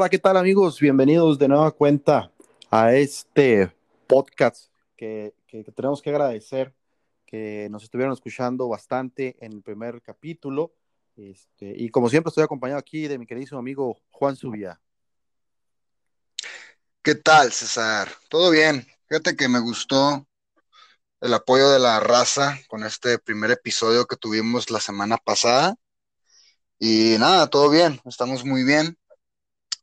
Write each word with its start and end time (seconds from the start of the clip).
Hola, 0.00 0.08
¿qué 0.08 0.20
tal 0.20 0.36
amigos? 0.36 0.78
Bienvenidos 0.78 1.40
de 1.40 1.48
nueva 1.48 1.72
cuenta 1.72 2.30
a 2.70 2.94
este 2.94 3.74
podcast 4.06 4.70
que, 4.96 5.34
tenemos 5.74 6.00
que 6.00 6.10
agradecer 6.10 6.72
que 7.26 7.66
nos 7.68 7.82
estuvieron 7.82 8.12
escuchando 8.12 8.68
bastante 8.68 9.36
en 9.40 9.54
el 9.54 9.60
primer 9.60 10.00
capítulo. 10.00 10.72
Este, 11.16 11.74
y 11.76 11.88
como 11.88 12.08
siempre 12.08 12.28
estoy 12.28 12.44
acompañado 12.44 12.78
aquí 12.78 13.08
de 13.08 13.18
mi 13.18 13.26
queridísimo 13.26 13.58
amigo 13.58 14.00
Juan 14.12 14.36
Subía. 14.36 14.80
¿Qué 17.02 17.16
tal, 17.16 17.50
César? 17.50 18.08
¿Todo 18.28 18.52
bien? 18.52 18.86
Fíjate 19.08 19.34
que 19.34 19.48
me 19.48 19.58
gustó 19.58 20.28
el 21.20 21.34
apoyo 21.34 21.70
de 21.70 21.80
la 21.80 21.98
raza 21.98 22.56
con 22.68 22.84
este 22.84 23.18
primer 23.18 23.50
episodio 23.50 24.06
que 24.06 24.14
tuvimos 24.14 24.70
la 24.70 24.78
semana 24.78 25.16
pasada. 25.16 25.74
Y 26.78 27.16
nada, 27.18 27.48
todo 27.48 27.68
bien, 27.68 28.00
estamos 28.04 28.44
muy 28.44 28.62
bien. 28.62 28.96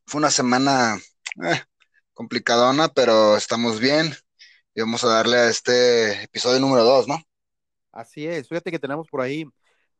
Fue 0.06 0.20
una 0.20 0.30
semana 0.30 0.96
eh, 1.42 1.60
complicadona, 2.14 2.88
pero 2.88 3.36
estamos 3.36 3.80
bien. 3.80 4.12
Y 4.72 4.80
vamos 4.80 5.02
a 5.02 5.08
darle 5.08 5.36
a 5.36 5.48
este 5.48 6.22
episodio 6.22 6.60
número 6.60 6.84
dos, 6.84 7.08
¿no? 7.08 7.20
Así 7.90 8.24
es, 8.24 8.48
fíjate 8.48 8.70
que 8.70 8.78
tenemos 8.78 9.08
por 9.08 9.20
ahí 9.20 9.48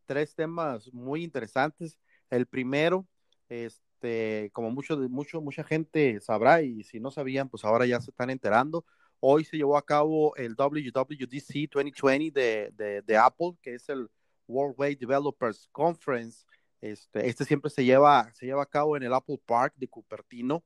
tres 0.05 0.35
temas 0.37 0.93
muy 0.93 1.25
interesantes. 1.25 1.99
El 2.31 2.47
primero, 2.47 3.05
este, 3.49 4.51
como 4.53 4.71
mucho, 4.71 4.97
mucho, 4.97 5.41
mucha 5.41 5.65
gente 5.65 6.21
sabrá, 6.21 6.63
y 6.63 6.85
si 6.85 7.01
no 7.01 7.11
sabían, 7.11 7.49
pues 7.49 7.65
ahora 7.65 7.85
ya 7.85 8.01
se 8.01 8.11
están 8.11 8.31
enterando. 8.31 8.85
Hoy 9.19 9.45
se 9.45 9.57
llevó 9.57 9.77
a 9.77 9.85
cabo 9.85 10.37
el 10.37 10.55
WWDC 10.55 11.69
2020 11.73 12.31
de, 12.31 13.03
de, 13.03 13.17
Apple, 13.17 13.57
que 13.61 13.75
es 13.75 13.89
el 13.89 14.09
Worldwide 14.47 14.99
Developers 15.01 15.69
Conference. 15.73 16.45
Este, 16.81 17.29
este 17.29 17.45
siempre 17.45 17.71
se 17.71 17.85
lleva, 17.85 18.31
se 18.35 18.47
lleva 18.47 18.63
a 18.63 18.67
cabo 18.67 18.97
en 18.97 19.03
el 19.03 19.13
Apple 19.13 19.41
Park 19.45 19.75
de 19.77 19.89
Cupertino. 19.89 20.65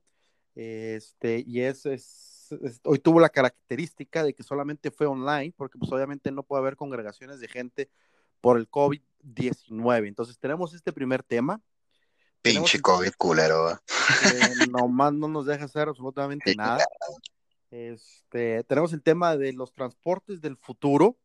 Este, 0.55 1.43
y 1.45 1.61
es, 1.61 1.85
es, 1.85 2.51
es, 2.61 2.81
hoy 2.83 2.99
tuvo 2.99 3.19
la 3.19 3.29
característica 3.29 4.23
de 4.23 4.33
que 4.33 4.43
solamente 4.43 4.91
fue 4.91 5.07
online, 5.07 5.53
porque 5.55 5.77
pues 5.77 5.91
obviamente 5.91 6.31
no 6.31 6.43
puede 6.43 6.61
haber 6.61 6.75
congregaciones 6.75 7.39
de 7.39 7.47
gente 7.47 7.89
por 8.41 8.57
el 8.57 8.69
COVID-19. 8.69 10.07
Entonces 10.07 10.37
tenemos 10.39 10.73
este 10.73 10.91
primer 10.91 11.23
tema. 11.23 11.61
Pinche 12.41 12.79
tenemos, 12.79 12.81
COVID 12.81 13.11
culero. 13.17 13.71
Eh, 13.71 14.67
nomás 14.71 15.13
no 15.13 15.27
nos 15.27 15.45
deja 15.45 15.65
hacer 15.65 15.87
absolutamente 15.87 16.55
nada. 16.55 16.83
Este, 17.69 18.63
tenemos 18.65 18.91
el 18.91 19.01
tema 19.01 19.37
de 19.37 19.53
los 19.53 19.73
transportes 19.73 20.41
del 20.41 20.57
futuro, 20.57 21.17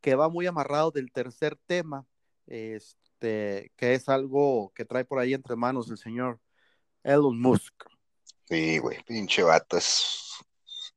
que 0.00 0.14
va 0.14 0.30
muy 0.30 0.46
amarrado 0.46 0.90
del 0.90 1.12
tercer 1.12 1.56
tema, 1.66 2.06
este, 3.20 3.70
que 3.76 3.94
es 3.94 4.08
algo 4.08 4.72
que 4.74 4.86
trae 4.86 5.04
por 5.04 5.18
ahí 5.18 5.34
entre 5.34 5.54
manos 5.54 5.90
el 5.90 5.98
señor 5.98 6.40
Elon 7.02 7.38
Musk. 7.38 7.74
Sí, 8.48 8.78
güey, 8.78 9.02
pinche 9.04 9.42
vato, 9.42 9.76
es, 9.76 10.32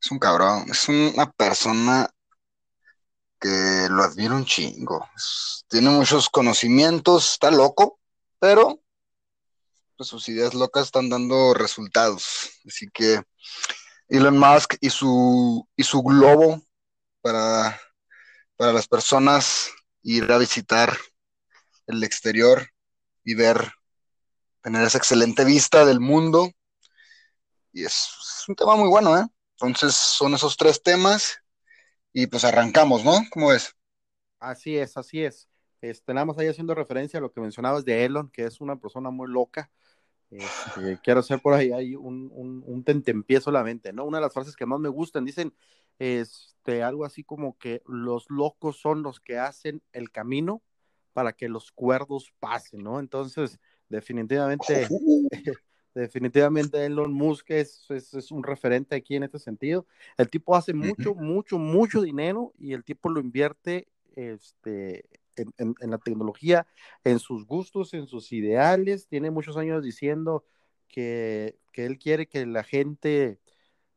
es 0.02 0.12
un 0.12 0.20
cabrón, 0.20 0.66
es 0.72 0.88
una 0.88 1.30
persona 1.32 2.10
que 3.40 3.88
lo 3.90 4.04
admiro 4.04 4.38
un 4.38 4.46
chingo. 4.46 5.06
Tiene 5.68 5.90
muchos 5.90 6.30
conocimientos, 6.30 7.34
está 7.34 7.52
loco, 7.52 8.00
pero 8.40 8.82
pues, 9.98 10.08
sus 10.08 10.30
ideas 10.30 10.54
locas 10.54 10.86
están 10.86 11.10
dando 11.10 11.54
resultados. 11.54 12.52
Así 12.66 12.90
que 12.90 13.22
Elon 14.08 14.38
Musk 14.38 14.76
y 14.80 14.90
su, 14.90 15.68
y 15.76 15.84
su 15.84 16.02
globo 16.02 16.64
para, 17.22 17.80
para 18.56 18.72
las 18.72 18.88
personas 18.88 19.72
ir 20.04 20.32
a 20.32 20.38
visitar 20.38 20.98
el 21.88 22.04
exterior 22.04 22.68
y 23.24 23.36
ver, 23.36 23.72
tener 24.62 24.84
esa 24.86 24.98
excelente 24.98 25.46
vista 25.46 25.86
del 25.86 26.00
mundo. 26.00 26.52
Y 27.72 27.84
es, 27.84 27.94
es 27.94 28.46
un 28.48 28.56
tema 28.56 28.76
muy 28.76 28.90
bueno, 28.90 29.18
¿eh? 29.18 29.26
Entonces 29.60 29.96
son 29.96 30.34
esos 30.34 30.58
tres 30.58 30.82
temas 30.82 31.38
y 32.12 32.28
pues 32.28 32.44
arrancamos, 32.44 33.04
¿no? 33.04 33.14
¿Cómo 33.32 33.52
es? 33.52 33.76
Así 34.40 34.78
es, 34.78 34.98
así 34.98 35.24
es. 35.24 35.50
Este, 35.82 36.14
nada 36.14 36.26
más 36.26 36.38
ahí 36.38 36.48
haciendo 36.48 36.76
referencia 36.76 37.20
a 37.20 37.22
lo 37.22 37.32
que 37.32 37.42
mencionabas 37.42 37.84
de 37.86 38.06
Elon, 38.06 38.30
que 38.30 38.46
es 38.46 38.62
una 38.62 38.78
persona 38.78 39.10
muy 39.10 39.30
loca. 39.30 39.72
Este, 40.30 41.00
quiero 41.04 41.20
hacer 41.20 41.42
por 41.42 41.54
ahí, 41.54 41.72
ahí 41.72 41.96
un, 41.96 42.30
un, 42.34 42.64
un 42.66 42.84
tentempié 42.84 43.42
solamente, 43.42 43.94
¿no? 43.94 44.06
Una 44.06 44.18
de 44.18 44.24
las 44.24 44.34
frases 44.34 44.56
que 44.56 44.66
más 44.66 44.80
me 44.80 44.90
gustan, 44.90 45.26
dicen 45.26 45.54
este, 46.00 46.84
algo 46.84 47.06
así 47.06 47.24
como 47.24 47.58
que 47.58 47.82
los 47.86 48.30
locos 48.30 48.80
son 48.80 49.04
los 49.04 49.20
que 49.20 49.38
hacen 49.38 49.82
el 49.92 50.12
camino 50.12 50.62
para 51.14 51.34
que 51.34 51.48
los 51.48 51.72
cuerdos 51.72 52.34
pasen, 52.40 52.84
¿no? 52.84 53.00
Entonces, 53.00 53.60
definitivamente, 53.90 54.88
definitivamente 55.96 56.86
Elon 56.86 57.14
Musk 57.14 57.52
es, 57.52 57.86
es, 57.90 58.14
es, 58.14 58.32
un 58.32 58.44
referente 58.44 58.96
aquí 58.96 59.16
en 59.16 59.24
este 59.24 59.40
sentido. 59.40 59.86
El 60.18 60.30
tipo 60.30 60.56
hace 60.56 60.74
mucho, 60.74 61.16
mucho, 61.16 61.58
mucho 61.58 62.02
dinero 62.02 62.54
y 62.58 62.74
el 62.74 62.84
tipo 62.84 63.10
lo 63.10 63.20
invierte 63.20 63.88
este, 64.16 65.06
en, 65.36 65.54
en, 65.58 65.76
en, 65.80 65.92
la 65.92 65.98
tecnología, 65.98 66.68
en 67.04 67.20
sus 67.20 67.46
gustos, 67.46 67.94
en 67.94 68.08
sus 68.08 68.32
ideales. 68.32 69.08
Tiene 69.08 69.32
muchos 69.32 69.56
años 69.58 69.84
diciendo 69.84 70.44
que, 70.88 71.58
que 71.72 71.86
él 71.86 71.98
quiere 71.98 72.28
que 72.28 72.46
la 72.46 72.64
gente 72.64 73.40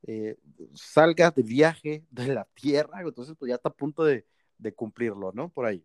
eh, 0.06 0.36
salga 0.74 1.30
de 1.30 1.42
viaje 1.42 2.04
de 2.10 2.28
la 2.28 2.46
Tierra, 2.54 3.02
entonces 3.02 3.34
pues 3.38 3.48
ya 3.48 3.56
está 3.56 3.70
a 3.70 3.74
punto 3.74 4.04
de, 4.04 4.24
de 4.58 4.72
cumplirlo, 4.72 5.32
¿no? 5.32 5.48
Por 5.48 5.66
ahí. 5.66 5.84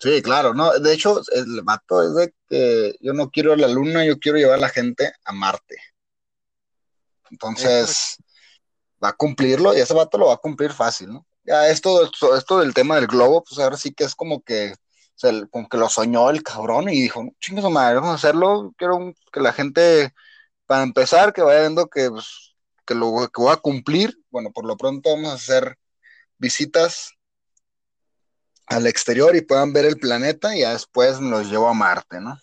Sí, 0.00 0.22
claro, 0.22 0.54
no, 0.54 0.78
de 0.78 0.92
hecho, 0.92 1.20
el 1.32 1.62
vato 1.62 2.02
es 2.02 2.14
de 2.14 2.34
que 2.48 2.96
yo 3.00 3.12
no 3.12 3.30
quiero 3.30 3.56
la 3.56 3.66
luna, 3.66 4.04
yo 4.04 4.18
quiero 4.18 4.38
llevar 4.38 4.58
a 4.58 4.62
la 4.62 4.68
gente 4.68 5.12
a 5.24 5.32
Marte. 5.32 5.76
Entonces, 7.30 8.16
va 9.02 9.08
a 9.08 9.16
cumplirlo 9.16 9.76
y 9.76 9.80
ese 9.80 9.94
vato 9.94 10.16
lo 10.16 10.26
va 10.26 10.34
a 10.34 10.38
cumplir 10.38 10.72
fácil, 10.72 11.12
¿no? 11.12 11.26
Ya 11.44 11.68
esto, 11.68 12.04
esto, 12.04 12.36
esto 12.36 12.60
del 12.60 12.74
tema 12.74 12.96
del 12.96 13.06
globo, 13.06 13.42
pues 13.42 13.58
ahora 13.58 13.76
sí 13.76 13.92
que 13.92 14.04
es 14.04 14.14
como 14.14 14.42
que, 14.42 14.72
o 14.72 14.76
sea, 15.16 15.32
como 15.50 15.68
que 15.68 15.76
lo 15.76 15.88
soñó 15.88 16.30
el 16.30 16.42
cabrón 16.42 16.88
y 16.88 17.00
dijo, 17.00 17.24
chingas 17.40 17.68
madre, 17.70 17.96
vamos 17.96 18.10
a 18.10 18.14
hacerlo, 18.14 18.72
quiero 18.76 19.12
que 19.32 19.40
la 19.40 19.52
gente, 19.52 20.12
para 20.66 20.84
empezar, 20.84 21.32
que 21.32 21.42
vaya 21.42 21.60
viendo 21.60 21.88
que, 21.88 22.10
pues, 22.10 22.54
que 22.86 22.94
lo 22.94 23.28
que 23.34 23.42
voy 23.42 23.52
a 23.52 23.56
cumplir, 23.56 24.16
bueno, 24.30 24.50
por 24.52 24.64
lo 24.64 24.76
pronto 24.76 25.10
vamos 25.10 25.30
a 25.30 25.34
hacer 25.34 25.76
visitas 26.38 27.17
al 28.68 28.86
exterior 28.86 29.34
y 29.34 29.40
puedan 29.40 29.72
ver 29.72 29.86
el 29.86 29.98
planeta 29.98 30.56
y 30.56 30.60
ya 30.60 30.72
después 30.72 31.20
los 31.20 31.50
llevo 31.50 31.68
a 31.68 31.74
Marte, 31.74 32.20
¿no? 32.20 32.38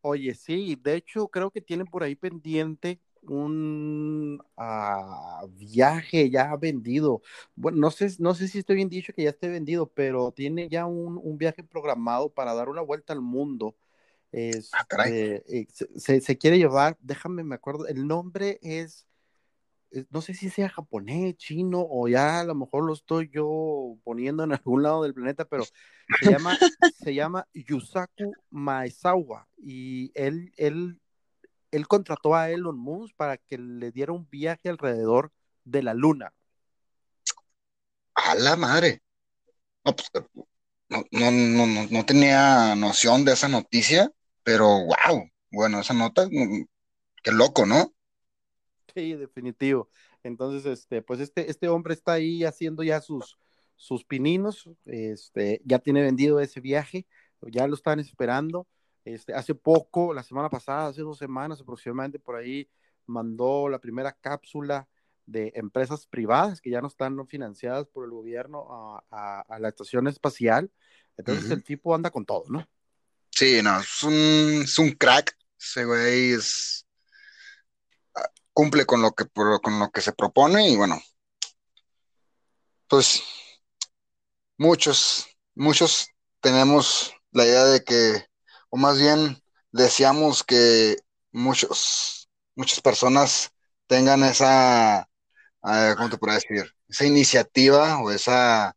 Oye, 0.00 0.34
sí, 0.34 0.76
de 0.82 0.96
hecho 0.96 1.28
creo 1.28 1.50
que 1.50 1.60
tienen 1.60 1.86
por 1.86 2.02
ahí 2.02 2.16
pendiente 2.16 2.98
un 3.22 4.42
uh, 4.56 5.46
viaje 5.48 6.28
ya 6.28 6.56
vendido. 6.56 7.22
Bueno, 7.54 7.78
no 7.78 7.90
sé, 7.90 8.10
no 8.18 8.34
sé 8.34 8.48
si 8.48 8.58
estoy 8.58 8.76
bien 8.76 8.88
dicho 8.88 9.12
que 9.12 9.22
ya 9.22 9.30
esté 9.30 9.48
vendido, 9.48 9.86
pero 9.86 10.32
tiene 10.32 10.68
ya 10.68 10.86
un, 10.86 11.20
un 11.22 11.38
viaje 11.38 11.62
programado 11.62 12.30
para 12.30 12.54
dar 12.54 12.68
una 12.68 12.80
vuelta 12.80 13.12
al 13.12 13.20
mundo. 13.20 13.76
Es, 14.32 14.70
ah, 14.72 14.86
eh, 15.06 15.66
se, 15.96 16.20
se, 16.20 16.38
quiere 16.38 16.58
llevar, 16.58 16.96
déjame, 17.00 17.44
me 17.44 17.54
acuerdo, 17.54 17.86
el 17.86 18.06
nombre 18.06 18.58
es 18.62 19.06
no 20.10 20.22
sé 20.22 20.34
si 20.34 20.50
sea 20.50 20.68
japonés, 20.68 21.36
chino 21.36 21.86
o 21.88 22.08
ya 22.08 22.40
a 22.40 22.44
lo 22.44 22.54
mejor 22.54 22.84
lo 22.84 22.94
estoy 22.94 23.30
yo 23.32 23.96
poniendo 24.04 24.44
en 24.44 24.52
algún 24.52 24.82
lado 24.82 25.02
del 25.02 25.14
planeta, 25.14 25.44
pero 25.44 25.64
se 26.20 26.30
llama, 26.30 26.58
se 27.02 27.14
llama 27.14 27.46
Yusaku 27.52 28.32
Maezawa 28.50 29.48
y 29.58 30.10
él, 30.14 30.52
él, 30.56 31.00
él 31.70 31.88
contrató 31.88 32.34
a 32.34 32.50
Elon 32.50 32.78
Musk 32.78 33.14
para 33.16 33.36
que 33.36 33.58
le 33.58 33.90
diera 33.90 34.12
un 34.12 34.28
viaje 34.28 34.68
alrededor 34.68 35.32
de 35.64 35.82
la 35.82 35.94
luna. 35.94 36.32
A 38.14 38.34
la 38.34 38.56
madre. 38.56 39.02
No, 39.84 39.96
pues, 39.96 40.10
no, 40.88 41.04
no, 41.10 41.30
no, 41.30 41.86
no 41.90 42.06
tenía 42.06 42.74
noción 42.76 43.24
de 43.24 43.32
esa 43.32 43.48
noticia, 43.48 44.10
pero 44.42 44.66
wow, 44.66 45.28
bueno, 45.50 45.80
esa 45.80 45.94
nota, 45.94 46.28
qué 46.28 47.32
loco, 47.32 47.66
¿no? 47.66 47.92
Sí, 48.94 49.14
definitivo. 49.14 49.88
Entonces, 50.22 50.66
este, 50.66 51.02
pues 51.02 51.20
este, 51.20 51.50
este 51.50 51.68
hombre 51.68 51.94
está 51.94 52.12
ahí 52.12 52.44
haciendo 52.44 52.82
ya 52.82 53.00
sus, 53.00 53.38
sus 53.76 54.04
pininos, 54.04 54.68
este, 54.84 55.60
ya 55.64 55.78
tiene 55.78 56.02
vendido 56.02 56.40
ese 56.40 56.60
viaje, 56.60 57.06
ya 57.42 57.66
lo 57.66 57.74
están 57.74 58.00
esperando. 58.00 58.66
Este, 59.04 59.34
hace 59.34 59.54
poco, 59.54 60.14
la 60.14 60.22
semana 60.22 60.48
pasada, 60.48 60.88
hace 60.88 61.02
dos 61.02 61.18
semanas 61.18 61.60
aproximadamente, 61.60 62.18
por 62.18 62.36
ahí 62.36 62.68
mandó 63.06 63.68
la 63.68 63.80
primera 63.80 64.12
cápsula 64.12 64.88
de 65.26 65.52
empresas 65.54 66.06
privadas 66.06 66.60
que 66.60 66.70
ya 66.70 66.80
no 66.80 66.88
están 66.88 67.26
financiadas 67.26 67.88
por 67.88 68.04
el 68.04 68.10
gobierno 68.10 68.68
a, 68.70 69.04
a, 69.10 69.40
a 69.40 69.58
la 69.58 69.68
estación 69.68 70.06
espacial. 70.06 70.70
Entonces 71.16 71.44
uh 71.44 71.48
-huh. 71.48 71.52
el 71.54 71.62
tipo 71.64 71.94
anda 71.94 72.10
con 72.10 72.24
todo, 72.24 72.44
¿no? 72.48 72.66
Sí, 73.30 73.60
no, 73.62 73.80
es 73.80 74.02
un, 74.02 74.62
es 74.62 74.78
un 74.78 74.90
crack. 74.92 75.36
Ese 75.58 75.84
güey 75.84 76.32
es, 76.32 76.86
cumple 78.52 78.86
con 78.86 79.02
lo 79.02 79.12
que 79.12 79.26
con 79.62 79.78
lo 79.78 79.90
que 79.90 80.00
se 80.00 80.12
propone 80.12 80.68
y 80.68 80.76
bueno 80.76 81.00
pues 82.88 83.22
muchos 84.58 85.26
muchos 85.54 86.08
tenemos 86.40 87.12
la 87.30 87.44
idea 87.44 87.64
de 87.64 87.82
que 87.84 88.26
o 88.70 88.76
más 88.76 88.98
bien 88.98 89.42
deseamos 89.70 90.44
que 90.44 90.96
muchos 91.30 92.28
muchas 92.54 92.80
personas 92.80 93.52
tengan 93.86 94.22
esa, 94.22 95.08
¿cómo 95.60 96.10
te 96.10 96.18
puedo 96.18 96.34
decir? 96.34 96.74
Esa 96.88 97.04
iniciativa 97.04 98.00
o 98.00 98.10
esa 98.10 98.76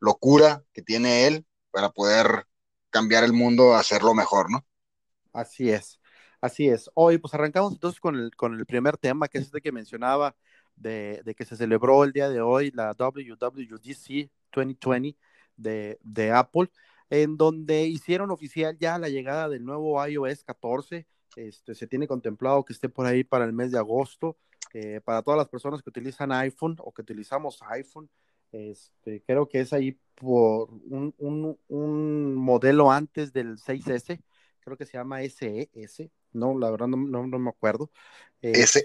locura 0.00 0.62
que 0.72 0.82
tiene 0.82 1.26
él 1.26 1.46
para 1.70 1.90
poder 1.90 2.46
cambiar 2.90 3.24
el 3.24 3.32
mundo, 3.32 3.74
hacerlo 3.74 4.14
mejor, 4.14 4.50
¿no? 4.50 4.64
Así 5.32 5.70
es, 5.70 6.00
así 6.40 6.68
es. 6.68 6.90
Hoy 6.94 7.18
pues 7.18 7.34
arrancamos 7.34 7.72
entonces 7.72 8.00
con 8.00 8.16
el, 8.16 8.34
con 8.36 8.54
el 8.54 8.66
primer 8.66 8.96
tema, 8.96 9.28
que 9.28 9.38
es 9.38 9.44
este 9.44 9.60
que 9.60 9.72
mencionaba, 9.72 10.36
de, 10.76 11.22
de, 11.24 11.34
que 11.34 11.44
se 11.44 11.56
celebró 11.56 12.04
el 12.04 12.12
día 12.12 12.28
de 12.28 12.40
hoy 12.40 12.70
la 12.72 12.92
WWDC 12.92 14.30
2020 14.54 15.16
de, 15.56 15.98
de 16.02 16.32
Apple, 16.32 16.70
en 17.10 17.36
donde 17.36 17.86
hicieron 17.86 18.30
oficial 18.30 18.76
ya 18.78 18.98
la 18.98 19.08
llegada 19.08 19.48
del 19.48 19.64
nuevo 19.64 20.04
iOS 20.06 20.44
14. 20.44 21.06
Este, 21.36 21.74
se 21.74 21.86
tiene 21.86 22.08
contemplado 22.08 22.64
que 22.64 22.72
esté 22.72 22.88
por 22.88 23.06
ahí 23.06 23.24
para 23.24 23.44
el 23.44 23.52
mes 23.52 23.72
de 23.72 23.78
agosto. 23.78 24.36
Eh, 24.72 25.00
para 25.02 25.22
todas 25.22 25.38
las 25.38 25.48
personas 25.48 25.82
que 25.82 25.90
utilizan 25.90 26.32
iPhone 26.32 26.76
o 26.80 26.92
que 26.92 27.02
utilizamos 27.02 27.62
iPhone, 27.70 28.10
este, 28.52 29.22
creo 29.22 29.48
que 29.48 29.60
es 29.60 29.72
ahí 29.72 29.98
por 30.14 30.68
un, 30.70 31.14
un, 31.18 31.58
un, 31.68 32.34
modelo 32.34 32.90
antes 32.90 33.32
del 33.32 33.58
6S, 33.58 34.20
creo 34.60 34.76
que 34.76 34.86
se 34.86 34.98
llama 34.98 35.22
SE, 35.22 35.70
S, 35.72 36.10
no, 36.36 36.58
la 36.58 36.70
verdad 36.70 36.86
no, 36.86 36.96
no, 36.96 37.26
no 37.26 37.38
me 37.38 37.50
acuerdo. 37.50 37.90
Eh, 38.42 38.66
SE. 38.66 38.84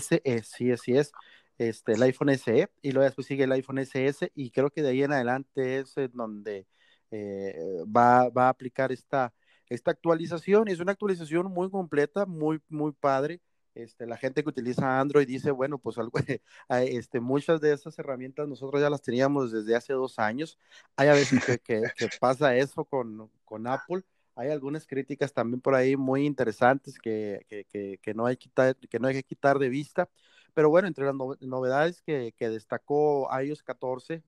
SE, 0.00 0.42
sí, 0.42 0.72
así 0.72 0.96
es 0.96 1.12
este, 1.58 1.92
el 1.92 2.02
iPhone 2.02 2.30
SE 2.30 2.70
y 2.82 2.92
luego 2.92 3.04
después 3.04 3.26
sigue 3.26 3.44
el 3.44 3.52
iPhone 3.52 3.78
SS 3.78 4.30
y 4.34 4.50
creo 4.50 4.70
que 4.70 4.82
de 4.82 4.90
ahí 4.90 5.02
en 5.02 5.12
adelante 5.12 5.78
es 5.78 5.94
donde 6.12 6.66
eh, 7.10 7.58
va, 7.84 8.28
va, 8.30 8.46
a 8.46 8.50
aplicar 8.50 8.92
esta, 8.92 9.34
esta 9.68 9.90
actualización. 9.90 10.68
Es 10.68 10.80
una 10.80 10.92
actualización 10.92 11.46
muy 11.46 11.70
completa, 11.70 12.26
muy, 12.26 12.60
muy 12.68 12.92
padre. 12.92 13.40
Este, 13.74 14.06
la 14.06 14.16
gente 14.16 14.42
que 14.42 14.48
utiliza 14.48 15.00
Android 15.00 15.26
dice, 15.26 15.50
bueno, 15.50 15.78
pues 15.78 15.98
algo, 15.98 16.18
este, 16.68 17.20
muchas 17.20 17.60
de 17.60 17.72
esas 17.72 17.98
herramientas 17.98 18.48
nosotros 18.48 18.80
ya 18.80 18.90
las 18.90 19.02
teníamos 19.02 19.52
desde 19.52 19.74
hace 19.76 19.92
dos 19.92 20.18
años. 20.18 20.58
Hay 20.96 21.08
a 21.08 21.12
veces 21.12 21.44
que, 21.44 21.58
que, 21.58 21.82
que 21.96 22.08
pasa 22.20 22.56
eso 22.56 22.84
con, 22.84 23.30
con 23.44 23.66
Apple 23.66 24.02
hay 24.38 24.50
algunas 24.50 24.86
críticas 24.86 25.32
también 25.32 25.60
por 25.60 25.74
ahí 25.74 25.96
muy 25.96 26.24
interesantes 26.24 26.96
que, 26.96 27.44
que, 27.48 27.98
que, 28.00 28.14
no, 28.14 28.24
hay 28.24 28.36
quitar, 28.36 28.76
que 28.76 29.00
no 29.00 29.08
hay 29.08 29.14
que 29.14 29.24
quitar 29.24 29.58
de 29.58 29.68
vista. 29.68 30.08
Pero 30.54 30.70
bueno, 30.70 30.86
entre 30.86 31.04
las 31.04 31.14
novedades 31.40 32.00
que, 32.02 32.32
que 32.36 32.48
destacó 32.48 33.28
iOS 33.42 33.64
14, 33.64 34.22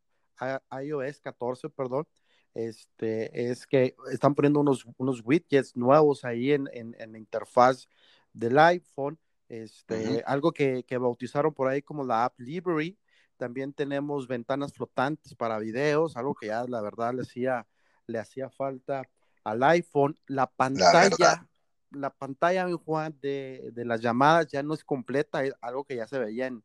iOS 0.83 1.21
14, 1.21 1.71
perdón, 1.71 2.09
este, 2.55 3.51
es 3.53 3.69
que 3.69 3.95
están 4.11 4.35
poniendo 4.35 4.59
unos, 4.59 4.85
unos 4.97 5.23
widgets 5.25 5.77
nuevos 5.77 6.25
ahí 6.25 6.51
en, 6.51 6.69
en, 6.73 6.97
en 6.99 7.13
la 7.13 7.19
interfaz 7.19 7.87
del 8.33 8.59
iPhone, 8.59 9.17
este, 9.49 9.95
uh 9.95 10.13
-huh. 10.15 10.23
algo 10.27 10.51
que, 10.51 10.83
que, 10.83 10.99
bautizaron 10.99 11.55
por 11.55 11.69
ahí 11.69 11.83
como 11.83 12.03
la 12.03 12.25
App 12.25 12.41
Library. 12.41 12.99
También 13.37 13.73
tenemos 13.73 14.27
ventanas 14.27 14.73
flotantes 14.73 15.37
para 15.37 15.61
videos, 15.61 16.17
algo 16.17 16.35
que 16.35 16.49
ya 16.49 16.65
la 16.67 16.81
verdad 16.81 17.15
le 17.15 17.23
hacía, 17.23 17.65
le 18.07 18.19
hacía 18.19 18.51
falta 18.51 19.09
al 19.45 19.63
iPhone. 19.63 20.19
La 20.27 20.47
pantalla, 20.47 21.17
la, 21.19 21.49
la 21.91 22.11
pantalla, 22.11 22.69
Juan, 22.73 23.17
de, 23.21 23.71
de, 23.73 23.85
las 23.85 24.01
llamadas 24.01 24.49
ya 24.49 24.63
no 24.63 24.75
es 24.75 24.85
completa, 24.85 25.45
es 25.45 25.55
algo 25.61 25.85
que 25.85 25.97
ya 25.97 26.07
se 26.07 26.19
veía 26.19 26.47
en, 26.47 26.63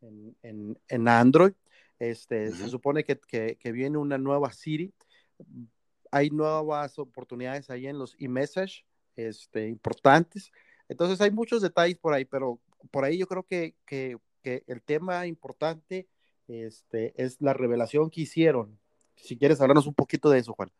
en, 0.00 0.36
en, 0.42 0.78
en 0.88 1.08
Android. 1.08 1.52
Este, 1.98 2.48
uh 2.48 2.52
-huh. 2.52 2.56
Se 2.56 2.68
supone 2.68 3.04
que, 3.04 3.18
que, 3.18 3.56
que, 3.56 3.72
viene 3.72 3.98
una 3.98 4.18
nueva 4.18 4.52
Siri. 4.52 4.92
Hay 6.10 6.30
nuevas 6.30 6.98
oportunidades 6.98 7.70
ahí 7.70 7.86
en 7.86 7.98
los 7.98 8.16
e-message 8.18 8.84
este, 9.16 9.68
importantes. 9.68 10.50
Entonces 10.88 11.20
hay 11.20 11.30
muchos 11.30 11.62
detalles 11.62 11.98
por 11.98 12.12
ahí, 12.12 12.24
pero 12.24 12.60
por 12.90 13.04
ahí 13.04 13.18
yo 13.18 13.26
creo 13.26 13.44
que, 13.44 13.74
que, 13.86 14.18
que 14.42 14.64
el 14.66 14.82
tema 14.82 15.26
importante 15.26 16.08
este, 16.48 17.14
es 17.16 17.40
la 17.40 17.54
revelación 17.54 18.10
que 18.10 18.22
hicieron. 18.22 18.78
Si 19.16 19.38
quieres 19.38 19.60
hablarnos 19.60 19.86
un 19.86 19.94
poquito 19.94 20.28
de 20.30 20.40
eso, 20.40 20.52
Juan. 20.52 20.70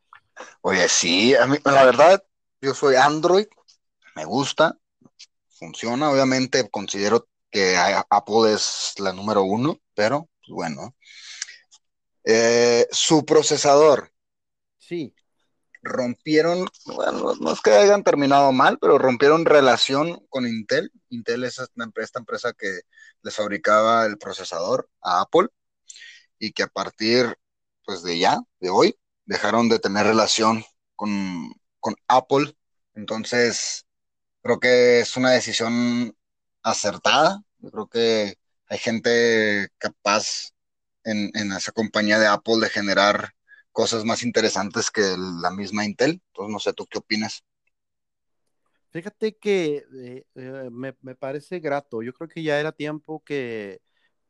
Oye, 0.63 0.89
sí, 0.89 1.35
a 1.35 1.47
mí, 1.47 1.59
la 1.65 1.85
verdad, 1.85 2.25
yo 2.61 2.75
soy 2.75 2.97
Android, 2.97 3.47
me 4.17 4.25
gusta, 4.25 4.77
funciona, 5.49 6.11
obviamente 6.11 6.69
considero 6.71 7.29
que 7.51 7.77
Apple 8.11 8.53
es 8.53 8.95
la 8.99 9.13
número 9.13 9.43
uno, 9.43 9.79
pero 9.95 10.29
pues 10.41 10.55
bueno. 10.55 10.95
Eh, 12.25 12.87
su 12.91 13.25
procesador. 13.25 14.11
Sí. 14.79 15.15
Rompieron, 15.83 16.67
bueno, 16.87 17.35
no 17.39 17.53
es 17.53 17.61
que 17.61 17.73
hayan 17.73 18.03
terminado 18.03 18.51
mal, 18.53 18.79
pero 18.81 18.99
rompieron 18.99 19.45
relación 19.45 20.25
con 20.31 20.47
Intel. 20.47 20.91
Intel 21.11 21.45
es 21.45 21.59
esta 21.59 21.85
empresa, 21.85 22.05
esta 22.05 22.19
empresa 22.21 22.53
que 22.55 22.81
les 23.23 23.35
fabricaba 23.35 24.07
el 24.07 24.17
procesador 24.17 24.89
a 25.03 25.21
Apple 25.21 25.49
y 26.39 26.53
que 26.53 26.63
a 26.63 26.69
partir 26.69 27.37
pues 27.85 28.03
de 28.03 28.19
ya, 28.19 28.41
de 28.61 28.71
hoy, 28.71 28.99
dejaron 29.27 29.69
de 29.69 29.79
tener 29.79 30.07
relación 30.07 30.65
con, 30.97 31.53
con 31.81 31.95
Apple. 32.09 32.55
Entonces, 32.95 33.87
creo 34.43 34.61
que 34.61 35.01
es 35.01 35.17
una 35.17 35.31
decisión 35.31 36.17
acertada. 36.63 37.43
Yo 37.59 37.71
creo 37.71 37.89
que 37.89 38.35
hay 38.69 38.79
gente 38.79 39.69
capaz 39.79 40.51
en, 41.05 41.31
en, 41.35 41.53
esa 41.53 41.73
compañía 41.73 42.19
de 42.19 42.27
Apple 42.27 42.59
de 42.61 42.71
generar 42.71 43.31
cosas 43.73 44.05
más 44.05 44.23
interesantes 44.23 44.91
que 44.91 45.17
la 45.43 45.51
misma 45.51 45.85
Intel. 45.85 46.23
Entonces, 46.29 46.53
no 46.53 46.59
sé, 46.61 46.73
¿tú 46.73 46.87
qué 46.87 46.99
opinas? 46.99 47.43
Fíjate 48.91 49.37
que 49.37 49.85
eh, 49.99 50.25
eh, 50.37 50.69
me, 50.71 50.95
me, 51.03 51.17
parece 51.17 51.59
grato. 51.59 52.01
Yo 52.01 52.13
creo 52.15 52.29
que 52.29 52.45
ya 52.45 52.61
era 52.61 52.71
tiempo 52.71 53.25
que, 53.25 53.81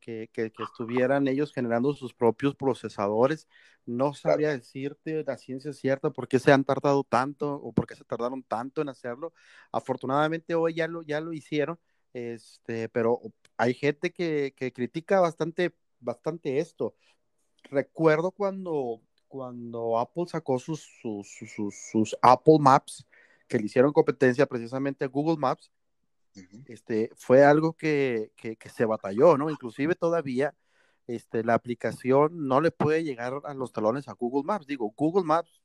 que, 0.04 0.28
que, 0.32 0.50
que, 0.52 0.62
estuvieran 0.62 1.26
ellos 1.28 1.52
generando 1.52 1.94
sus 1.94 2.12
propios 2.12 2.54
procesadores. 2.54 3.48
No 3.86 4.12
sabría 4.12 4.50
decirte 4.50 5.24
la 5.24 5.38
ciencia 5.38 5.72
cierta 5.72 6.10
por 6.10 6.28
qué 6.28 6.38
se 6.38 6.52
han 6.52 6.64
tardado 6.64 7.04
tanto 7.04 7.54
o 7.54 7.72
por 7.72 7.86
qué 7.86 7.96
se 7.96 8.04
tardaron 8.04 8.42
tanto 8.42 8.82
en 8.82 8.90
hacerlo. 8.90 9.32
Afortunadamente 9.72 10.54
hoy 10.54 10.74
ya 10.74 10.88
lo, 10.88 11.02
ya 11.02 11.20
lo 11.22 11.32
hicieron, 11.32 11.78
este, 12.12 12.90
pero 12.90 13.20
hay 13.56 13.72
gente 13.72 14.12
que, 14.12 14.52
que 14.56 14.72
critica 14.72 15.20
bastante, 15.20 15.74
bastante 16.00 16.58
esto. 16.58 16.94
Recuerdo 17.70 18.30
cuando, 18.30 19.00
cuando 19.26 19.98
Apple 19.98 20.26
sacó 20.26 20.58
sus, 20.58 20.82
sus, 21.00 21.26
sus, 21.28 21.74
sus 21.90 22.16
Apple 22.20 22.58
Maps, 22.60 23.06
que 23.48 23.58
le 23.58 23.66
hicieron 23.66 23.92
competencia 23.92 24.44
precisamente 24.44 25.06
a 25.06 25.08
Google 25.08 25.38
Maps, 25.38 25.70
uh 26.36 26.40
-huh. 26.40 26.64
este, 26.66 27.10
fue 27.16 27.44
algo 27.44 27.74
que, 27.74 28.32
que, 28.36 28.56
que, 28.56 28.68
se 28.68 28.84
batalló, 28.84 29.36
¿no? 29.36 29.50
Inclusive 29.50 29.94
todavía 29.94 30.54
este, 31.06 31.44
la 31.44 31.54
aplicación 31.54 32.46
no 32.48 32.60
le 32.60 32.70
puede 32.70 33.04
llegar 33.04 33.40
a 33.44 33.54
los 33.54 33.72
talones 33.72 34.08
a 34.08 34.12
Google 34.12 34.44
Maps. 34.44 34.66
Digo, 34.66 34.92
Google 34.96 35.24
Maps, 35.24 35.62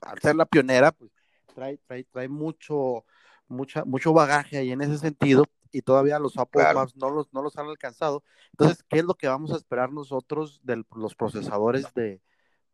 al 0.00 0.18
ser 0.20 0.36
la 0.36 0.46
pionera, 0.46 0.92
pues 0.92 1.10
trae, 1.54 1.78
trae, 1.86 2.04
trae 2.04 2.28
mucho, 2.28 3.04
mucha, 3.48 3.84
mucho 3.84 4.12
bagaje 4.12 4.58
ahí 4.58 4.72
en 4.72 4.80
ese 4.80 4.98
sentido 4.98 5.44
y 5.70 5.82
todavía 5.82 6.18
los 6.18 6.36
Apple 6.38 6.62
claro. 6.62 6.80
Maps 6.80 6.96
no 6.96 7.10
los, 7.10 7.32
no 7.32 7.42
los 7.42 7.56
han 7.56 7.66
alcanzado. 7.66 8.22
Entonces, 8.52 8.82
¿qué 8.88 8.98
es 8.98 9.04
lo 9.04 9.14
que 9.14 9.28
vamos 9.28 9.52
a 9.52 9.56
esperar 9.56 9.92
nosotros 9.92 10.60
de 10.62 10.82
los 10.94 11.14
procesadores 11.14 11.92
de, 11.94 12.22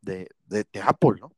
de, 0.01 0.29
de, 0.47 0.67
de 0.73 0.81
Apple, 0.81 1.19
no? 1.21 1.33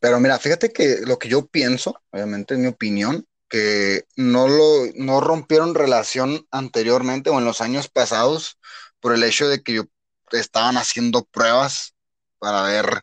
Pero 0.00 0.20
mira, 0.20 0.38
fíjate 0.38 0.72
que 0.72 0.98
lo 1.06 1.18
que 1.18 1.28
yo 1.28 1.46
pienso, 1.46 2.00
obviamente 2.10 2.54
es 2.54 2.60
mi 2.60 2.68
opinión, 2.68 3.26
que 3.48 4.04
no 4.16 4.48
lo 4.48 4.86
no 4.96 5.20
rompieron 5.20 5.74
relación 5.74 6.46
anteriormente 6.50 7.30
o 7.30 7.38
en 7.38 7.44
los 7.44 7.60
años 7.60 7.88
pasados 7.88 8.58
por 9.00 9.14
el 9.14 9.22
hecho 9.24 9.48
de 9.48 9.62
que 9.62 9.84
estaban 10.32 10.76
haciendo 10.76 11.24
pruebas 11.24 11.94
para 12.38 12.62
ver 12.62 13.02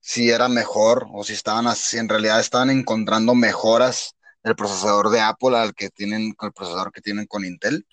si 0.00 0.30
era 0.30 0.48
mejor 0.48 1.06
o 1.12 1.24
si 1.24 1.32
estaban 1.34 1.74
si 1.76 1.98
en 1.98 2.08
realidad 2.08 2.40
estaban 2.40 2.70
encontrando 2.70 3.34
mejoras 3.34 4.14
del 4.42 4.56
procesador 4.56 5.10
de 5.10 5.20
Apple 5.20 5.56
al 5.56 5.74
que 5.74 5.90
tienen 5.90 6.34
el 6.40 6.52
procesador 6.52 6.92
que 6.92 7.00
tienen 7.00 7.26
con 7.26 7.44
Intel. 7.44 7.86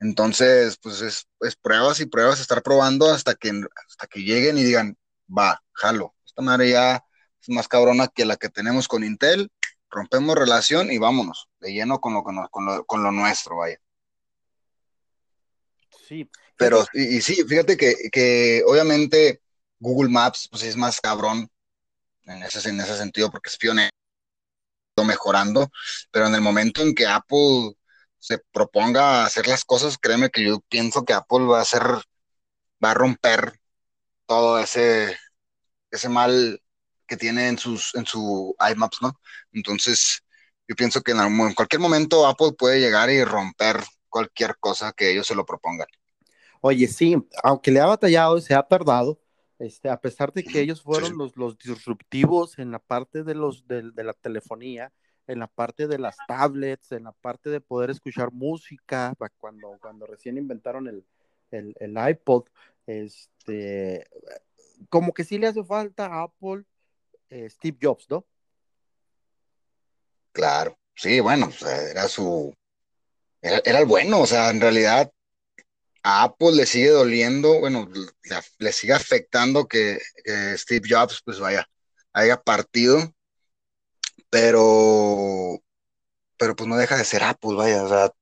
Entonces, 0.00 0.76
pues 0.82 1.00
es, 1.00 1.26
es 1.40 1.56
pruebas 1.56 2.00
y 2.00 2.06
pruebas, 2.06 2.40
estar 2.40 2.62
probando 2.62 3.10
hasta 3.10 3.34
que 3.34 3.50
hasta 3.88 4.06
que 4.06 4.20
lleguen 4.20 4.58
y 4.58 4.64
digan, 4.64 4.96
va, 5.26 5.62
jalo, 5.72 6.14
esta 6.26 6.42
madre 6.42 6.70
ya 6.70 7.02
es 7.40 7.48
más 7.48 7.68
cabrona 7.68 8.08
que 8.08 8.26
la 8.26 8.36
que 8.36 8.50
tenemos 8.50 8.88
con 8.88 9.04
Intel, 9.04 9.50
rompemos 9.90 10.36
relación 10.36 10.90
y 10.90 10.98
vámonos, 10.98 11.48
de 11.60 11.72
lleno 11.72 12.00
con 12.00 12.14
lo, 12.14 12.22
con 12.22 12.36
lo, 12.36 12.48
con 12.48 12.66
lo, 12.66 12.84
con 12.84 13.02
lo 13.02 13.12
nuestro, 13.12 13.56
vaya. 13.56 13.78
Sí. 16.06 16.28
Pero, 16.56 16.84
y, 16.92 17.16
y 17.16 17.20
sí, 17.20 17.44
fíjate 17.44 17.76
que, 17.76 17.94
que, 18.10 18.62
obviamente 18.66 19.42
Google 19.78 20.10
Maps 20.10 20.48
pues 20.50 20.62
es 20.62 20.76
más 20.76 21.00
cabrón 21.00 21.50
en 22.24 22.42
ese, 22.42 22.68
en 22.68 22.80
ese 22.80 22.96
sentido 22.96 23.30
porque 23.30 23.50
es 23.50 23.58
pionero 23.58 23.90
mejorando, 25.04 25.70
pero 26.10 26.26
en 26.26 26.34
el 26.34 26.40
momento 26.40 26.82
en 26.82 26.94
que 26.94 27.06
Apple 27.06 27.74
se 28.18 28.38
proponga 28.38 29.24
hacer 29.24 29.46
las 29.46 29.64
cosas, 29.64 29.98
créeme 29.98 30.30
que 30.30 30.42
yo 30.44 30.60
pienso 30.68 31.04
que 31.04 31.12
Apple 31.12 31.44
va 31.44 31.58
a 31.58 31.62
hacer, 31.62 31.82
va 32.82 32.90
a 32.92 32.94
romper 32.94 33.60
todo 34.26 34.58
ese, 34.58 35.16
ese 35.90 36.08
mal 36.08 36.62
que 37.06 37.16
tiene 37.16 37.48
en 37.48 37.58
sus, 37.58 37.94
en 37.94 38.06
su 38.06 38.54
iMaps, 38.70 38.98
¿no? 39.02 39.18
Entonces, 39.52 40.22
yo 40.68 40.74
pienso 40.74 41.00
que 41.00 41.12
en, 41.12 41.54
cualquier 41.54 41.80
momento 41.80 42.26
Apple 42.26 42.52
puede 42.58 42.80
llegar 42.80 43.10
y 43.10 43.22
romper 43.24 43.76
cualquier 44.08 44.56
cosa 44.58 44.92
que 44.92 45.12
ellos 45.12 45.26
se 45.26 45.34
lo 45.34 45.44
propongan. 45.46 45.86
Oye, 46.60 46.88
sí, 46.88 47.16
aunque 47.42 47.70
le 47.70 47.80
ha 47.80 47.86
batallado 47.86 48.38
y 48.38 48.42
se 48.42 48.54
ha 48.54 48.62
tardado, 48.62 49.20
este, 49.58 49.88
a 49.88 50.00
pesar 50.00 50.32
de 50.32 50.42
que 50.42 50.60
ellos 50.60 50.82
fueron 50.82 51.16
los, 51.16 51.36
los 51.36 51.56
disruptivos 51.58 52.58
en 52.58 52.70
la 52.70 52.78
parte 52.78 53.22
de, 53.22 53.34
los, 53.34 53.66
de, 53.66 53.82
la 53.94 54.12
telefonía, 54.12 54.92
en 55.26 55.38
la 55.38 55.46
parte 55.46 55.86
de 55.86 55.98
las 55.98 56.16
tablets, 56.26 56.92
en 56.92 57.04
la 57.04 57.12
parte 57.12 57.50
de 57.50 57.60
poder 57.60 57.90
escuchar 57.90 58.32
música, 58.32 59.14
cuando, 59.38 59.78
cuando 59.80 60.06
recién 60.06 60.38
inventaron 60.38 60.88
el, 60.88 61.04
el, 61.50 61.74
el 61.78 62.10
iPod, 62.10 62.44
este, 62.86 64.06
como 64.88 65.12
que 65.12 65.24
sí 65.24 65.38
le 65.38 65.48
hace 65.48 65.64
falta 65.64 66.06
a 66.06 66.24
Apple 66.24 66.64
eh, 67.30 67.48
Steve 67.50 67.78
Jobs, 67.80 68.06
¿no? 68.08 68.26
Claro, 70.32 70.78
sí, 70.94 71.20
bueno, 71.20 71.50
era 71.90 72.08
su, 72.08 72.54
era, 73.40 73.80
el 73.80 73.86
bueno, 73.86 74.20
o 74.20 74.26
sea, 74.26 74.50
en 74.50 74.60
realidad 74.60 75.10
a 76.02 76.24
Apple 76.24 76.52
le 76.52 76.66
sigue 76.66 76.90
doliendo, 76.90 77.58
bueno, 77.60 77.88
le, 78.58 78.72
sigue 78.72 78.92
afectando 78.92 79.66
que, 79.66 79.98
Steve 80.56 80.88
Jobs 80.88 81.22
pues 81.24 81.40
vaya, 81.40 81.66
haya 82.12 82.40
partido, 82.42 83.12
pero, 84.30 85.58
pero 86.36 86.54
pues 86.54 86.68
no 86.68 86.76
deja 86.76 86.96
de 86.96 87.04
ser 87.04 87.22
Apple, 87.22 87.54
vaya, 87.54 87.84
o 87.84 87.88
sea, 87.88 88.12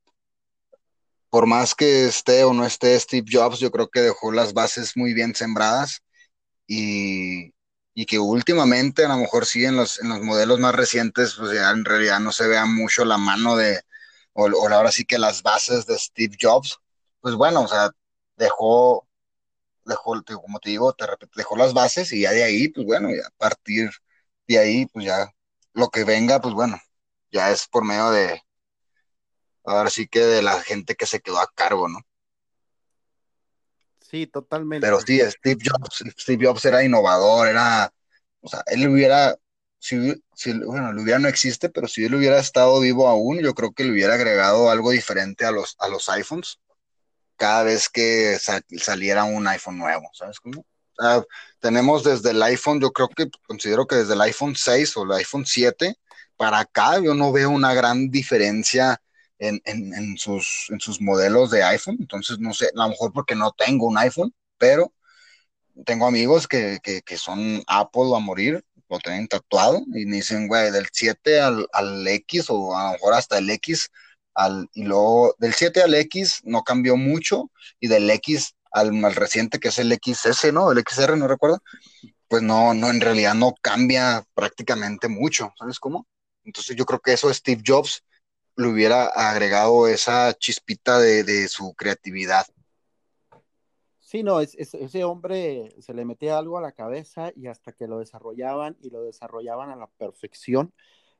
por 1.30 1.46
más 1.46 1.74
que 1.74 2.06
esté 2.06 2.44
o 2.44 2.54
no 2.54 2.64
esté 2.64 2.98
Steve 3.00 3.26
Jobs, 3.30 3.58
yo 3.58 3.70
creo 3.72 3.88
que 3.88 4.00
dejó 4.00 4.30
las 4.30 4.52
bases 4.54 4.96
muy 4.96 5.14
bien 5.14 5.34
sembradas 5.34 6.00
y, 6.66 7.53
y 7.94 8.06
que 8.06 8.18
últimamente, 8.18 9.04
a 9.04 9.08
lo 9.08 9.18
mejor 9.18 9.46
sí 9.46 9.64
en 9.64 9.76
los, 9.76 10.00
en 10.00 10.08
los 10.10 10.20
modelos 10.20 10.58
más 10.60 10.74
recientes, 10.74 11.34
pues 11.38 11.52
ya 11.52 11.70
en 11.70 11.84
realidad 11.84 12.20
no 12.20 12.32
se 12.32 12.48
vea 12.48 12.66
mucho 12.66 13.04
la 13.04 13.18
mano 13.18 13.56
de, 13.56 13.82
o, 14.32 14.48
ahora 14.68 14.92
sí 14.92 15.04
que 15.04 15.18
las 15.18 15.42
bases 15.42 15.86
de 15.86 15.98
Steve 15.98 16.36
Jobs, 16.40 16.78
pues 17.20 17.34
bueno, 17.36 17.62
o 17.62 17.68
sea, 17.68 17.90
dejó, 18.36 19.08
dejó, 19.84 20.22
como 20.42 20.60
te 20.60 20.70
digo, 20.70 20.92
te 20.94 21.06
repito, 21.06 21.32
dejó 21.36 21.56
las 21.56 21.74
bases 21.74 22.12
y 22.12 22.22
ya 22.22 22.32
de 22.32 22.44
ahí, 22.44 22.68
pues 22.68 22.86
bueno, 22.86 23.10
ya 23.10 23.26
a 23.26 23.30
partir 23.38 23.90
de 24.48 24.58
ahí, 24.58 24.86
pues 24.86 25.06
ya 25.06 25.32
lo 25.74 25.90
que 25.90 26.04
venga, 26.04 26.40
pues 26.40 26.54
bueno, 26.54 26.80
ya 27.32 27.50
es 27.50 27.68
por 27.68 27.84
medio 27.84 28.10
de, 28.10 28.42
ahora 29.64 29.90
sí 29.90 30.06
que 30.08 30.20
de 30.20 30.42
la 30.42 30.60
gente 30.62 30.94
que 30.96 31.06
se 31.06 31.20
quedó 31.20 31.38
a 31.40 31.50
cargo, 31.54 31.88
¿no? 31.88 32.00
Sí, 34.14 34.28
totalmente. 34.28 34.86
Pero 34.86 35.00
sí, 35.00 35.18
Steve 35.18 35.60
Jobs, 35.60 36.04
Steve 36.20 36.46
Jobs 36.46 36.64
era 36.64 36.84
innovador, 36.84 37.48
era, 37.48 37.92
o 38.42 38.48
sea, 38.48 38.62
él 38.66 38.86
hubiera, 38.88 39.36
si, 39.80 40.22
si, 40.36 40.52
bueno, 40.52 40.90
el 40.90 40.98
hubiera 41.00 41.18
no 41.18 41.26
existe, 41.26 41.68
pero 41.68 41.88
si 41.88 42.04
él 42.04 42.14
hubiera 42.14 42.38
estado 42.38 42.78
vivo 42.78 43.08
aún, 43.08 43.40
yo 43.40 43.54
creo 43.54 43.72
que 43.72 43.82
le 43.82 43.90
hubiera 43.90 44.14
agregado 44.14 44.70
algo 44.70 44.92
diferente 44.92 45.44
a 45.44 45.50
los, 45.50 45.74
a 45.80 45.88
los 45.88 46.08
iPhones 46.10 46.60
cada 47.34 47.64
vez 47.64 47.88
que 47.88 48.38
saliera 48.78 49.24
un 49.24 49.48
iPhone 49.48 49.78
nuevo, 49.78 50.08
¿sabes 50.12 50.38
cómo? 50.38 50.64
tenemos 51.58 52.04
desde 52.04 52.30
el 52.30 52.40
iPhone, 52.44 52.80
yo 52.80 52.92
creo 52.92 53.08
que 53.08 53.28
considero 53.48 53.84
que 53.84 53.96
desde 53.96 54.14
el 54.14 54.20
iPhone 54.20 54.54
6 54.54 54.96
o 54.96 55.02
el 55.02 55.10
iPhone 55.10 55.44
7 55.44 55.96
para 56.36 56.60
acá, 56.60 57.00
yo 57.00 57.14
no 57.14 57.32
veo 57.32 57.50
una 57.50 57.74
gran 57.74 58.10
diferencia 58.12 59.02
en, 59.38 60.16
sus, 60.16 60.66
en 60.70 60.80
sus 60.80 61.00
modelos 61.00 61.50
de 61.50 61.62
iPhone. 61.62 61.96
Entonces, 62.00 62.38
no 62.38 62.54
sé, 62.54 62.66
a 62.74 62.82
lo 62.84 62.88
mejor 62.90 63.12
porque 63.12 63.34
no 63.34 63.52
tengo 63.52 63.86
un 63.86 63.98
iPhone, 63.98 64.34
pero 64.58 64.92
tengo 65.84 66.06
amigos 66.06 66.46
que, 66.46 66.80
son 67.16 67.62
Apple 67.66 68.14
a 68.14 68.20
morir, 68.20 68.64
lo 68.88 68.98
tienen 68.98 69.28
tatuado 69.28 69.82
y 69.94 70.06
me 70.06 70.16
dicen, 70.16 70.46
güey, 70.46 70.70
del 70.70 70.86
7 70.92 71.40
al, 71.40 71.66
al, 71.72 72.06
X 72.06 72.46
o 72.48 72.76
a 72.76 72.86
lo 72.86 72.92
mejor 72.92 73.14
hasta 73.14 73.38
el 73.38 73.50
X, 73.50 73.90
al, 74.34 74.68
y 74.74 74.84
luego 74.84 75.34
del 75.38 75.54
7 75.54 75.82
al 75.82 75.94
X 75.94 76.40
no 76.44 76.62
cambió 76.62 76.96
mucho 76.96 77.50
y 77.80 77.88
del 77.88 78.08
X 78.10 78.54
al 78.72 78.92
más 78.92 79.14
reciente 79.14 79.58
que 79.58 79.68
es 79.68 79.78
el 79.78 79.92
XS, 79.92 80.52
¿no? 80.52 80.70
El 80.72 80.82
XR, 80.86 81.16
no 81.16 81.28
recuerdo, 81.28 81.62
pues 82.28 82.42
no, 82.42 82.74
no, 82.74 82.90
en 82.90 83.00
realidad 83.00 83.34
no 83.34 83.54
cambia 83.60 84.24
prácticamente 84.34 85.08
mucho, 85.08 85.52
¿sabes 85.58 85.78
cómo? 85.78 86.06
Entonces 86.44 86.76
yo 86.76 86.84
creo 86.84 87.00
que 87.00 87.12
eso 87.12 87.32
Steve 87.32 87.62
Jobs 87.64 88.02
le 88.56 88.68
hubiera 88.68 89.06
agregado 89.06 89.88
esa 89.88 90.32
chispita 90.34 90.98
de, 90.98 91.48
su 91.48 91.74
creatividad. 91.74 92.46
Sí, 93.98 94.22
no, 94.22 94.40
ese 94.40 95.04
hombre 95.04 95.74
se 95.80 95.92
le 95.92 96.04
metía 96.04 96.38
algo 96.38 96.56
a 96.58 96.62
la 96.62 96.72
cabeza 96.72 97.32
y 97.34 97.48
hasta 97.48 97.72
que 97.72 97.88
lo 97.88 97.98
desarrollaban 97.98 98.76
y 98.80 98.90
lo 98.90 99.02
desarrollaban 99.02 99.70
a 99.70 99.76
la 99.76 99.88
perfección, 99.88 100.72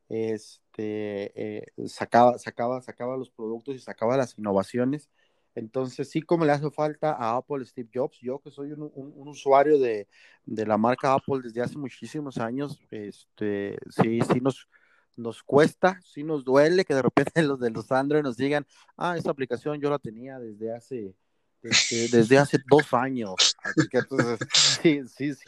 este, 0.09 1.33
eh, 1.35 1.67
sacaba, 1.87 2.39
sacaba, 2.39 2.81
sacaba 2.83 3.17
los 3.17 3.31
productos 3.31 3.75
y 3.75 3.79
sacaba 3.81 4.17
las 4.17 4.39
innovaciones. 4.39 5.11
Entonces, 5.57 6.11
sí, 6.11 6.23
como 6.23 6.45
le 6.45 6.53
hace 6.53 6.71
falta 6.71 7.13
a 7.13 7.37
Apple 7.37 7.65
Steve 7.65 7.89
Jobs, 7.93 8.19
yo 8.21 8.41
que 8.41 8.51
soy 8.51 8.73
un, 8.73 9.29
usuario 9.29 9.79
de, 9.79 10.09
de, 10.45 10.67
la 10.67 10.77
marca 10.77 11.15
Apple 11.15 11.41
desde 11.43 11.63
hace 11.63 11.79
muchísimos 11.79 12.39
años, 12.39 12.81
este, 12.91 13.79
sí, 13.91 14.21
sí 14.21 14.41
nos, 14.41 14.69
nos 15.17 15.43
cuesta, 15.43 16.01
sí 16.03 16.23
nos 16.23 16.45
duele 16.45 16.85
que 16.85 16.95
de 16.95 17.03
repente 17.03 17.43
los 17.43 17.61
de 17.61 17.71
los 17.71 17.91
Android 17.93 18.23
nos 18.23 18.37
digan, 18.37 18.67
ah, 18.97 19.17
esta 19.17 19.31
aplicación 19.31 19.81
yo 19.81 19.91
la 19.91 19.99
tenía 19.99 20.39
desde 20.39 20.75
hace, 20.75 21.15
este, 21.63 22.09
desde 22.09 22.39
hace 22.39 22.59
dos 22.69 22.93
años. 22.93 23.57
Así 23.63 23.89
que 23.89 23.99
entonces, 23.99 24.39
sí, 24.83 25.01
sí, 25.09 25.35
sí, 25.35 25.45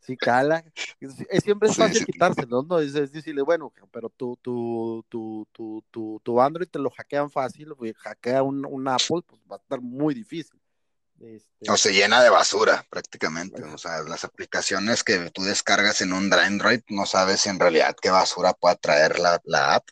sí 0.00 0.16
cala. 0.16 0.64
Es, 1.00 1.42
siempre 1.42 1.68
es 1.68 1.76
fácil 1.76 2.06
quitárselo, 2.06 2.62
¿no? 2.62 2.78
Es, 2.78 2.94
es, 2.94 3.12
decirle, 3.12 3.42
bueno, 3.42 3.72
pero 3.90 4.08
tu, 4.08 4.38
tu, 4.42 5.04
tu, 5.08 5.46
tu, 5.52 6.20
tu, 6.22 6.40
Android 6.40 6.68
te 6.68 6.78
lo 6.78 6.90
hackean 6.90 7.30
fácil, 7.30 7.74
hackea 7.96 8.42
un, 8.42 8.64
un 8.64 8.88
Apple, 8.88 9.22
pues 9.26 9.40
va 9.50 9.56
a 9.56 9.58
estar 9.58 9.80
muy 9.80 10.14
difícil. 10.14 10.58
Este... 11.20 11.70
O 11.70 11.76
se 11.76 11.92
llena 11.92 12.22
de 12.22 12.30
basura 12.30 12.86
prácticamente. 12.90 13.62
O 13.62 13.78
sea, 13.78 14.02
las 14.02 14.24
aplicaciones 14.24 15.02
que 15.02 15.30
tú 15.30 15.42
descargas 15.42 16.00
en 16.00 16.12
un 16.12 16.32
Android 16.32 16.80
no 16.88 17.06
sabes 17.06 17.46
en 17.46 17.58
realidad 17.58 17.96
qué 18.00 18.10
basura 18.10 18.52
pueda 18.52 18.76
traer 18.76 19.18
la, 19.18 19.40
la 19.44 19.74
app. 19.74 19.88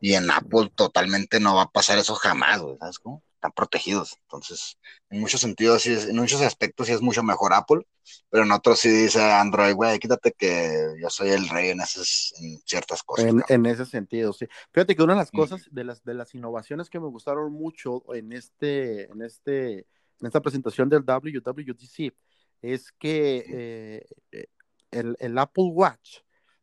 Y 0.00 0.14
en 0.14 0.30
Apple 0.30 0.70
totalmente 0.74 1.40
no 1.40 1.56
va 1.56 1.62
a 1.62 1.70
pasar 1.70 1.98
eso 1.98 2.14
jamás, 2.14 2.60
¿sabes 2.78 2.98
cómo? 2.98 3.22
Están 3.34 3.52
protegidos. 3.52 4.18
Entonces, 4.22 4.78
en 5.08 5.20
muchos 5.20 5.40
sentidos, 5.40 5.82
sí 5.82 5.92
en 5.92 6.16
muchos 6.16 6.42
aspectos 6.42 6.86
sí 6.86 6.92
es 6.92 7.00
mucho 7.00 7.22
mejor 7.22 7.54
Apple, 7.54 7.86
pero 8.28 8.44
en 8.44 8.52
otros 8.52 8.80
sí 8.80 8.90
dice 8.90 9.22
Android, 9.22 9.74
güey, 9.74 9.98
quítate 9.98 10.32
que 10.32 10.94
yo 11.00 11.08
soy 11.08 11.30
el 11.30 11.48
rey 11.48 11.70
en, 11.70 11.80
esas, 11.80 12.34
en 12.38 12.60
ciertas 12.66 13.02
cosas. 13.02 13.26
En, 13.26 13.42
en, 13.48 13.66
ese 13.66 13.86
sentido, 13.86 14.34
sí. 14.34 14.46
Fíjate 14.72 14.94
que 14.94 15.02
una 15.02 15.14
de 15.14 15.20
las 15.20 15.30
cosas, 15.30 15.66
de 15.70 15.84
las, 15.84 16.04
de 16.04 16.14
las 16.14 16.34
innovaciones 16.34 16.90
que 16.90 17.00
me 17.00 17.08
gustaron 17.08 17.50
mucho 17.52 18.04
en 18.14 18.32
este, 18.32 19.10
en 19.10 19.22
este 19.22 19.86
en 20.20 20.26
esta 20.26 20.40
presentación 20.40 20.88
del 20.88 21.02
WWDC 21.02 22.14
es 22.62 22.92
que 22.92 24.04
eh, 24.32 24.46
el, 24.90 25.38
Apple 25.38 25.70
Watch 25.72 26.18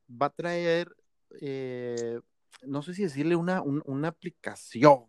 va 0.09 0.27
a 0.27 0.33
traer, 0.33 0.95
eh, 1.41 2.19
no 2.61 2.81
sé 2.81 2.93
si 2.93 3.03
decirle 3.03 3.35
una, 3.35 3.61
una 3.61 4.09
aplicación. 4.09 5.05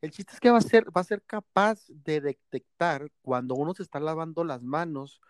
El 0.00 0.10
chiste 0.10 0.32
es 0.34 0.40
que 0.40 0.50
va 0.50 0.58
a, 0.58 0.62
ser, 0.62 0.86
va 0.96 1.00
a 1.00 1.04
ser 1.04 1.22
capaz 1.22 1.84
de 1.88 2.20
detectar 2.20 3.08
cuando 3.20 3.54
uno 3.54 3.74
se 3.74 3.82
está 3.82 4.00
lavando 4.00 4.44
las 4.44 4.62
manos 4.62 5.20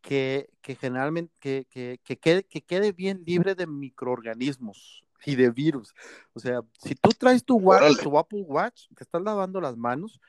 que, 0.00 0.50
generalmente 0.62 1.32
que, 1.38 1.66
que, 2.02 2.18
quede, 2.18 2.44
que 2.44 2.62
quede 2.62 2.92
bien 2.92 3.22
libre 3.26 3.54
de 3.54 3.66
microorganismos 3.66 5.04
y 5.24 5.36
de 5.36 5.50
virus. 5.50 5.94
O 6.32 6.40
sea, 6.40 6.60
si 6.80 6.94
tú 6.94 7.10
traes 7.10 7.44
tu, 7.44 7.56
watch, 7.56 8.02
tu 8.02 8.18
Apple 8.18 8.42
Watch, 8.42 8.88
te 8.94 9.04
estás 9.04 9.22
lavando 9.22 9.60
las 9.60 9.76
manos, 9.76 10.20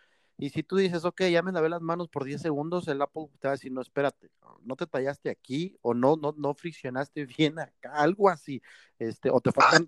y 0.42 0.52
si 0.52 0.64
tú 0.64 0.78
dices, 0.78 1.04
ok, 1.04 1.24
ya 1.24 1.42
me 1.42 1.52
lavé 1.52 1.68
las 1.68 1.82
manos 1.82 2.08
por 2.08 2.24
10 2.24 2.42
segundos, 2.42 2.88
el 2.88 3.02
Apple 3.02 3.28
te 3.42 3.50
va 3.50 3.52
a 3.52 3.58
decir, 3.58 3.74
no, 3.74 3.82
espérate, 3.82 4.30
no 4.64 4.78
te 4.78 4.88
tallaste 4.88 5.30
aquí 5.30 5.78
o 5.82 5.94
no, 5.94 6.16
no, 6.16 6.34
no 6.38 6.54
friccionaste 6.54 7.26
bien 7.38 7.60
acá, 7.60 7.92
algo 7.96 8.30
así, 8.30 8.62
este, 8.98 9.30
o 9.30 9.42
te 9.42 9.52
faltan, 9.52 9.86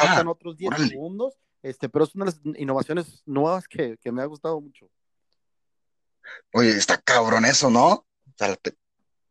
ah, 0.00 0.24
otros 0.26 0.56
10 0.56 0.88
segundos, 0.88 1.34
este, 1.62 1.90
pero 1.90 2.06
es 2.06 2.14
una 2.14 2.24
de 2.24 2.30
las 2.32 2.58
innovaciones 2.58 3.22
nuevas 3.26 3.68
que, 3.68 3.98
me 4.10 4.22
ha 4.22 4.24
gustado 4.24 4.58
mucho. 4.58 4.88
Oye, 6.54 6.70
está 6.70 6.96
cabrón 6.96 7.44
eso, 7.44 7.68
¿no? 7.70 8.06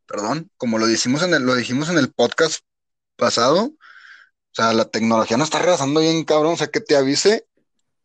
perdón, 0.06 0.52
como 0.56 0.78
lo 0.78 0.86
dijimos 0.86 1.24
en 1.24 1.34
el, 1.34 1.42
lo 1.42 1.56
dijimos 1.56 1.88
en 1.88 1.98
el 1.98 2.12
podcast 2.12 2.60
pasado, 3.16 3.64
o 3.64 4.52
sea, 4.52 4.72
la 4.72 4.84
tecnología 4.84 5.36
no 5.36 5.42
está 5.42 5.58
rebasando 5.58 5.98
bien 5.98 6.24
cabrón, 6.24 6.52
o 6.52 6.56
sea, 6.56 6.68
que 6.68 6.80
te 6.80 6.94
avise 6.94 7.48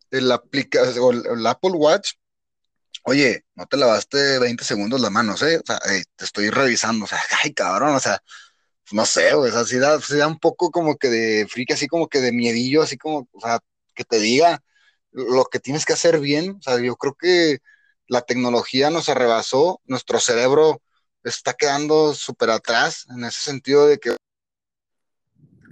el, 0.10 0.32
aplica, 0.32 0.82
el 0.82 1.46
Apple 1.46 1.72
Watch 1.72 2.14
oye, 3.06 3.46
no 3.56 3.66
te 3.68 3.78
lavaste 3.78 4.40
20 4.40 4.64
segundos 4.64 5.02
las 5.02 5.12
manos, 5.12 5.42
¿eh? 5.44 5.60
O 5.60 5.64
sea, 5.66 5.80
te 6.16 6.26
estoy 6.26 6.50
revisando, 6.50 7.06
o 7.06 7.08
sea, 7.08 7.20
ay, 7.44 7.54
cabrón, 7.54 7.96
o 7.96 8.00
sea, 8.00 8.22
no 8.92 9.06
sé, 9.06 9.34
o 9.34 9.50
sea, 9.52 9.66
sí 9.66 9.78
da, 9.80 9.98
da, 9.98 10.28
un 10.28 10.40
poco 10.40 10.72
como 10.72 10.98
que 10.98 11.10
de 11.10 11.48
friki, 11.48 11.74
así 11.74 11.88
como 11.88 12.08
que 12.10 12.22
de 12.22 12.32
miedillo, 12.32 12.84
así 12.84 12.98
como, 12.98 13.28
o 13.32 13.42
sea, 13.42 13.60
que 13.96 14.04
te 14.06 14.20
diga 14.20 14.64
lo 15.12 15.46
que 15.46 15.60
tienes 15.60 15.86
que 15.86 15.94
hacer 15.94 16.20
bien, 16.20 16.58
o 16.60 16.62
sea, 16.62 16.80
yo 16.80 16.96
creo 16.98 17.16
que 17.16 17.60
la 18.08 18.22
tecnología 18.22 18.90
nos 18.90 19.10
arrebasó, 19.10 19.82
nuestro 19.86 20.20
cerebro 20.20 20.82
está 21.24 21.54
quedando 21.54 22.14
súper 22.14 22.52
atrás 22.52 23.06
en 23.10 23.24
ese 23.26 23.42
sentido 23.42 23.88
de 23.88 24.00
que 24.00 24.16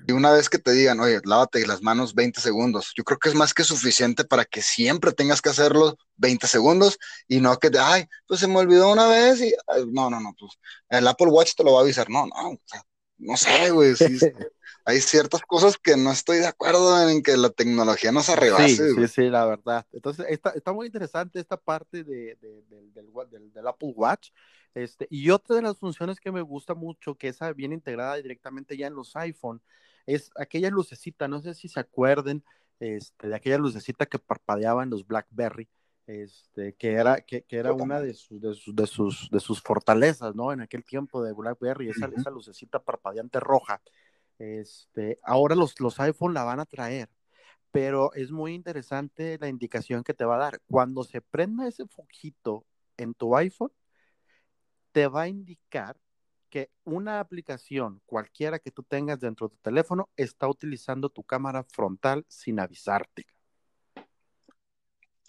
Y 0.08 0.12
una 0.12 0.32
vez 0.32 0.50
que 0.50 0.60
te 0.60 0.72
digan, 0.72 1.00
oye, 1.00 1.20
lávate 1.24 1.66
las 1.66 1.82
manos 1.82 2.14
20 2.14 2.42
segundos, 2.42 2.94
yo 2.96 3.04
creo 3.04 3.20
que 3.20 3.30
es 3.30 3.36
más 3.36 3.54
que 3.54 3.64
suficiente 3.64 4.24
para 4.24 4.46
que 4.46 4.62
siempre 4.62 5.12
tengas 5.12 5.42
que 5.42 5.50
hacerlo 5.50 5.98
20 6.18 6.48
segundos 6.48 6.98
y 7.28 7.40
no 7.40 7.58
que, 7.58 7.72
ay, 7.80 8.06
pues 8.28 8.40
se 8.40 8.48
me 8.48 8.58
olvidó 8.58 8.92
una 8.92 9.08
vez 9.08 9.42
y, 9.42 9.54
no, 9.92 10.10
no, 10.10 10.20
no, 10.20 10.34
pues 10.38 10.54
el 10.90 11.08
Apple 11.08 11.28
Watch 11.28 11.54
te 11.56 11.64
lo 11.64 11.74
va 11.74 11.80
a 11.80 11.84
avisar. 11.84 12.10
No, 12.10 12.26
no, 12.26 12.50
o 12.50 12.62
sea, 12.66 12.84
no 13.18 13.38
sé, 13.38 13.72
güey. 13.72 13.94
hay 14.86 15.00
ciertas 15.00 15.42
cosas 15.42 15.78
que 15.78 15.96
no 15.96 16.12
estoy 16.12 16.40
de 16.40 16.48
acuerdo 16.48 17.10
en 17.10 17.24
que 17.24 17.38
la 17.38 17.50
tecnología 17.50 18.12
nos 18.12 18.30
arrebase. 18.30 18.76
Sí, 18.76 18.96
sí, 18.96 19.08
sí, 19.08 19.30
la 19.30 19.46
verdad. 19.46 19.86
Entonces, 19.94 20.26
está, 20.30 20.50
está 20.52 20.74
muy 20.74 20.88
interesante 20.88 21.40
esta 21.40 21.58
parte 21.58 22.04
de, 22.04 22.38
de, 22.42 22.62
del, 22.70 22.94
del, 23.30 23.54
del, 23.54 23.68
Apple 23.68 23.94
Watch. 23.96 24.32
Este, 24.74 25.08
y 25.10 25.30
otra 25.30 25.56
de 25.56 25.62
las 25.62 25.78
funciones 25.78 26.20
que 26.20 26.32
me 26.32 26.42
gusta 26.42 26.74
mucho, 26.74 27.16
que 27.16 27.30
esa 27.30 27.54
viene 27.54 27.76
integrada 27.76 28.16
directamente 28.16 28.76
ya 28.76 28.88
en 28.88 28.96
los 28.96 29.16
iPhone, 29.16 29.62
es 30.06 30.32
aquella 30.36 30.70
lucecita, 30.70 31.28
no 31.28 31.42
sé 31.42 31.54
si 31.54 31.68
se 31.68 31.80
acuerden, 31.80 32.44
este, 32.80 33.28
de 33.28 33.36
aquella 33.36 33.58
lucecita 33.58 34.06
que 34.06 34.20
parpadeaba 34.20 34.84
en 34.84 34.90
los 34.90 35.08
BlackBerry, 35.08 35.70
este, 36.06 36.74
que 36.76 36.94
era, 36.94 37.22
que, 37.22 37.44
que 37.44 37.58
era 37.58 37.72
una 37.72 38.02
de 38.02 38.14
sus, 38.14 38.42
de, 38.42 38.54
sus, 38.54 38.76
de, 38.76 38.88
sus, 38.88 39.30
de 39.32 39.40
sus 39.40 39.62
fortalezas, 39.62 40.36
¿no? 40.36 40.52
En 40.52 40.62
aquel 40.62 40.84
tiempo 40.84 41.24
de 41.24 41.34
BlackBerry, 41.34 41.90
esa, 41.90 42.08
esa 42.08 42.30
lucecita 42.30 42.80
parpadeante 42.80 43.40
roja. 43.40 43.82
Este, 44.38 45.20
ahora 45.24 45.56
los, 45.56 45.80
los 45.80 46.00
iPhone 46.00 46.34
la 46.34 46.44
van 46.44 46.60
a 46.60 46.66
traer, 46.66 47.10
pero 47.72 48.14
es 48.14 48.32
muy 48.32 48.54
interesante 48.54 49.38
la 49.40 49.48
indicación 49.48 50.04
que 50.04 50.14
te 50.14 50.26
va 50.26 50.36
a 50.36 50.40
dar. 50.40 50.62
Cuando 50.70 51.04
se 51.04 51.22
prenda 51.22 51.68
ese 51.68 51.88
foquito 51.88 52.66
en 52.98 53.14
tu 53.14 53.36
iPhone, 53.38 53.72
te 54.92 55.08
va 55.08 55.24
a 55.24 55.28
indicar 55.28 55.98
que 56.54 56.70
una 56.84 57.20
aplicación 57.20 58.00
cualquiera 58.06 58.60
que 58.60 58.70
tú 58.70 58.84
tengas 58.84 59.20
dentro 59.20 59.48
de 59.48 59.56
tu 59.56 59.62
teléfono 59.64 60.12
está 60.16 60.48
utilizando 60.48 61.10
tu 61.10 61.24
cámara 61.24 61.64
frontal 61.64 62.28
sin 62.28 62.60
avisarte. 62.60 63.26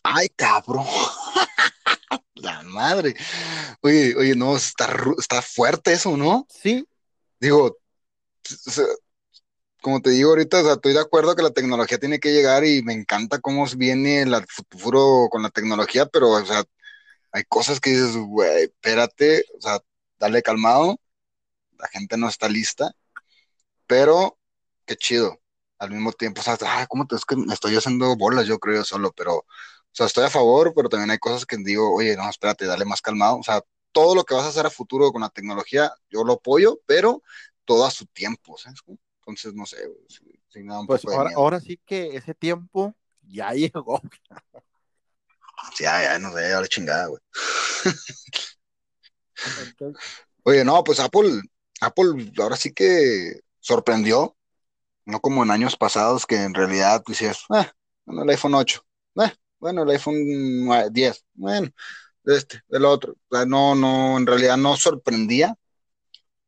Ay, 0.03 0.29
cabrón. 0.37 0.85
La 2.35 2.61
madre. 2.65 3.15
Oye, 3.81 4.15
oye, 4.17 4.37
no, 4.37 4.55
está, 4.55 4.95
está 5.19 5.41
fuerte 5.41 5.95
eso, 5.95 6.15
¿no? 6.15 6.47
Sí. 6.51 6.87
Digo, 7.41 7.79
como 9.81 10.03
te 10.03 10.11
digo 10.11 10.29
ahorita, 10.29 10.61
o 10.61 10.65
sea, 10.65 10.73
estoy 10.75 10.93
de 10.93 11.01
acuerdo 11.01 11.35
que 11.35 11.43
la 11.43 11.53
tecnología 11.53 11.97
tiene 11.97 12.21
que 12.21 12.35
llegar 12.35 12.67
y 12.67 12.83
me 12.83 12.93
encanta 12.93 13.39
cómo 13.39 13.65
viene 13.79 14.21
el 14.21 14.35
futuro 14.47 15.29
con 15.31 15.43
la 15.43 15.49
tecnología, 15.49 16.05
pero, 16.05 16.33
o 16.33 16.45
sea, 16.45 16.65
hay 17.33 17.45
cosas 17.45 17.81
que 17.81 17.93
dices, 17.93 18.15
güey, 18.15 18.65
espérate, 18.65 19.47
o 19.57 19.63
sea, 19.63 19.79
dale 20.19 20.43
calmado, 20.43 20.99
la 21.85 21.89
gente 21.91 22.17
no 22.17 22.29
está 22.29 22.49
lista, 22.49 22.97
pero 23.87 24.39
qué 24.87 24.97
chido. 24.97 25.39
Al 25.79 25.91
mismo 25.91 26.13
tiempo, 26.13 26.41
o 26.41 26.45
sea, 26.45 26.57
ah, 26.63 26.87
¿cómo 26.89 27.07
te 27.07 27.17
es 27.17 27.27
que 27.27 27.37
me 27.37 27.53
estoy 27.53 27.77
haciendo 27.77 28.17
bolas? 28.17 28.47
Yo 28.47 28.59
creo 28.59 28.85
solo, 28.85 29.13
pero, 29.13 29.37
o 29.37 29.47
sea, 29.93 30.07
estoy 30.07 30.25
a 30.25 30.31
favor, 30.31 30.73
pero 30.75 30.89
también 30.89 31.11
hay 31.11 31.19
cosas 31.19 31.45
que 31.45 31.59
digo, 31.59 31.95
oye, 31.95 32.17
no, 32.17 32.29
espérate, 32.31 32.65
dale 32.65 32.87
más 32.87 33.03
calmado. 33.03 33.37
O 33.37 33.43
sea, 33.43 33.61
todo 33.93 34.15
lo 34.15 34.25
que 34.25 34.35
vas 34.35 34.45
a 34.45 34.49
hacer 34.49 34.65
a 34.65 34.71
futuro 34.71 35.13
con 35.13 35.21
la 35.21 35.29
tecnología, 35.29 35.93
yo 36.09 36.25
lo 36.25 36.35
apoyo, 36.35 36.81
pero 36.87 37.23
todo 37.67 37.85
a 37.85 37.91
su 37.91 38.07
tiempo, 38.07 38.57
¿sabes? 38.57 38.81
Entonces, 39.19 39.53
no 39.53 39.67
sé, 39.67 39.77
sin 40.49 40.67
nada 40.67 40.85
pues 40.87 41.05
ahora, 41.05 41.31
ahora, 41.37 41.61
sí 41.61 41.79
que 41.85 42.17
ese 42.17 42.35
tiempo 42.35 42.95
ya 43.21 43.53
llegó. 43.53 44.01
Ya, 45.79 46.03
ya, 46.03 46.19
no 46.19 46.33
sé, 46.33 46.53
ahora 46.53 46.67
chingada, 46.67 47.09
güey. 47.09 47.21
Oye, 50.45 50.65
no, 50.65 50.83
pues 50.85 51.01
Apple, 51.01 51.43
Apple 51.81 52.33
ahora 52.39 52.57
sí 52.57 52.73
que 52.73 53.41
sorprendió, 53.61 54.37
no 55.05 55.21
como 55.21 55.43
en 55.43 55.51
años 55.51 55.77
pasados 55.77 56.27
que 56.27 56.37
en 56.37 56.55
realidad 56.55 57.03
decías, 57.07 57.45
ah, 57.51 57.73
bueno, 58.05 58.23
el 58.23 58.31
iPhone 58.31 58.55
8, 58.55 58.85
ah, 59.17 59.33
bueno, 59.59 59.83
el 59.83 59.91
iPhone 59.91 60.69
10, 60.93 61.25
bueno, 61.35 61.71
este, 62.25 62.61
el 62.71 62.85
otro. 62.85 63.17
no, 63.47 63.75
no, 63.75 64.19
en 64.19 64.27
realidad 64.27 64.57
no 64.57 64.77
sorprendía, 64.77 65.57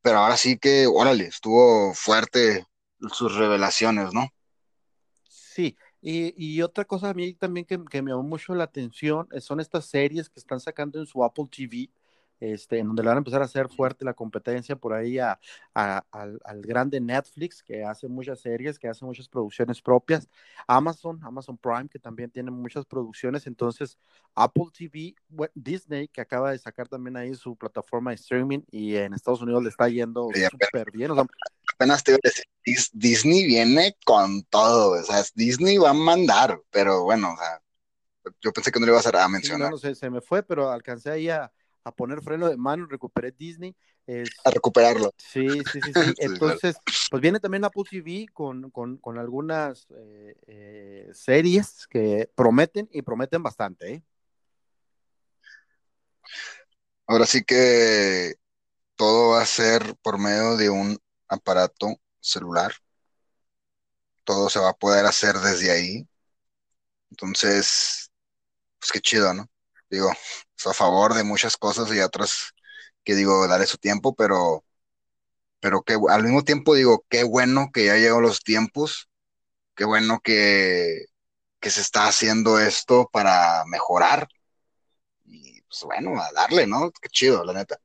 pero 0.02 0.18
ahora 0.18 0.36
sí 0.36 0.58
que, 0.58 0.86
órale, 0.86 1.24
estuvo 1.24 1.92
fuerte 1.94 2.66
sus 3.12 3.34
revelaciones, 3.34 4.12
¿no? 4.12 4.28
Sí, 5.28 5.76
y, 6.00 6.34
y 6.36 6.62
otra 6.62 6.84
cosa 6.84 7.10
a 7.10 7.14
mí 7.14 7.34
también 7.34 7.66
que, 7.66 7.82
que, 7.90 8.02
me 8.02 8.10
llamó 8.10 8.22
mucho 8.22 8.54
la 8.54 8.64
atención 8.64 9.26
eh, 9.32 9.40
son 9.40 9.58
estas 9.60 9.86
series 9.86 10.28
que 10.28 10.38
están 10.38 10.60
sacando 10.60 10.98
en 11.00 11.06
su 11.06 11.24
Apple 11.24 11.46
TV, 11.50 11.88
este, 12.40 12.78
en 12.78 12.88
donde 12.88 13.02
le 13.02 13.08
van 13.08 13.16
a 13.16 13.18
empezar 13.18 13.40
a 13.42 13.46
hacer 13.46 13.68
fuerte 13.68 14.04
la 14.04 14.14
competencia 14.14 14.76
por 14.76 14.92
ahí 14.92 15.18
a, 15.18 15.38
al, 15.74 16.38
al, 16.44 16.62
grande 16.62 17.00
Netflix, 17.00 17.62
que 17.62 17.84
hace 17.84 18.08
muchas 18.08 18.40
series, 18.40 18.78
que 18.78 18.88
hace 18.88 19.04
muchas 19.04 19.28
producciones 19.28 19.80
propias, 19.80 20.28
Amazon, 20.66 21.20
Amazon 21.22 21.56
Prime, 21.56 21.88
que 21.88 21.98
también 21.98 22.30
tiene 22.30 22.50
muchas 22.50 22.84
producciones, 22.84 23.46
entonces 23.46 23.98
Apple 24.34 24.66
TV, 24.76 25.14
Disney, 25.54 26.08
que 26.08 26.20
acaba 26.20 26.52
de 26.52 26.58
sacar 26.58 26.88
también 26.88 27.16
ahí 27.16 27.34
su 27.34 27.56
plataforma 27.56 28.10
de 28.10 28.16
streaming 28.16 28.60
y 28.70 28.96
en 28.96 29.14
Estados 29.14 29.42
Unidos 29.42 29.62
le 29.62 29.70
está 29.70 29.88
yendo 29.88 30.28
súper 30.50 30.90
bien. 30.90 31.12
O 31.12 31.14
sea, 31.14 31.24
apenas 31.74 32.04
te 32.04 32.12
iba 32.12 32.18
a 32.22 32.28
decir, 32.28 32.44
Disney 32.92 33.46
viene 33.46 33.96
con 34.04 34.42
todo, 34.44 35.00
o 35.00 35.02
sea, 35.02 35.22
Disney 35.34 35.78
va 35.78 35.90
a 35.90 35.94
mandar, 35.94 36.60
pero 36.70 37.04
bueno, 37.04 37.32
o 37.32 37.36
sea, 37.36 37.62
yo 38.40 38.52
pensé 38.52 38.72
que 38.72 38.80
no 38.80 38.86
le 38.86 38.92
iba 38.92 39.00
a, 39.00 39.28
mencionar. 39.28 39.70
no, 39.70 39.76
no 39.76 39.78
sé, 39.78 39.94
se 39.94 40.10
me 40.10 40.20
fue, 40.20 40.42
pero 40.42 40.70
alcancé 40.70 41.10
ahí 41.10 41.28
a, 41.28 41.52
a 41.86 41.92
poner 41.92 42.20
freno 42.20 42.48
de 42.48 42.56
mano, 42.56 42.86
recuperé 42.86 43.30
Disney. 43.30 43.76
a 44.44 44.50
recuperarlo. 44.50 45.14
Sí, 45.16 45.48
sí, 45.72 45.80
sí, 45.80 45.92
sí. 45.94 46.14
Entonces, 46.18 46.76
pues 47.08 47.22
viene 47.22 47.38
también 47.38 47.64
Apple 47.64 47.84
TV 47.88 48.26
con, 48.32 48.72
con, 48.72 48.96
con 48.96 49.18
algunas 49.18 49.86
eh, 49.96 50.34
eh, 50.48 51.10
series 51.12 51.86
que 51.86 52.28
prometen 52.34 52.88
y 52.90 53.02
prometen 53.02 53.40
bastante. 53.40 53.92
¿eh? 53.92 54.02
Ahora 57.06 57.24
sí 57.24 57.44
que 57.44 58.34
todo 58.96 59.30
va 59.30 59.42
a 59.42 59.46
ser 59.46 59.94
por 60.02 60.18
medio 60.18 60.56
de 60.56 60.70
un 60.70 60.98
aparato 61.28 61.94
celular. 62.18 62.72
Todo 64.24 64.50
se 64.50 64.58
va 64.58 64.70
a 64.70 64.76
poder 64.76 65.06
hacer 65.06 65.36
desde 65.36 65.70
ahí. 65.70 66.08
Entonces, 67.10 68.10
pues 68.80 68.90
qué 68.90 69.00
chido, 69.00 69.32
¿no? 69.32 69.48
Digo, 69.88 70.10
a 70.64 70.72
favor 70.72 71.14
de 71.14 71.24
muchas 71.24 71.56
cosas 71.56 71.92
y 71.94 72.00
otras 72.00 72.52
que 73.04 73.14
digo, 73.14 73.46
daré 73.46 73.66
su 73.66 73.78
tiempo, 73.78 74.14
pero, 74.14 74.64
pero 75.60 75.82
que 75.82 75.96
al 76.08 76.22
mismo 76.22 76.42
tiempo 76.42 76.74
digo, 76.74 77.04
qué 77.08 77.24
bueno 77.24 77.70
que 77.72 77.86
ya 77.86 77.96
llegó 77.96 78.20
los 78.20 78.40
tiempos, 78.40 79.08
qué 79.74 79.84
bueno 79.84 80.20
que, 80.20 81.06
que 81.60 81.70
se 81.70 81.80
está 81.82 82.08
haciendo 82.08 82.58
esto 82.58 83.08
para 83.12 83.64
mejorar. 83.66 84.28
Y 85.24 85.60
pues 85.62 85.82
bueno, 85.84 86.20
a 86.20 86.32
darle, 86.32 86.66
¿no? 86.66 86.90
Qué 86.90 87.08
chido, 87.08 87.44
la 87.44 87.52
neta. 87.52 87.78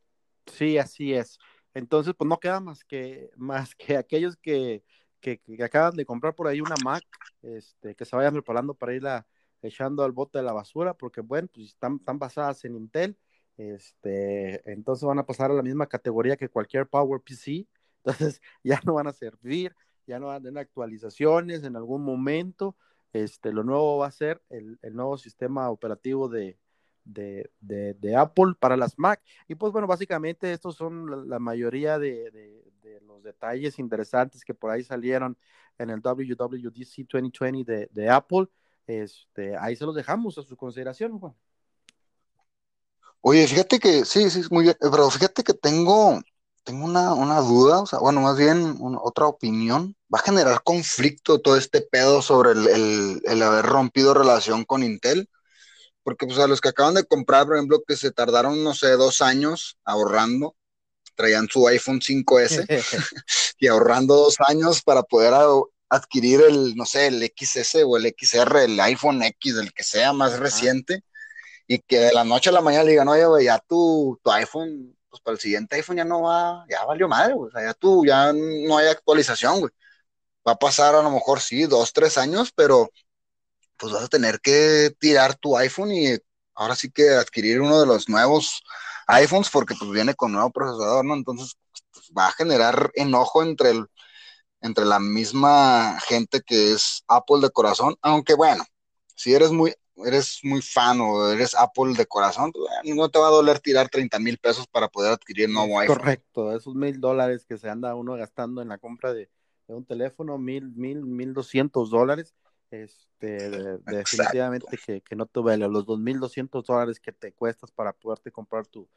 Sí, 0.47 0.77
así 0.77 1.13
es. 1.13 1.37
Entonces, 1.73 2.13
pues 2.17 2.27
no 2.27 2.39
queda 2.39 2.59
más 2.59 2.83
que, 2.83 3.29
más 3.35 3.75
que 3.75 3.97
aquellos 3.97 4.35
que, 4.37 4.83
que, 5.19 5.39
que 5.39 5.63
acaban 5.63 5.95
de 5.95 6.05
comprar 6.05 6.33
por 6.33 6.47
ahí 6.47 6.61
una 6.61 6.75
Mac, 6.83 7.03
este, 7.41 7.95
que 7.95 8.05
se 8.05 8.15
vayan 8.15 8.33
preparando 8.33 8.73
para 8.73 8.93
ir 8.93 9.05
a, 9.07 9.25
echando 9.61 10.03
al 10.03 10.11
bote 10.11 10.39
de 10.39 10.43
la 10.43 10.53
basura, 10.53 10.93
porque 10.93 11.21
bueno, 11.21 11.47
pues 11.53 11.67
están, 11.67 11.95
están 11.97 12.19
basadas 12.19 12.63
en 12.65 12.75
Intel, 12.75 13.17
este, 13.57 14.71
entonces 14.71 15.05
van 15.05 15.19
a 15.19 15.25
pasar 15.25 15.51
a 15.51 15.53
la 15.53 15.63
misma 15.63 15.87
categoría 15.87 16.37
que 16.37 16.49
cualquier 16.49 16.87
Power 16.87 17.21
PC, 17.21 17.67
entonces 18.05 18.41
ya 18.63 18.79
no 18.85 18.95
van 18.95 19.07
a 19.07 19.13
servir, 19.13 19.75
ya 20.07 20.19
no 20.19 20.27
van 20.27 20.37
a 20.37 20.41
tener 20.41 20.61
actualizaciones 20.61 21.63
en 21.63 21.75
algún 21.75 22.03
momento, 22.03 22.75
este, 23.13 23.51
lo 23.51 23.63
nuevo 23.63 23.97
va 23.97 24.07
a 24.07 24.11
ser 24.11 24.41
el, 24.49 24.79
el 24.81 24.95
nuevo 24.95 25.17
sistema 25.17 25.69
operativo 25.69 26.29
de, 26.29 26.57
de, 27.03 27.49
de, 27.59 27.93
de, 27.95 28.15
Apple 28.15 28.53
para 28.59 28.77
las 28.77 28.97
Mac. 28.97 29.21
Y 29.47 29.55
pues 29.55 29.71
bueno, 29.73 29.87
básicamente 29.87 30.51
estos 30.53 30.75
son 30.75 31.09
la, 31.09 31.17
la 31.17 31.39
mayoría 31.39 31.99
de, 31.99 32.31
de, 32.31 33.01
los 33.05 33.23
detalles 33.23 33.79
interesantes 33.79 34.43
que 34.43 34.53
por 34.53 34.71
ahí 34.71 34.83
salieron 34.83 35.37
en 35.77 35.89
el 35.89 36.01
WWDC 36.01 37.07
2020 37.07 37.89
de, 37.91 38.09
Apple. 38.09 38.47
Este, 38.87 39.55
ahí 39.57 39.75
se 39.75 39.85
los 39.85 39.95
dejamos 39.95 40.37
a 40.37 40.43
su 40.43 40.57
consideración, 40.57 41.19
Juan. 41.19 41.35
Oye, 43.21 43.47
fíjate 43.47 43.79
que, 43.79 44.03
sí, 44.03 44.29
sí, 44.29 44.41
muy 44.49 44.63
bien, 44.63 44.75
pero 44.79 45.09
fíjate 45.11 45.43
que 45.43 45.53
tengo, 45.53 46.19
tengo 46.63 46.85
una, 46.85 47.13
una 47.13 47.39
duda, 47.39 47.81
o 47.81 47.85
sea, 47.85 47.99
bueno, 47.99 48.21
más 48.21 48.37
bien 48.37 48.77
otra 49.01 49.27
opinión. 49.27 49.95
¿Va 50.13 50.19
a 50.19 50.23
generar 50.23 50.63
conflicto 50.63 51.39
todo 51.39 51.55
este 51.55 51.81
pedo 51.81 52.21
sobre 52.21 52.51
el, 52.51 52.67
el, 52.67 53.21
el, 53.23 53.43
haber 53.43 53.65
rompido 53.65 54.13
relación 54.13 54.65
con 54.65 54.83
Intel? 54.83 55.29
Porque, 56.03 56.25
pues, 56.25 56.39
a 56.39 56.47
los 56.47 56.59
que 56.61 56.69
acaban 56.69 56.95
de 56.95 57.05
comprar, 57.05 57.45
por 57.45 57.55
ejemplo, 57.55 57.83
que 57.87 57.95
se 57.95 58.11
tardaron, 58.11 58.63
no 58.63 58.73
sé, 58.73 58.89
dos 58.91 59.21
años 59.21 59.77
ahorrando, 59.85 60.55
traían 61.15 61.47
su 61.47 61.67
iPhone 61.67 62.01
5S 62.01 62.65
y 63.59 63.67
ahorrando 63.67 64.15
dos 64.15 64.37
años 64.47 64.81
para 64.81 65.03
poder 65.03 65.33
adquirir 65.91 66.41
el, 66.41 66.75
no 66.75 66.85
sé, 66.85 67.07
el 67.07 67.21
XS 67.21 67.83
o 67.85 67.97
el 67.97 68.05
XR, 68.17 68.63
el 68.63 68.79
iPhone 68.79 69.21
X, 69.23 69.57
el 69.57 69.73
que 69.73 69.83
sea 69.83 70.13
más 70.13 70.39
reciente, 70.39 71.03
y 71.67 71.79
que 71.79 71.99
de 71.99 72.13
la 72.13 72.23
noche 72.23 72.49
a 72.49 72.53
la 72.53 72.61
mañana 72.61 72.85
le 72.85 72.91
digan, 72.91 73.09
oye, 73.09 73.25
güey, 73.25 73.45
ya 73.45 73.59
tu, 73.59 74.19
tu 74.23 74.31
iPhone, 74.31 74.97
pues 75.09 75.21
para 75.21 75.33
el 75.35 75.41
siguiente 75.41 75.75
iPhone 75.75 75.97
ya 75.97 76.05
no 76.05 76.21
va, 76.23 76.65
ya 76.69 76.85
valió 76.85 77.07
madre, 77.09 77.33
güey, 77.33 77.49
o 77.49 77.51
sea, 77.51 77.63
ya 77.63 77.73
tú, 77.73 78.05
ya 78.05 78.33
no 78.33 78.77
hay 78.77 78.87
actualización, 78.87 79.59
güey. 79.59 79.71
va 80.47 80.53
a 80.53 80.59
pasar 80.59 80.95
a 80.95 81.03
lo 81.03 81.11
mejor 81.11 81.41
sí, 81.41 81.65
dos, 81.65 81.93
tres 81.93 82.17
años, 82.17 82.51
pero 82.55 82.89
pues 83.77 83.93
vas 83.93 84.03
a 84.03 84.07
tener 84.09 84.39
que 84.41 84.91
tirar 84.99 85.35
tu 85.35 85.57
iPhone 85.57 85.91
y 85.91 86.17
ahora 86.55 86.75
sí 86.75 86.91
que 86.91 87.11
adquirir 87.11 87.61
uno 87.61 87.79
de 87.81 87.87
los 87.87 88.09
nuevos 88.09 88.63
iPhones 89.07 89.49
porque 89.49 89.75
pues 89.77 89.91
viene 89.91 90.15
con 90.15 90.31
nuevo 90.31 90.51
procesador, 90.51 91.05
¿no? 91.05 91.15
Entonces 91.15 91.57
pues, 91.93 92.11
va 92.17 92.27
a 92.27 92.31
generar 92.33 92.91
enojo 92.95 93.43
entre, 93.43 93.71
el, 93.71 93.87
entre 94.61 94.85
la 94.85 94.99
misma 94.99 95.99
gente 96.01 96.41
que 96.41 96.73
es 96.73 97.03
Apple 97.07 97.41
de 97.41 97.49
corazón, 97.49 97.95
aunque 98.01 98.35
bueno, 98.35 98.63
si 99.15 99.33
eres 99.33 99.51
muy, 99.51 99.73
eres 100.05 100.39
muy 100.43 100.61
fan 100.61 100.99
o 101.01 101.29
eres 101.29 101.55
Apple 101.55 101.93
de 101.95 102.05
corazón, 102.05 102.51
pues, 102.51 102.67
no 102.95 103.09
te 103.09 103.19
va 103.19 103.27
a 103.27 103.31
doler 103.31 103.59
tirar 103.59 103.89
30 103.89 104.19
mil 104.19 104.37
pesos 104.37 104.67
para 104.67 104.87
poder 104.87 105.13
adquirir 105.13 105.47
un 105.47 105.53
nuevo 105.53 105.79
iPhone. 105.79 105.97
Correcto, 105.97 106.55
esos 106.55 106.75
mil 106.75 106.99
dólares 106.99 107.45
que 107.45 107.57
se 107.57 107.69
anda 107.69 107.95
uno 107.95 108.15
gastando 108.15 108.61
en 108.61 108.69
la 108.69 108.77
compra 108.77 109.13
de, 109.13 109.29
un 109.67 109.85
teléfono, 109.85 110.37
mil, 110.37 110.69
mil, 110.71 111.05
mil 111.05 111.33
doscientos 111.33 111.91
dólares, 111.91 112.35
este, 112.71 113.49
definitivamente 113.85 114.77
que, 114.85 115.01
que, 115.01 115.15
no 115.15 115.25
te 115.25 115.39
vale 115.39 115.67
los 115.69 115.85
dos 115.85 115.97
mil 115.97 116.19
doscientos 116.19 116.65
dólares 116.65 116.99
que 116.99 117.13
te 117.13 117.31
cuestas 117.31 117.71
para 117.71 117.93
poderte 117.93 118.31
comprar 118.31 118.67
tu, 118.67 118.89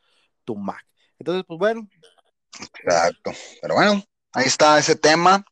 tu 0.44 0.56
Mac. 0.56 0.84
Entonces, 1.18 1.44
pues 1.46 1.58
bueno. 1.58 1.88
Exacto, 2.82 3.32
pero 3.60 3.74
bueno, 3.74 4.02
ahí 4.32 4.46
está 4.46 4.78
ese 4.78 4.96
tema, 4.96 5.44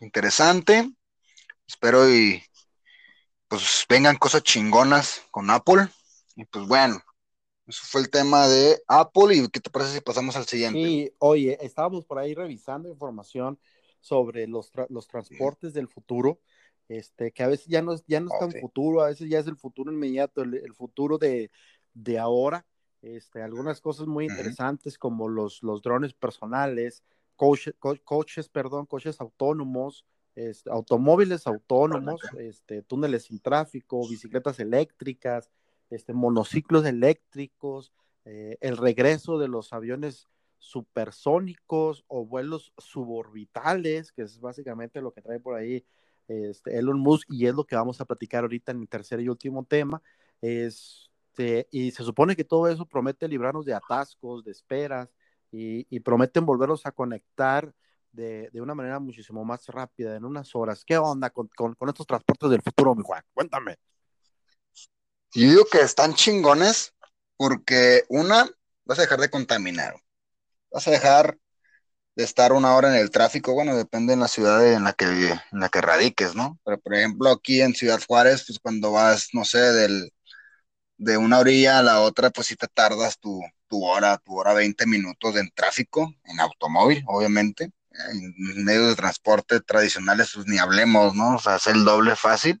interesante, 0.00 0.90
espero 1.66 2.10
y 2.10 2.42
pues 3.48 3.84
vengan 3.88 4.16
cosas 4.16 4.42
chingonas 4.42 5.22
con 5.30 5.50
Apple. 5.50 5.88
Y 6.36 6.44
pues 6.44 6.66
bueno, 6.66 7.02
eso 7.66 7.82
fue 7.84 8.00
el 8.00 8.10
tema 8.10 8.48
de 8.48 8.80
Apple. 8.86 9.34
¿Y 9.34 9.48
qué 9.48 9.60
te 9.60 9.70
parece 9.70 9.94
si 9.94 10.00
pasamos 10.00 10.36
al 10.36 10.46
siguiente? 10.46 10.78
Sí, 10.78 11.12
oye, 11.18 11.58
estábamos 11.60 12.04
por 12.04 12.18
ahí 12.18 12.34
revisando 12.34 12.88
información 12.88 13.58
sobre 14.00 14.46
los, 14.46 14.72
los 14.88 15.06
transportes 15.06 15.74
del 15.74 15.88
futuro, 15.88 16.40
este, 16.88 17.32
que 17.32 17.42
a 17.42 17.48
veces 17.48 17.66
ya 17.66 17.82
no, 17.82 17.94
ya 18.06 18.20
no 18.20 18.32
es 18.32 18.38
tan 18.38 18.52
futuro, 18.60 19.02
a 19.02 19.08
veces 19.08 19.28
ya 19.28 19.38
es 19.38 19.46
el 19.46 19.56
futuro 19.56 19.92
inmediato, 19.92 20.42
el, 20.42 20.74
futuro 20.74 21.18
de, 21.18 21.50
ahora. 22.18 22.66
Este, 23.02 23.42
algunas 23.42 23.80
cosas 23.80 24.06
muy 24.06 24.26
interesantes 24.26 24.98
como 24.98 25.28
los, 25.28 25.62
los 25.62 25.80
drones 25.82 26.12
personales, 26.12 27.02
coches, 28.04 28.48
perdón, 28.48 28.86
coches 28.86 29.20
autónomos, 29.20 30.04
este, 30.34 30.70
automóviles 30.70 31.46
autónomos, 31.46 32.20
este, 32.38 32.82
túneles 32.82 33.24
sin 33.24 33.40
tráfico, 33.40 34.06
bicicletas 34.08 34.60
eléctricas, 34.60 35.50
este, 35.88 36.12
monociclos 36.12 36.84
eléctricos, 36.84 37.92
eh, 38.26 38.58
el 38.60 38.76
regreso 38.76 39.38
de 39.38 39.48
los 39.48 39.72
aviones 39.72 40.28
supersónicos 40.58 42.04
o 42.08 42.26
vuelos 42.26 42.74
suborbitales, 42.76 44.12
que 44.12 44.22
es 44.22 44.38
básicamente 44.38 45.00
lo 45.00 45.12
que 45.12 45.22
trae 45.22 45.40
por 45.40 45.54
ahí 45.54 45.84
este, 46.28 46.78
Elon 46.78 47.00
Musk 47.00 47.26
y 47.30 47.46
es 47.46 47.54
lo 47.54 47.64
que 47.64 47.74
vamos 47.74 48.00
a 48.00 48.04
platicar 48.04 48.44
ahorita 48.44 48.72
en 48.72 48.82
el 48.82 48.88
tercer 48.88 49.20
y 49.20 49.28
último 49.30 49.64
tema. 49.64 50.02
Este, 50.42 51.66
y 51.70 51.90
se 51.90 52.04
supone 52.04 52.36
que 52.36 52.44
todo 52.44 52.68
eso 52.68 52.84
promete 52.84 53.26
librarnos 53.26 53.64
de 53.64 53.72
atascos, 53.72 54.44
de 54.44 54.52
esperas 54.52 55.08
y, 55.52 56.00
prometen 56.00 56.46
volvernos 56.46 56.86
a 56.86 56.92
conectar 56.92 57.72
de, 58.12 58.50
una 58.54 58.74
manera 58.74 58.98
muchísimo 58.98 59.44
más 59.44 59.66
rápida, 59.66 60.16
en 60.16 60.24
unas 60.24 60.54
horas. 60.54 60.84
¿Qué 60.84 60.96
onda 60.96 61.30
con, 61.30 61.50
estos 61.88 62.06
transportes 62.06 62.50
del 62.50 62.62
futuro, 62.62 62.94
mi 62.94 63.02
Juan? 63.02 63.22
Cuéntame. 63.32 63.76
Yo 65.32 65.48
digo 65.48 65.64
que 65.70 65.80
están 65.80 66.14
chingones 66.14 66.94
porque 67.36 68.04
una, 68.08 68.48
vas 68.84 68.98
a 68.98 69.02
dejar 69.02 69.20
de 69.20 69.30
contaminar. 69.30 69.94
Vas 70.70 70.86
a 70.88 70.90
dejar 70.90 71.38
de 72.16 72.24
estar 72.24 72.52
una 72.52 72.74
hora 72.74 72.94
en 72.94 73.00
el 73.00 73.10
tráfico, 73.10 73.54
bueno, 73.54 73.76
depende 73.76 74.12
en 74.12 74.20
la 74.20 74.28
ciudad 74.28 74.72
en 74.72 74.84
la 74.84 74.92
que 74.92 75.06
en 75.06 75.60
la 75.60 75.68
que 75.68 75.80
radiques, 75.80 76.34
¿no? 76.34 76.58
Pero 76.64 76.78
por 76.80 76.94
ejemplo, 76.94 77.30
aquí 77.30 77.62
en 77.62 77.74
Ciudad 77.74 78.00
Juárez, 78.06 78.44
pues 78.46 78.58
cuando 78.58 78.92
vas, 78.92 79.28
no 79.32 79.44
sé, 79.44 79.58
del, 79.58 80.12
de 80.98 81.16
una 81.16 81.38
orilla 81.38 81.78
a 81.78 81.82
la 81.82 82.00
otra, 82.02 82.30
pues 82.30 82.48
sí 82.48 82.56
te 82.56 82.68
tardas 82.68 83.18
tu, 83.18 83.40
tu 83.70 83.84
hora, 83.86 84.18
tu 84.18 84.38
hora 84.38 84.54
20 84.54 84.86
minutos 84.86 85.36
en 85.36 85.50
tráfico, 85.54 86.14
en 86.26 86.40
automóvil, 86.40 87.04
obviamente 87.06 87.72
en 88.12 88.64
medios 88.64 88.88
de 88.88 88.96
transporte 88.96 89.60
tradicionales, 89.60 90.32
pues 90.34 90.46
ni 90.46 90.58
hablemos, 90.58 91.14
¿no? 91.14 91.36
O 91.36 91.38
sea, 91.38 91.56
es 91.56 91.66
el 91.66 91.84
doble 91.84 92.16
fácil. 92.16 92.60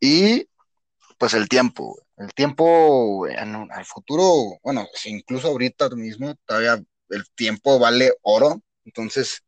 Y 0.00 0.48
pues 1.18 1.34
el 1.34 1.48
tiempo, 1.48 1.98
el 2.18 2.34
tiempo 2.34 3.26
en 3.28 3.70
al 3.72 3.84
futuro, 3.86 4.58
bueno, 4.64 4.86
incluso 5.06 5.48
ahorita 5.48 5.90
mismo, 5.90 6.34
todavía 6.46 6.82
el 7.10 7.24
tiempo 7.34 7.78
vale 7.78 8.12
oro. 8.22 8.62
Entonces, 8.84 9.42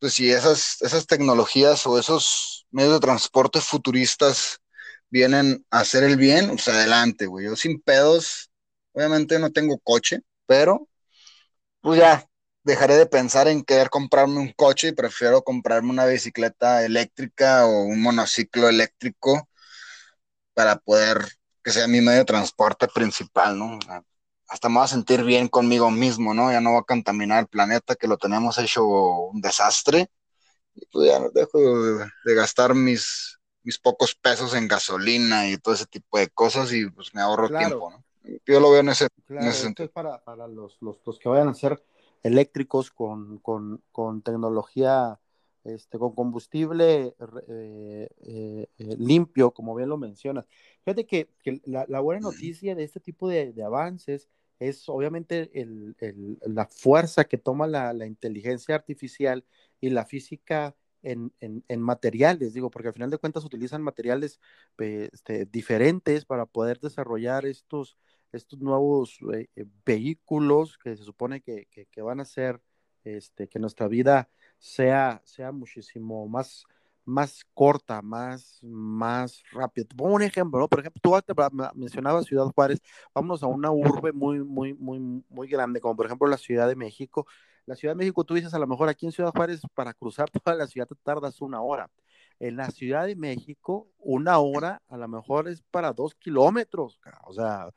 pues 0.00 0.14
si 0.14 0.32
esas, 0.32 0.82
esas 0.82 1.06
tecnologías 1.08 1.86
o 1.86 1.98
esos 1.98 2.66
medios 2.72 2.94
de 2.94 3.00
transporte 3.00 3.60
futuristas 3.60 4.60
vienen 5.10 5.66
a 5.70 5.80
hacer 5.80 6.04
el 6.04 6.18
bien, 6.18 6.48
pues 6.48 6.68
adelante, 6.68 7.26
güey. 7.26 7.46
Yo 7.46 7.56
sin 7.56 7.82
pedos, 7.82 8.51
obviamente 8.92 9.38
no 9.38 9.50
tengo 9.52 9.78
coche, 9.78 10.20
pero 10.46 10.88
pues 11.80 11.98
ya, 11.98 12.26
dejaré 12.64 12.96
de 12.96 13.06
pensar 13.06 13.48
en 13.48 13.64
querer 13.64 13.90
comprarme 13.90 14.38
un 14.38 14.52
coche 14.52 14.88
y 14.88 14.92
prefiero 14.92 15.42
comprarme 15.42 15.90
una 15.90 16.06
bicicleta 16.06 16.84
eléctrica 16.84 17.66
o 17.66 17.82
un 17.82 18.00
monociclo 18.00 18.68
eléctrico 18.68 19.48
para 20.54 20.76
poder 20.76 21.26
que 21.62 21.72
sea 21.72 21.88
mi 21.88 22.00
medio 22.00 22.20
de 22.20 22.24
transporte 22.24 22.88
principal, 22.88 23.58
¿no? 23.58 23.78
Hasta 24.48 24.68
me 24.68 24.76
voy 24.76 24.84
a 24.84 24.88
sentir 24.88 25.24
bien 25.24 25.48
conmigo 25.48 25.90
mismo, 25.90 26.34
¿no? 26.34 26.52
Ya 26.52 26.60
no 26.60 26.72
voy 26.72 26.80
a 26.80 26.84
contaminar 26.84 27.40
el 27.40 27.48
planeta 27.48 27.94
que 27.94 28.08
lo 28.08 28.18
tenemos 28.18 28.58
hecho 28.58 28.84
un 28.84 29.40
desastre. 29.40 30.10
Y 30.74 30.86
pues 30.86 31.08
ya 31.08 31.18
no 31.18 31.30
dejo 31.30 31.58
de, 31.58 32.34
gastar 32.34 32.74
mis, 32.74 33.38
mis 33.62 33.78
pocos 33.78 34.14
pesos 34.14 34.54
en 34.54 34.68
gasolina 34.68 35.48
y 35.48 35.58
todo 35.58 35.74
ese 35.74 35.86
tipo 35.86 36.18
de 36.18 36.28
cosas 36.28 36.72
y 36.72 36.88
pues 36.90 37.14
me 37.14 37.22
ahorro 37.22 37.48
tiempo, 37.48 37.90
¿no? 37.90 38.04
Yo 38.46 38.60
lo 38.60 38.70
veo 38.70 38.80
en 38.80 38.88
ese, 38.90 39.08
sentido. 39.52 39.86
es 39.86 39.90
para, 39.90 40.22
los, 40.48 40.80
los, 40.80 41.00
los 41.04 41.18
que 41.18 41.28
vayan 41.28 41.48
a 41.48 41.52
hacer 41.52 41.82
eléctricos 42.22 42.90
con, 42.90 43.38
con, 43.38 43.82
con 43.90 44.22
tecnología, 44.22 45.20
este, 45.64 45.98
con 45.98 46.14
combustible 46.14 47.14
eh, 47.48 48.08
eh, 48.20 48.66
eh, 48.78 48.96
limpio, 48.98 49.52
como 49.52 49.74
bien 49.74 49.88
lo 49.88 49.96
mencionas. 49.96 50.46
Fíjate 50.84 51.06
que, 51.06 51.30
que 51.42 51.60
la, 51.64 51.84
la, 51.88 52.00
buena 52.00 52.20
noticia 52.20 52.74
de 52.74 52.84
este 52.84 53.00
tipo 53.00 53.28
de, 53.28 53.52
de 53.52 53.64
avances 53.64 54.28
es 54.58 54.88
obviamente 54.88 55.50
el, 55.54 55.96
el, 55.98 56.38
la 56.46 56.66
fuerza 56.66 57.24
que 57.24 57.38
toma 57.38 57.66
la, 57.66 57.92
la, 57.92 58.06
inteligencia 58.06 58.74
artificial 58.74 59.44
y 59.80 59.90
la 59.90 60.04
física 60.04 60.76
en, 61.02 61.32
en, 61.40 61.64
en, 61.66 61.80
materiales, 61.80 62.54
digo, 62.54 62.70
porque 62.70 62.88
al 62.88 62.94
final 62.94 63.10
de 63.10 63.18
cuentas 63.18 63.44
utilizan 63.44 63.82
materiales 63.82 64.40
este, 64.78 65.46
diferentes 65.46 66.24
para 66.24 66.46
poder 66.46 66.78
desarrollar 66.78 67.44
estos, 67.44 67.98
estos 68.32 68.60
nuevos 68.60 69.18
eh, 69.34 69.48
eh, 69.56 69.66
vehículos 69.84 70.78
que 70.78 70.96
se 70.96 71.04
supone 71.04 71.40
que, 71.40 71.66
que, 71.66 72.02
van 72.02 72.20
a 72.20 72.22
hacer 72.22 72.60
este, 73.04 73.48
que 73.48 73.58
nuestra 73.58 73.88
vida 73.88 74.28
sea, 74.58 75.20
sea 75.24 75.52
muchísimo 75.52 76.26
más, 76.28 76.64
más 77.04 77.44
corta, 77.54 78.00
más, 78.02 78.58
más 78.62 79.42
rápida. 79.52 79.84
Te 79.86 79.94
pongo 79.94 80.14
un 80.14 80.22
ejemplo, 80.22 80.60
¿no? 80.60 80.68
Por 80.68 80.80
ejemplo, 80.80 81.00
tú 81.02 81.34
mencionabas 81.74 82.26
Ciudad 82.26 82.46
Juárez, 82.54 82.80
vámonos 83.14 83.42
a 83.42 83.46
una 83.46 83.70
urbe 83.70 84.12
muy, 84.12 84.40
muy, 84.40 84.74
muy, 84.74 85.24
muy 85.28 85.48
grande, 85.48 85.80
como 85.80 85.96
por 85.96 86.06
ejemplo 86.06 86.26
la 86.28 86.38
Ciudad 86.38 86.68
de 86.68 86.76
México. 86.76 87.26
La 87.66 87.76
Ciudad 87.76 87.94
de 87.94 87.98
México, 87.98 88.24
tú 88.24 88.34
dices, 88.34 88.54
a 88.54 88.58
lo 88.58 88.66
mejor 88.66 88.88
aquí 88.88 89.06
en 89.06 89.12
Ciudad 89.12 89.30
Juárez, 89.30 89.60
para 89.74 89.94
cruzar 89.94 90.30
toda 90.44 90.56
la 90.56 90.66
ciudad 90.66 90.86
te 90.88 90.96
tardas 90.96 91.40
una 91.40 91.60
hora. 91.60 91.90
En 92.40 92.56
la 92.56 92.70
Ciudad 92.70 93.06
de 93.06 93.14
México, 93.14 93.88
una 93.98 94.38
hora 94.38 94.82
a 94.88 94.96
lo 94.96 95.06
mejor 95.06 95.48
es 95.48 95.62
para 95.70 95.92
dos 95.92 96.14
kilómetros. 96.16 96.98
O 97.24 97.32
sea, 97.32 97.68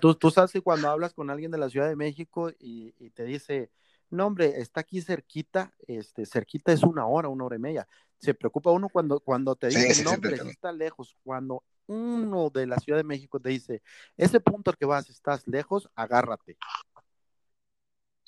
tú, 0.00 0.14
tú 0.14 0.30
sabes 0.30 0.52
que 0.52 0.60
cuando 0.60 0.88
hablas 0.88 1.14
con 1.14 1.30
alguien 1.30 1.50
de 1.50 1.58
la 1.58 1.68
Ciudad 1.68 1.88
de 1.88 1.96
México 1.96 2.50
y, 2.58 2.92
te 3.10 3.24
dice, 3.24 3.70
no 4.10 4.26
hombre, 4.26 4.60
está 4.60 4.80
aquí 4.80 5.00
cerquita, 5.00 5.72
este, 5.86 6.26
cerquita 6.26 6.72
es 6.72 6.82
una 6.82 7.06
hora, 7.06 7.28
una 7.28 7.44
hora 7.44 7.56
y 7.56 7.60
media. 7.60 7.88
Se 8.18 8.34
preocupa 8.34 8.70
uno 8.70 8.88
cuando, 8.88 9.20
cuando 9.20 9.54
te 9.56 9.68
dice, 9.68 10.02
no 10.02 10.12
hombre, 10.12 10.36
está 10.50 10.72
lejos. 10.72 11.16
Cuando 11.22 11.62
uno 11.86 12.50
de 12.50 12.66
la 12.66 12.78
Ciudad 12.78 12.98
de 12.98 13.04
México 13.04 13.40
te 13.40 13.50
dice, 13.50 13.82
ese 14.16 14.40
punto 14.40 14.70
al 14.70 14.76
que 14.76 14.86
vas, 14.86 15.08
estás 15.08 15.46
lejos, 15.46 15.88
agárrate. 15.94 16.56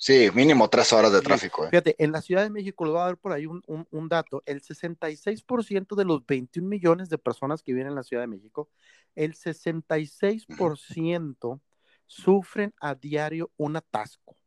Sí, 0.03 0.29
mínimo 0.33 0.67
tres 0.67 0.91
horas 0.93 1.13
de 1.13 1.21
tráfico. 1.21 1.65
Eh. 1.65 1.69
Fíjate, 1.69 1.95
en 1.99 2.11
la 2.11 2.23
Ciudad 2.23 2.41
de 2.41 2.49
México, 2.49 2.85
le 2.85 2.91
voy 2.91 3.01
a 3.01 3.05
dar 3.05 3.17
por 3.17 3.33
ahí 3.33 3.45
un, 3.45 3.61
un 3.67 4.09
dato, 4.09 4.41
el 4.47 4.63
66% 4.63 5.95
de 5.95 6.05
los 6.05 6.25
21 6.25 6.67
millones 6.67 7.07
de 7.09 7.19
personas 7.19 7.61
que 7.61 7.71
viven 7.71 7.87
en 7.87 7.93
la 7.93 8.01
Ciudad 8.01 8.23
de 8.23 8.27
México 8.27 8.67
el 9.15 9.35
66% 9.35 11.61
sufren 12.05 12.73
a 12.79 12.93
diario 12.95 13.51
un 13.57 13.75
atasco. 13.75 14.37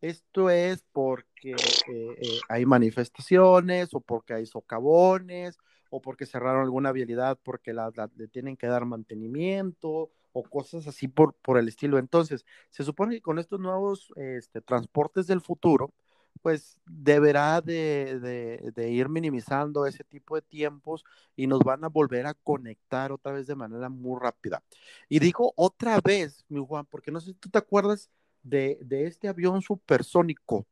Esto 0.00 0.48
es 0.50 0.84
porque 0.92 1.52
eh, 1.52 1.56
eh, 1.88 2.40
hay 2.48 2.66
manifestaciones 2.66 3.94
o 3.94 4.00
porque 4.00 4.34
hay 4.34 4.46
socavones 4.46 5.56
o 5.90 6.02
porque 6.02 6.26
cerraron 6.26 6.62
alguna 6.62 6.90
vialidad 6.92 7.38
porque 7.42 7.72
la, 7.72 7.90
le 8.16 8.28
tienen 8.28 8.56
que 8.56 8.66
dar 8.66 8.84
mantenimiento 8.84 10.10
o 10.38 10.42
cosas 10.42 10.86
así 10.86 11.08
por, 11.08 11.34
por 11.34 11.56
el 11.56 11.66
estilo. 11.66 11.98
Entonces, 11.98 12.44
se 12.68 12.84
supone 12.84 13.14
que 13.14 13.22
con 13.22 13.38
estos 13.38 13.58
nuevos 13.58 14.12
este, 14.16 14.60
transportes 14.60 15.26
del 15.26 15.40
futuro, 15.40 15.94
pues 16.42 16.78
deberá 16.84 17.62
de, 17.62 18.60
ir 18.90 19.08
minimizando 19.08 19.86
ese 19.86 20.04
tipo 20.04 20.34
de 20.34 20.42
tiempos 20.42 21.04
y 21.36 21.46
nos 21.46 21.60
van 21.60 21.84
a 21.84 21.88
volver 21.88 22.26
a 22.26 22.34
conectar 22.34 23.12
otra 23.12 23.32
vez 23.32 23.46
de 23.46 23.54
manera 23.54 23.88
muy 23.88 24.20
rápida. 24.20 24.62
Y 25.08 25.20
digo 25.20 25.54
otra 25.56 26.00
vez, 26.02 26.44
mi 26.48 26.62
Juan, 26.62 26.84
porque 26.84 27.10
no 27.10 27.18
sé 27.20 27.28
si 27.28 27.34
tú 27.34 27.48
te 27.48 27.56
acuerdas 27.56 28.10
de, 28.42 28.78
este 28.90 29.28
avión 29.28 29.62
supersónico, 29.62 30.66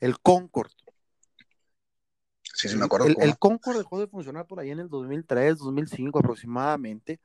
el 0.00 0.18
Concorde. 0.18 0.74
Sí, 2.42 2.68
sí, 2.68 2.76
me 2.76 2.86
acuerdo. 2.86 3.06
El, 3.06 3.16
el, 3.20 3.38
Concorde 3.38 3.78
dejó 3.78 4.00
de 4.00 4.08
funcionar 4.08 4.46
por 4.48 4.58
ahí 4.58 4.70
en 4.70 4.80
el 4.80 4.88
2003, 4.88 5.58
2005 5.58 6.18
aproximadamente. 6.18 7.20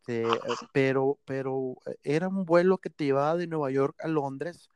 Este, 0.00 0.26
pero, 0.72 1.18
pero 1.24 1.76
era 2.02 2.28
un 2.28 2.44
vuelo 2.44 2.78
que 2.78 2.90
te 2.90 3.04
llevaba 3.04 3.36
de 3.36 3.46
Nueva 3.46 3.70
York 3.70 3.96
a 4.02 4.08
Londres 4.08 4.68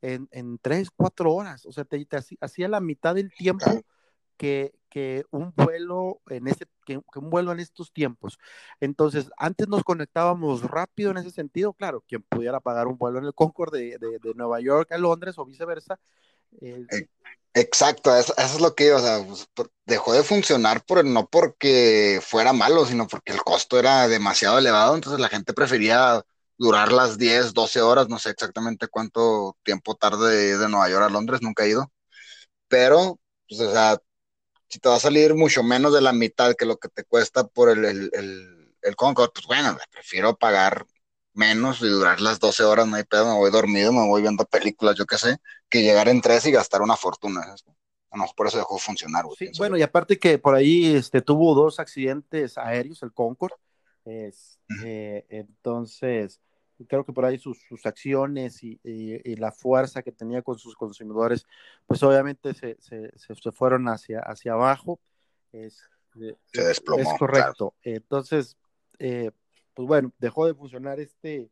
en, 0.00 0.28
en 0.32 0.58
tres, 0.58 0.90
cuatro 0.94 1.32
horas. 1.32 1.66
O 1.66 1.72
sea, 1.72 1.84
te, 1.84 2.06
hacía 2.40 2.68
la 2.68 2.80
mitad 2.80 3.14
del 3.14 3.32
tiempo 3.32 3.66
que, 4.36 4.74
que 4.88 5.24
un 5.30 5.52
vuelo 5.56 6.20
en 6.28 6.48
ese 6.48 6.66
que, 6.84 7.00
un 7.14 7.30
vuelo 7.30 7.52
en 7.52 7.60
estos 7.60 7.92
tiempos. 7.92 8.38
Entonces, 8.80 9.30
antes 9.38 9.68
nos 9.68 9.84
conectábamos 9.84 10.62
rápido 10.62 11.12
en 11.12 11.18
ese 11.18 11.30
sentido, 11.30 11.72
claro, 11.74 12.02
quien 12.06 12.22
pudiera 12.22 12.60
pagar 12.60 12.88
un 12.88 12.98
vuelo 12.98 13.18
en 13.18 13.26
el 13.26 13.34
Concorde 13.34 13.98
de, 13.98 14.18
de, 14.18 14.34
Nueva 14.34 14.60
York 14.60 14.90
a 14.90 14.98
Londres 14.98 15.38
o 15.38 15.46
viceversa. 15.46 16.00
Eh, 16.60 17.06
Exacto, 17.54 18.16
eso, 18.16 18.34
es 18.38 18.60
lo 18.60 18.74
que, 18.74 18.92
o 18.94 18.98
sea, 18.98 19.22
pues, 19.26 19.46
dejó 19.84 20.14
de 20.14 20.22
funcionar 20.22 20.84
por, 20.86 21.04
no 21.04 21.28
porque 21.28 22.18
fuera 22.22 22.52
malo, 22.54 22.86
sino 22.86 23.06
porque 23.06 23.32
el 23.32 23.42
costo 23.42 23.78
era 23.78 24.08
demasiado 24.08 24.58
elevado, 24.58 24.94
entonces 24.94 25.20
la 25.20 25.28
gente 25.28 25.52
prefería 25.52 26.22
durar 26.56 26.92
las 26.92 27.18
10, 27.18 27.52
12 27.52 27.82
horas, 27.82 28.08
no 28.08 28.18
sé 28.18 28.30
exactamente 28.30 28.88
cuánto 28.88 29.56
tiempo 29.64 29.94
tarde 29.96 30.56
de 30.56 30.68
Nueva 30.70 30.88
York 30.88 31.04
a 31.04 31.10
Londres, 31.10 31.42
nunca 31.42 31.64
he 31.64 31.70
ido, 31.70 31.92
pero, 32.68 33.20
pues, 33.48 33.60
o 33.60 33.72
sea, 33.72 33.98
si 34.68 34.78
te 34.80 34.88
va 34.88 34.96
a 34.96 35.00
salir 35.00 35.34
mucho 35.34 35.62
menos 35.62 35.94
de 35.94 36.00
la 36.02 36.12
mitad 36.12 36.54
que 36.56 36.66
lo 36.66 36.78
que 36.78 36.88
te 36.88 37.04
cuesta 37.04 37.44
por 37.46 37.70
el, 37.70 37.84
el, 37.84 38.10
el, 38.14 38.74
el 38.82 38.96
Concorde, 38.96 39.32
pues 39.34 39.46
bueno, 39.46 39.76
prefiero 39.90 40.36
pagar 40.36 40.86
menos 41.34 41.80
y 41.82 41.88
durar 41.88 42.20
las 42.20 42.38
12 42.40 42.64
horas, 42.64 42.86
no 42.86 42.96
hay 42.96 43.04
pedo, 43.04 43.26
me 43.26 43.38
voy 43.38 43.50
dormido, 43.50 43.92
me 43.92 44.06
voy 44.06 44.22
viendo 44.22 44.44
películas, 44.44 44.96
yo 44.96 45.06
qué 45.06 45.18
sé, 45.18 45.38
que 45.68 45.82
llegar 45.82 46.08
en 46.08 46.20
tres 46.20 46.46
y 46.46 46.52
gastar 46.52 46.82
una 46.82 46.96
fortuna. 46.96 47.42
No, 48.14 48.26
por 48.36 48.46
eso 48.46 48.58
dejó 48.58 48.74
de 48.74 48.80
funcionar. 48.80 49.24
sí, 49.38 49.50
bueno, 49.56 49.76
y 49.76 49.82
aparte 49.82 50.18
que 50.18 50.38
por 50.38 50.54
ahí 50.54 50.94
este, 50.94 51.22
tuvo 51.22 51.54
dos 51.54 51.80
accidentes 51.80 52.58
aéreos, 52.58 53.02
el 53.02 53.12
Concorde, 53.12 53.54
este, 54.04 55.24
entonces 55.30 56.40
creo 56.88 57.04
que 57.04 57.12
por 57.12 57.24
ahí 57.24 57.38
sus, 57.38 57.58
sus 57.68 57.86
acciones 57.86 58.62
y, 58.62 58.80
y, 58.82 59.36
la 59.36 59.52
fuerza 59.52 60.02
que 60.02 60.12
tenía 60.12 60.42
con 60.42 60.58
sus 60.58 60.74
consumidores, 60.74 61.46
pues 61.86 62.02
obviamente 62.02 62.54
se, 62.54 62.76
se, 62.80 63.12
se 63.16 63.52
fueron 63.52 63.88
hacia, 63.88 64.20
hacia 64.20 64.52
abajo. 64.52 64.98
Es, 65.52 65.82
se 66.52 66.64
desplomó. 66.64 67.02
Es 67.02 67.18
correcto. 67.18 67.74
Entonces, 67.82 68.56
eh, 68.98 69.30
pues 69.74 69.86
bueno, 69.88 70.12
dejó 70.18 70.46
de 70.46 70.54
funcionar 70.54 71.00
este, 71.00 71.50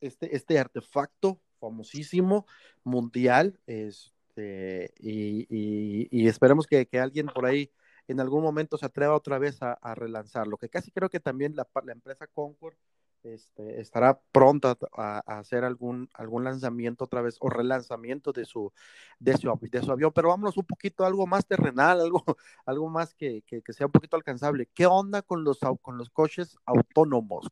este, 0.00 0.34
este 0.34 0.58
artefacto 0.58 1.40
famosísimo, 1.58 2.46
mundial, 2.84 3.60
este, 3.66 4.94
y, 4.98 5.46
y, 5.50 6.08
y 6.10 6.28
esperemos 6.28 6.66
que, 6.66 6.86
que, 6.86 6.98
alguien 6.98 7.26
por 7.26 7.46
ahí 7.46 7.70
en 8.08 8.20
algún 8.20 8.42
momento 8.42 8.78
se 8.78 8.86
atreva 8.86 9.14
otra 9.14 9.38
vez 9.38 9.62
a, 9.62 9.74
a 9.74 9.94
relanzarlo, 9.94 10.56
que 10.56 10.68
casi 10.68 10.90
creo 10.90 11.10
que 11.10 11.20
también 11.20 11.54
la, 11.54 11.68
la 11.84 11.92
empresa 11.92 12.26
Concord 12.26 12.74
este, 13.22 13.80
estará 13.80 14.18
pronta 14.32 14.76
a, 14.96 15.18
hacer 15.38 15.64
algún, 15.64 16.08
algún 16.14 16.44
lanzamiento 16.44 17.04
otra 17.04 17.20
vez 17.20 17.36
o 17.40 17.50
relanzamiento 17.50 18.32
de 18.32 18.44
su, 18.44 18.72
de 19.18 19.36
su, 19.36 19.58
de 19.60 19.82
su 19.82 19.92
avión, 19.92 20.12
pero 20.14 20.28
vámonos 20.30 20.56
un 20.56 20.64
poquito 20.64 21.04
algo 21.04 21.26
más 21.26 21.46
terrenal, 21.46 22.00
algo, 22.00 22.24
algo 22.64 22.88
más 22.88 23.14
que, 23.14 23.42
que, 23.46 23.62
sea 23.72 23.86
un 23.86 23.92
poquito 23.92 24.16
alcanzable. 24.16 24.68
¿Qué 24.74 24.86
onda 24.86 25.22
con 25.22 25.44
los, 25.44 25.58
con 25.82 25.98
los 25.98 26.10
coches 26.10 26.56
autónomos? 26.64 27.46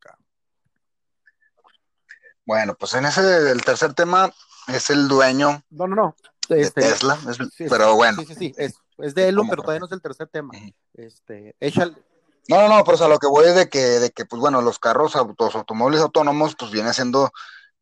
Bueno, 2.45 2.75
pues 2.75 2.95
en 2.95 3.05
ese, 3.05 3.51
el 3.51 3.63
tercer 3.63 3.93
tema 3.93 4.33
es 4.69 4.89
el 4.91 5.07
dueño. 5.07 5.63
No, 5.71 5.87
no, 5.87 5.95
no. 5.95 6.17
de 6.49 6.63
este, 6.63 6.81
Tesla, 6.81 7.19
pero 7.69 7.95
bueno. 7.95 8.23
Sí, 8.23 8.27
sí, 8.29 8.35
sí, 8.35 8.55
es, 8.57 8.81
es 8.97 9.15
de 9.15 9.29
Elon, 9.29 9.49
pero 9.49 9.63
todavía 9.63 9.81
no 9.81 9.87
es 9.87 9.93
el 9.93 10.01
tercer 10.01 10.29
tema. 10.29 10.55
Este, 10.95 11.55
échale, 11.61 11.95
no, 12.49 12.63
no, 12.63 12.69
no, 12.69 12.85
pero 12.85 13.05
a 13.05 13.09
lo 13.09 13.19
que 13.19 13.27
voy 13.27 13.47
es 13.47 13.55
de 13.55 13.69
que, 13.69 13.79
de 13.79 14.11
que, 14.11 14.25
pues 14.25 14.41
bueno, 14.41 14.63
los 14.63 14.79
carros, 14.79 15.15
los 15.39 15.55
automóviles 15.55 16.01
autónomos, 16.01 16.57
pues 16.59 16.71
viene 16.71 16.95
siendo 16.95 17.31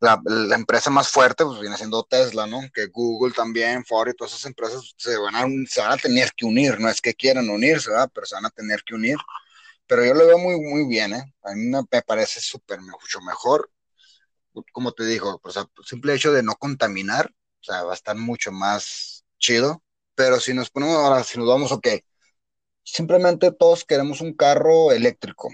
la, 0.00 0.20
empresa 0.54 0.90
más 0.90 1.08
fuerte, 1.08 1.44
pues 1.44 1.60
viene 1.60 1.76
siendo 1.76 2.02
Tesla, 2.04 2.46
¿no? 2.46 2.60
Que 2.74 2.86
Google 2.86 3.32
también, 3.34 3.84
Ford 3.84 4.08
y 4.08 4.14
todas 4.14 4.32
esas 4.32 4.46
empresas 4.46 4.94
se 4.96 5.16
van 5.18 5.36
a, 5.36 5.42
van 5.42 5.92
a 5.92 5.96
tener 5.96 6.32
que 6.36 6.46
unir, 6.46 6.80
no 6.80 6.88
es 6.88 7.00
que 7.00 7.14
quieran 7.14 7.48
unirse, 7.48 7.90
¿verdad? 7.90 8.10
Pero 8.12 8.26
se 8.26 8.34
van 8.34 8.46
a 8.46 8.50
tener 8.50 8.82
que 8.84 8.94
unir. 8.94 9.16
Pero 9.86 10.04
yo 10.04 10.14
lo 10.14 10.26
veo 10.26 10.38
muy, 10.38 10.60
muy 10.60 10.86
bien, 10.86 11.14
¿eh? 11.14 11.34
A 11.44 11.52
mí 11.54 11.70
me, 11.70 12.02
parece 12.02 12.40
súper, 12.40 12.80
mucho 12.80 13.20
mejor, 13.20 13.70
como 14.72 14.92
te 14.92 15.04
digo, 15.04 15.38
pues 15.40 15.56
el 15.56 15.66
simple 15.84 16.14
hecho 16.14 16.32
de 16.32 16.42
no 16.42 16.54
contaminar, 16.56 17.30
o 17.60 17.64
sea, 17.64 17.84
va 17.84 17.92
a 17.92 17.94
estar 17.94 18.16
mucho 18.16 18.52
más 18.52 19.24
chido. 19.38 19.82
Pero 20.14 20.40
si 20.40 20.54
nos 20.54 20.70
ponemos 20.70 20.96
ahora, 20.96 21.22
si 21.24 21.38
nos 21.38 21.46
vamos, 21.46 21.72
ok, 21.72 21.88
Simplemente 22.88 23.50
todos 23.50 23.84
queremos 23.84 24.20
un 24.20 24.32
carro 24.32 24.92
eléctrico. 24.92 25.50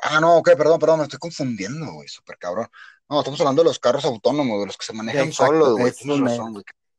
Ah, 0.00 0.18
no, 0.18 0.38
ok, 0.38 0.56
perdón, 0.56 0.78
perdón, 0.78 0.98
me 1.00 1.04
estoy 1.04 1.18
confundiendo, 1.18 1.92
güey, 1.92 2.08
súper 2.08 2.38
cabrón. 2.38 2.66
No, 3.10 3.20
estamos 3.20 3.38
hablando 3.40 3.62
de 3.62 3.68
los 3.68 3.78
carros 3.78 4.06
autónomos, 4.06 4.58
de 4.60 4.66
los 4.66 4.78
que 4.78 4.86
se 4.86 4.94
manejan 4.94 5.32
solos, 5.34 5.78
güey. 5.78 5.92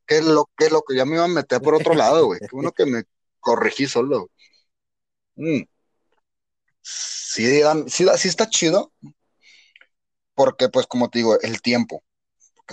¿Qué 0.05 0.19
es 0.19 0.25
lo 0.25 0.47
que 0.55 0.69
lo 0.69 0.83
que 0.83 0.95
ya 0.95 1.05
me 1.05 1.15
iba 1.15 1.25
a 1.25 1.27
meter 1.27 1.59
por 1.59 1.73
otro 1.73 1.95
lado, 1.95 2.27
güey? 2.27 2.39
Qué 2.39 2.49
bueno 2.51 2.71
que 2.71 2.85
me 2.85 3.03
corregí 3.39 3.87
solo. 3.87 4.29
Mm. 5.35 5.63
Sí, 6.81 7.61
sí, 7.87 8.05
sí 8.17 8.27
está 8.27 8.47
chido, 8.47 8.93
porque 10.35 10.69
pues 10.69 10.85
como 10.85 11.09
te 11.09 11.17
digo, 11.17 11.41
el 11.41 11.63
tiempo 11.63 12.03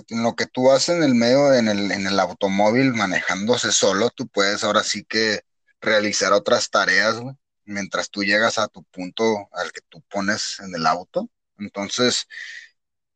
en 0.08 0.22
lo 0.22 0.34
que 0.34 0.46
tú 0.46 0.70
haces 0.70 0.96
en 0.96 1.02
el 1.02 1.14
medio, 1.14 1.54
en 1.54 1.68
el, 1.68 1.90
en 1.90 2.06
el 2.06 2.20
automóvil 2.20 2.92
manejándose 2.92 3.72
solo, 3.72 4.10
tú 4.10 4.28
puedes 4.28 4.64
ahora 4.64 4.82
sí 4.82 5.04
que 5.04 5.40
realizar 5.82 6.32
otras 6.32 6.70
tareas, 6.70 7.20
mientras 7.64 8.08
tú 8.10 8.22
llegas 8.22 8.58
a 8.58 8.68
tu 8.68 8.84
punto 8.84 9.48
al 9.52 9.72
que 9.72 9.80
tú 9.88 10.00
pones 10.08 10.60
en 10.60 10.74
el 10.74 10.86
auto. 10.86 11.28
Entonces, 11.58 12.26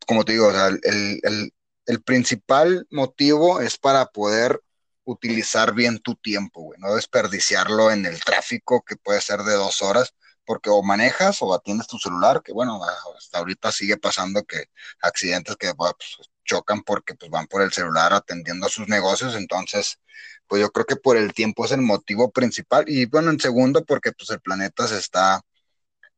como 0.06 0.24
te 0.24 0.32
digo, 0.32 0.50
el, 0.82 1.52
principal 2.04 2.86
motivo 2.90 3.60
es 3.60 3.78
para 3.78 4.06
poder 4.06 4.62
utilizar 5.04 5.74
bien 5.74 6.00
tu 6.00 6.16
tiempo, 6.16 6.62
güey, 6.62 6.80
no 6.80 6.94
desperdiciarlo 6.96 7.90
en 7.92 8.06
el 8.06 8.20
tráfico 8.24 8.82
que 8.84 8.96
puede 8.96 9.20
ser 9.20 9.40
de 9.44 9.54
dos 9.54 9.82
horas, 9.82 10.14
porque 10.44 10.70
o 10.70 10.82
manejas 10.82 11.38
o 11.42 11.54
atiendes 11.54 11.86
tu 11.86 11.98
celular, 11.98 12.42
que 12.42 12.52
bueno, 12.52 12.80
hasta 13.16 13.38
ahorita 13.38 13.72
sigue 13.72 13.96
pasando 13.96 14.44
que 14.44 14.70
accidentes 15.00 15.56
que 15.56 15.72
pues, 15.74 16.30
chocan 16.46 16.82
porque 16.82 17.14
pues, 17.14 17.30
van 17.30 17.46
por 17.46 17.62
el 17.62 17.72
celular 17.72 18.12
atendiendo 18.14 18.66
a 18.66 18.70
sus 18.70 18.88
negocios, 18.88 19.34
entonces 19.34 20.00
pues 20.46 20.62
yo 20.62 20.70
creo 20.70 20.86
que 20.86 20.96
por 20.96 21.16
el 21.16 21.34
tiempo 21.34 21.64
es 21.64 21.72
el 21.72 21.82
motivo 21.82 22.30
principal 22.30 22.84
y 22.88 23.06
bueno, 23.06 23.30
en 23.30 23.40
segundo 23.40 23.84
porque 23.84 24.12
pues 24.12 24.30
el 24.30 24.40
planeta 24.40 24.86
se 24.86 24.98
está 24.98 25.42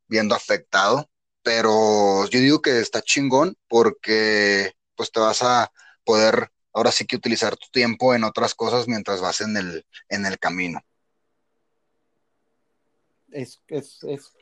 viendo 0.07 0.35
afectado, 0.35 1.11
pero 1.43 2.27
yo 2.29 2.41
digo 2.41 2.61
que 2.62 2.81
está 2.81 3.03
chingón 3.03 3.57
porque 3.69 4.73
pues 4.95 5.11
te 5.11 5.21
vas 5.21 5.43
a 5.43 5.73
poder 6.05 6.51
ahora 6.73 6.93
sí 6.93 7.07
que 7.07 7.17
utilizar 7.17 7.57
tu 7.57 7.67
tiempo 7.73 8.14
en 8.14 8.25
otras 8.25 8.55
cosas 8.55 8.87
mientras 8.87 9.21
vas 9.21 9.41
en 9.41 9.57
el, 9.57 9.87
en 10.09 10.27
el 10.27 10.38
camino. 10.38 10.81
Es, 13.31 13.61
es, 13.69 14.03
es, 14.05 14.33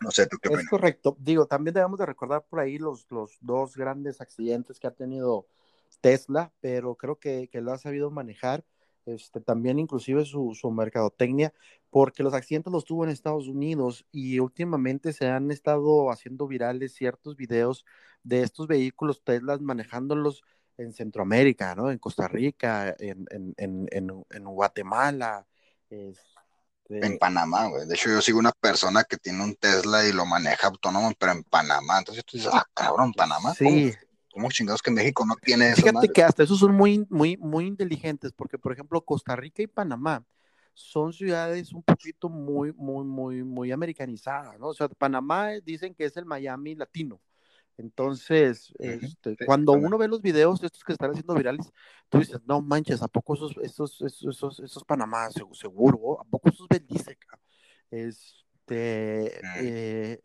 no 0.00 0.10
sé, 0.10 0.26
¿tú 0.26 0.38
qué 0.40 0.52
Es 0.52 0.68
correcto. 0.68 1.16
Digo, 1.20 1.46
también 1.46 1.74
debemos 1.74 1.98
de 1.98 2.06
recordar 2.06 2.44
por 2.48 2.60
ahí 2.60 2.78
los, 2.78 3.06
los 3.10 3.38
dos 3.40 3.76
grandes 3.76 4.20
accidentes 4.20 4.80
que 4.80 4.86
ha 4.86 4.92
tenido 4.92 5.46
Tesla, 6.00 6.52
pero 6.60 6.94
creo 6.94 7.18
que, 7.18 7.48
que 7.48 7.60
lo 7.60 7.72
ha 7.72 7.78
sabido 7.78 8.10
manejar 8.10 8.64
este, 9.06 9.40
también 9.40 9.78
inclusive 9.78 10.24
su, 10.24 10.54
su, 10.54 10.70
mercadotecnia, 10.70 11.52
porque 11.90 12.22
los 12.22 12.34
accidentes 12.34 12.72
los 12.72 12.84
tuvo 12.84 13.04
en 13.04 13.10
Estados 13.10 13.48
Unidos 13.48 14.06
y 14.12 14.38
últimamente 14.38 15.12
se 15.12 15.26
han 15.28 15.50
estado 15.50 16.10
haciendo 16.10 16.46
virales 16.46 16.94
ciertos 16.94 17.36
videos 17.36 17.84
de 18.22 18.42
estos 18.42 18.66
vehículos 18.66 19.22
Tesla 19.24 19.58
manejándolos 19.58 20.42
en 20.76 20.92
Centroamérica, 20.92 21.74
¿no? 21.74 21.90
En 21.90 21.98
Costa 21.98 22.28
Rica, 22.28 22.94
en, 22.98 23.26
en, 23.30 23.54
en, 23.90 24.24
en 24.30 24.44
Guatemala. 24.44 25.46
En 26.90 27.18
Panamá, 27.18 27.68
güey. 27.68 27.86
De 27.86 27.94
hecho, 27.94 28.10
yo 28.10 28.20
sigo 28.20 28.38
una 28.38 28.52
persona 28.52 29.04
que 29.04 29.16
tiene 29.16 29.42
un 29.44 29.54
Tesla 29.54 30.06
y 30.06 30.12
lo 30.12 30.26
maneja 30.26 30.66
autónomo, 30.66 31.12
pero 31.18 31.32
en 31.32 31.44
Panamá. 31.44 31.98
Entonces 31.98 32.24
tú 32.24 32.36
dices, 32.36 32.52
ah, 32.52 32.66
cabrón, 32.74 33.12
Panamá. 33.12 33.54
Sí. 33.54 33.92
¿Cómo 34.32 34.50
chingados 34.50 34.82
que 34.82 34.90
México 34.90 35.24
no 35.26 35.34
tiene 35.42 35.70
eso? 35.70 35.82
Fíjate 35.82 36.08
que 36.08 36.22
hasta 36.22 36.42
esos 36.42 36.58
son 36.58 36.74
muy, 36.74 37.06
muy, 37.10 37.36
muy 37.36 37.66
inteligentes, 37.66 38.32
porque 38.32 38.58
por 38.58 38.72
ejemplo 38.72 39.00
Costa 39.00 39.34
Rica 39.34 39.62
y 39.62 39.66
Panamá 39.66 40.24
son 40.72 41.12
ciudades 41.12 41.72
un 41.72 41.82
poquito 41.82 42.28
muy, 42.28 42.72
muy, 42.72 43.04
muy, 43.04 43.42
muy 43.42 43.72
americanizadas, 43.72 44.58
¿no? 44.58 44.68
O 44.68 44.74
sea, 44.74 44.88
Panamá 44.88 45.50
dicen 45.64 45.94
que 45.94 46.04
es 46.04 46.16
el 46.16 46.24
Miami 46.24 46.74
latino, 46.74 47.20
Entonces, 47.76 48.72
este, 48.78 49.36
cuando 49.46 49.72
uno 49.72 49.98
ve 49.98 50.06
los 50.06 50.22
videos 50.22 50.60
de 50.60 50.66
estos 50.66 50.84
que 50.84 50.92
están 50.92 51.10
haciendo 51.10 51.34
virales, 51.34 51.70
tú 52.08 52.18
dices, 52.18 52.40
no 52.46 52.60
manches, 52.60 53.02
¿a 53.02 53.08
poco 53.08 53.34
esos, 53.34 53.56
esos, 53.62 54.00
esos, 54.00 54.60
esos, 54.60 54.84
Panamá, 54.84 55.28
seguro? 55.52 56.20
¿A 56.20 56.24
poco 56.24 56.39
esos 56.60 56.68
bendice? 56.68 57.18
Este, 57.90 59.40
eh, 59.60 60.20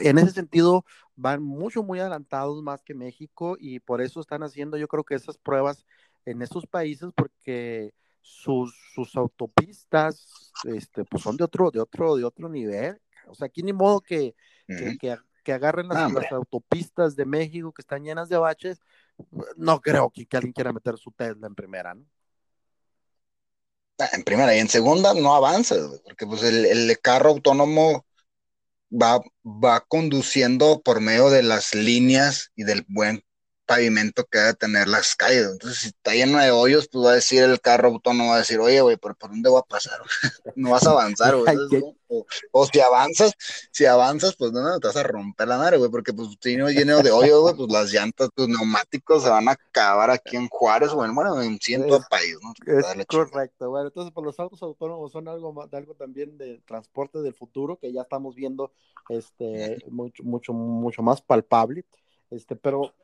en 0.00 0.18
ese 0.18 0.30
sentido, 0.30 0.84
van 1.16 1.42
mucho, 1.42 1.82
muy 1.82 2.00
adelantados 2.00 2.62
más 2.62 2.82
que 2.82 2.94
México 2.94 3.56
y 3.58 3.80
por 3.80 4.00
eso 4.00 4.20
están 4.20 4.42
haciendo, 4.42 4.76
yo 4.76 4.88
creo 4.88 5.04
que 5.04 5.14
esas 5.14 5.38
pruebas 5.38 5.86
en 6.24 6.42
esos 6.42 6.66
países, 6.66 7.10
porque 7.14 7.94
sus, 8.20 8.74
sus 8.94 9.16
autopistas, 9.16 10.52
este, 10.64 11.04
pues 11.04 11.22
son 11.22 11.36
de 11.36 11.44
otro, 11.44 11.70
de 11.70 11.80
otro, 11.80 12.16
de 12.16 12.24
otro 12.24 12.48
nivel. 12.48 13.00
O 13.26 13.34
sea, 13.34 13.46
aquí 13.46 13.62
ni 13.62 13.72
modo 13.72 14.00
que, 14.00 14.34
que, 14.66 15.16
que 15.42 15.52
agarren 15.52 15.88
las, 15.88 16.32
autopistas 16.32 17.16
de 17.16 17.24
México 17.24 17.72
que 17.72 17.82
están 17.82 18.04
llenas 18.04 18.28
de 18.28 18.36
baches, 18.36 18.80
no 19.56 19.80
creo 19.80 20.10
que, 20.10 20.26
alguien 20.32 20.52
quiera 20.52 20.72
meter 20.72 20.96
su 20.96 21.10
Tesla 21.10 21.46
en 21.46 21.54
primera, 21.54 21.94
¿no? 21.94 22.04
En 24.12 24.22
primera 24.24 24.54
y 24.54 24.58
en 24.58 24.68
segunda 24.68 25.14
no 25.14 25.34
avanza, 25.34 25.76
porque 26.04 26.26
pues 26.26 26.42
el, 26.42 26.64
el 26.66 26.98
carro 27.00 27.30
autónomo 27.30 28.04
va, 28.90 29.20
va 29.44 29.80
conduciendo 29.80 30.80
por 30.82 31.00
medio 31.00 31.30
de 31.30 31.42
las 31.42 31.74
líneas 31.74 32.50
y 32.54 32.64
del 32.64 32.84
buen 32.88 33.24
pavimento 33.72 34.24
que 34.24 34.38
debe 34.38 34.54
tener 34.54 34.86
las 34.86 35.16
calles. 35.16 35.48
Entonces, 35.50 35.78
si 35.78 35.88
está 35.88 36.12
lleno 36.12 36.38
de 36.38 36.50
hoyos, 36.50 36.88
pues 36.92 37.06
va 37.06 37.10
a 37.12 37.14
decir 37.14 37.42
el 37.42 37.60
carro 37.60 37.88
autónomo, 37.88 38.30
va 38.30 38.36
a 38.36 38.38
decir, 38.38 38.60
oye, 38.60 38.82
güey, 38.82 38.96
¿por, 38.98 39.16
¿por 39.16 39.30
dónde 39.30 39.48
voy 39.48 39.60
a 39.60 39.68
pasar? 39.68 39.98
no 40.56 40.70
vas 40.70 40.86
a 40.86 40.90
avanzar, 40.90 41.36
güey. 41.36 41.56
O, 42.52 42.66
si 42.66 42.78
avanzas, 42.78 43.32
si 43.70 43.86
avanzas, 43.86 44.36
pues 44.36 44.52
no, 44.52 44.78
te 44.78 44.86
vas 44.86 44.96
a 44.96 45.02
romper 45.02 45.48
la 45.48 45.56
madre, 45.56 45.78
güey, 45.78 45.90
porque 45.90 46.12
pues 46.12 46.28
si 46.42 46.58
no 46.58 46.68
lleno 46.68 47.02
de 47.02 47.10
hoyos, 47.10 47.40
güey, 47.40 47.54
pues 47.54 47.72
las 47.72 47.90
llantas, 47.90 48.28
tus 48.34 48.48
neumáticos 48.48 49.22
se 49.22 49.30
van 49.30 49.48
a 49.48 49.52
acabar 49.52 50.10
aquí 50.10 50.36
en 50.36 50.46
Juárez, 50.48 50.90
güey, 50.90 51.10
bueno, 51.10 51.40
en 51.40 51.58
ciento 51.58 51.98
de 51.98 52.04
país, 52.10 52.36
¿no? 52.42 52.52
Es 52.70 53.06
correcto, 53.06 53.70
bueno, 53.70 53.86
entonces 53.86 54.12
pues 54.12 54.26
los 54.26 54.38
autos 54.38 54.62
autónomos 54.62 55.10
son 55.10 55.26
algo, 55.26 55.66
algo 55.72 55.94
también 55.94 56.36
de 56.36 56.60
transporte 56.66 57.22
del 57.22 57.32
futuro 57.32 57.78
que 57.78 57.90
ya 57.90 58.02
estamos 58.02 58.34
viendo 58.34 58.72
este 59.08 59.78
mucho, 59.88 60.22
mucho, 60.22 60.52
mucho 60.52 61.02
más 61.02 61.22
palpable. 61.22 61.86
Este, 62.32 62.56
pero 62.56 62.94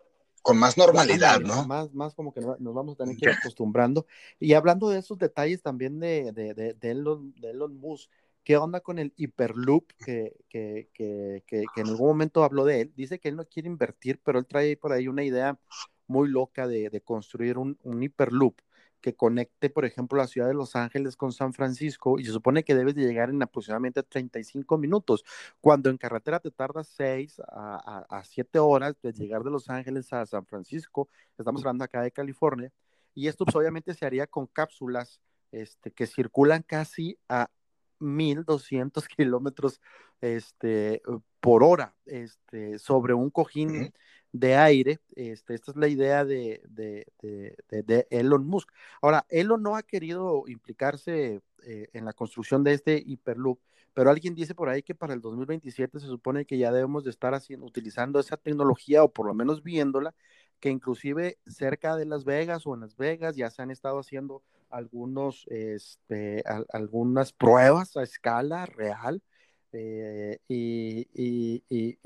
con 0.48 0.58
más 0.58 0.78
normalidad, 0.78 1.40
¿no? 1.40 1.66
Más, 1.66 1.92
más 1.92 2.14
como 2.14 2.32
que 2.32 2.40
nos 2.40 2.74
vamos 2.74 2.94
a 2.94 3.04
tener 3.04 3.18
que 3.18 3.26
ir 3.26 3.36
acostumbrando. 3.38 4.06
Y 4.40 4.54
hablando 4.54 4.88
de 4.88 4.98
esos 4.98 5.18
detalles 5.18 5.60
también 5.60 6.00
de, 6.00 6.32
de, 6.32 6.54
de, 6.54 6.72
de 6.72 6.90
Elon, 6.90 7.34
de 7.34 7.50
Elon 7.50 7.76
Musk, 7.78 8.10
¿qué 8.44 8.56
onda 8.56 8.80
con 8.80 8.98
el 8.98 9.12
Hyperloop 9.16 9.92
que, 9.98 10.36
que, 10.48 10.88
que, 10.94 11.42
que, 11.46 11.64
en 11.76 11.88
algún 11.88 12.08
momento 12.08 12.44
habló 12.44 12.64
de 12.64 12.80
él? 12.80 12.92
Dice 12.96 13.18
que 13.18 13.28
él 13.28 13.36
no 13.36 13.44
quiere 13.44 13.68
invertir, 13.68 14.22
pero 14.24 14.38
él 14.38 14.46
trae 14.46 14.78
por 14.78 14.92
ahí 14.92 15.06
una 15.06 15.22
idea 15.22 15.58
muy 16.06 16.30
loca 16.30 16.66
de, 16.66 16.88
de 16.88 17.00
construir 17.02 17.58
un, 17.58 17.78
un 17.82 18.02
Hyperloop 18.02 18.58
que 19.00 19.14
conecte, 19.14 19.70
por 19.70 19.84
ejemplo, 19.84 20.18
la 20.18 20.26
ciudad 20.26 20.48
de 20.48 20.54
Los 20.54 20.76
Ángeles 20.76 21.16
con 21.16 21.32
San 21.32 21.52
Francisco 21.52 22.18
y 22.18 22.24
se 22.24 22.32
supone 22.32 22.64
que 22.64 22.74
debes 22.74 22.94
de 22.94 23.02
llegar 23.02 23.30
en 23.30 23.42
aproximadamente 23.42 24.02
35 24.02 24.78
minutos, 24.78 25.24
cuando 25.60 25.90
en 25.90 25.98
carretera 25.98 26.40
te 26.40 26.50
tardas 26.50 26.88
6 26.96 27.40
a, 27.48 28.06
a, 28.08 28.24
7 28.24 28.58
horas 28.58 28.96
de 29.02 29.12
llegar 29.12 29.44
de 29.44 29.50
Los 29.50 29.70
Ángeles 29.70 30.12
a 30.12 30.26
San 30.26 30.46
Francisco, 30.46 31.08
estamos 31.36 31.62
hablando 31.62 31.84
acá 31.84 32.02
de 32.02 32.10
California, 32.10 32.72
y 33.14 33.28
esto 33.28 33.44
pues, 33.44 33.56
obviamente 33.56 33.94
se 33.94 34.06
haría 34.06 34.26
con 34.26 34.46
cápsulas 34.46 35.20
este, 35.52 35.90
que 35.90 36.06
circulan 36.06 36.62
casi 36.62 37.18
a 37.28 37.50
1200 38.00 39.08
kilómetros 39.16 39.80
este, 40.20 41.02
por 41.40 41.62
hora 41.62 41.94
este, 42.06 42.78
sobre 42.78 43.14
un 43.14 43.30
cojín 43.30 43.92
de 44.32 44.56
aire. 44.56 45.00
Este, 45.14 45.54
esta 45.54 45.70
es 45.70 45.76
la 45.76 45.88
idea 45.88 46.24
de, 46.24 46.60
de, 46.68 47.06
de, 47.70 48.06
Elon 48.10 48.46
Musk. 48.46 48.70
Ahora, 49.00 49.26
Elon 49.28 49.62
no 49.62 49.76
ha 49.76 49.82
querido 49.82 50.44
implicarse 50.46 51.40
eh, 51.64 51.88
en 51.92 52.04
la 52.04 52.12
construcción 52.12 52.64
de 52.64 52.74
este 52.74 53.02
hiperloop, 53.04 53.58
pero 53.94 54.10
alguien 54.10 54.34
dice 54.34 54.54
por 54.54 54.68
ahí 54.68 54.82
que 54.82 54.94
para 54.94 55.14
el 55.14 55.20
2027 55.20 56.00
se 56.00 56.06
supone 56.06 56.44
que 56.44 56.58
ya 56.58 56.70
debemos 56.70 57.04
de 57.04 57.10
estar 57.10 57.34
haciendo, 57.34 57.66
utilizando 57.66 58.20
esa 58.20 58.36
tecnología 58.36 59.02
o 59.02 59.12
por 59.12 59.26
lo 59.26 59.34
menos 59.34 59.62
viéndola, 59.62 60.14
que 60.60 60.70
inclusive 60.70 61.38
cerca 61.46 61.96
de 61.96 62.04
Las 62.04 62.24
Vegas 62.24 62.66
o 62.66 62.74
en 62.74 62.80
Las 62.80 62.96
Vegas 62.96 63.36
ya 63.36 63.50
se 63.50 63.62
han 63.62 63.70
estado 63.70 63.98
haciendo 63.98 64.42
algunos, 64.70 65.46
este, 65.48 66.44
algunas 66.72 67.32
pruebas 67.32 67.96
a 67.96 68.02
escala 68.02 68.66
real 68.66 69.22
eh, 69.72 70.38
y, 70.48 71.08
y, 71.14 71.64
y, 71.68 71.98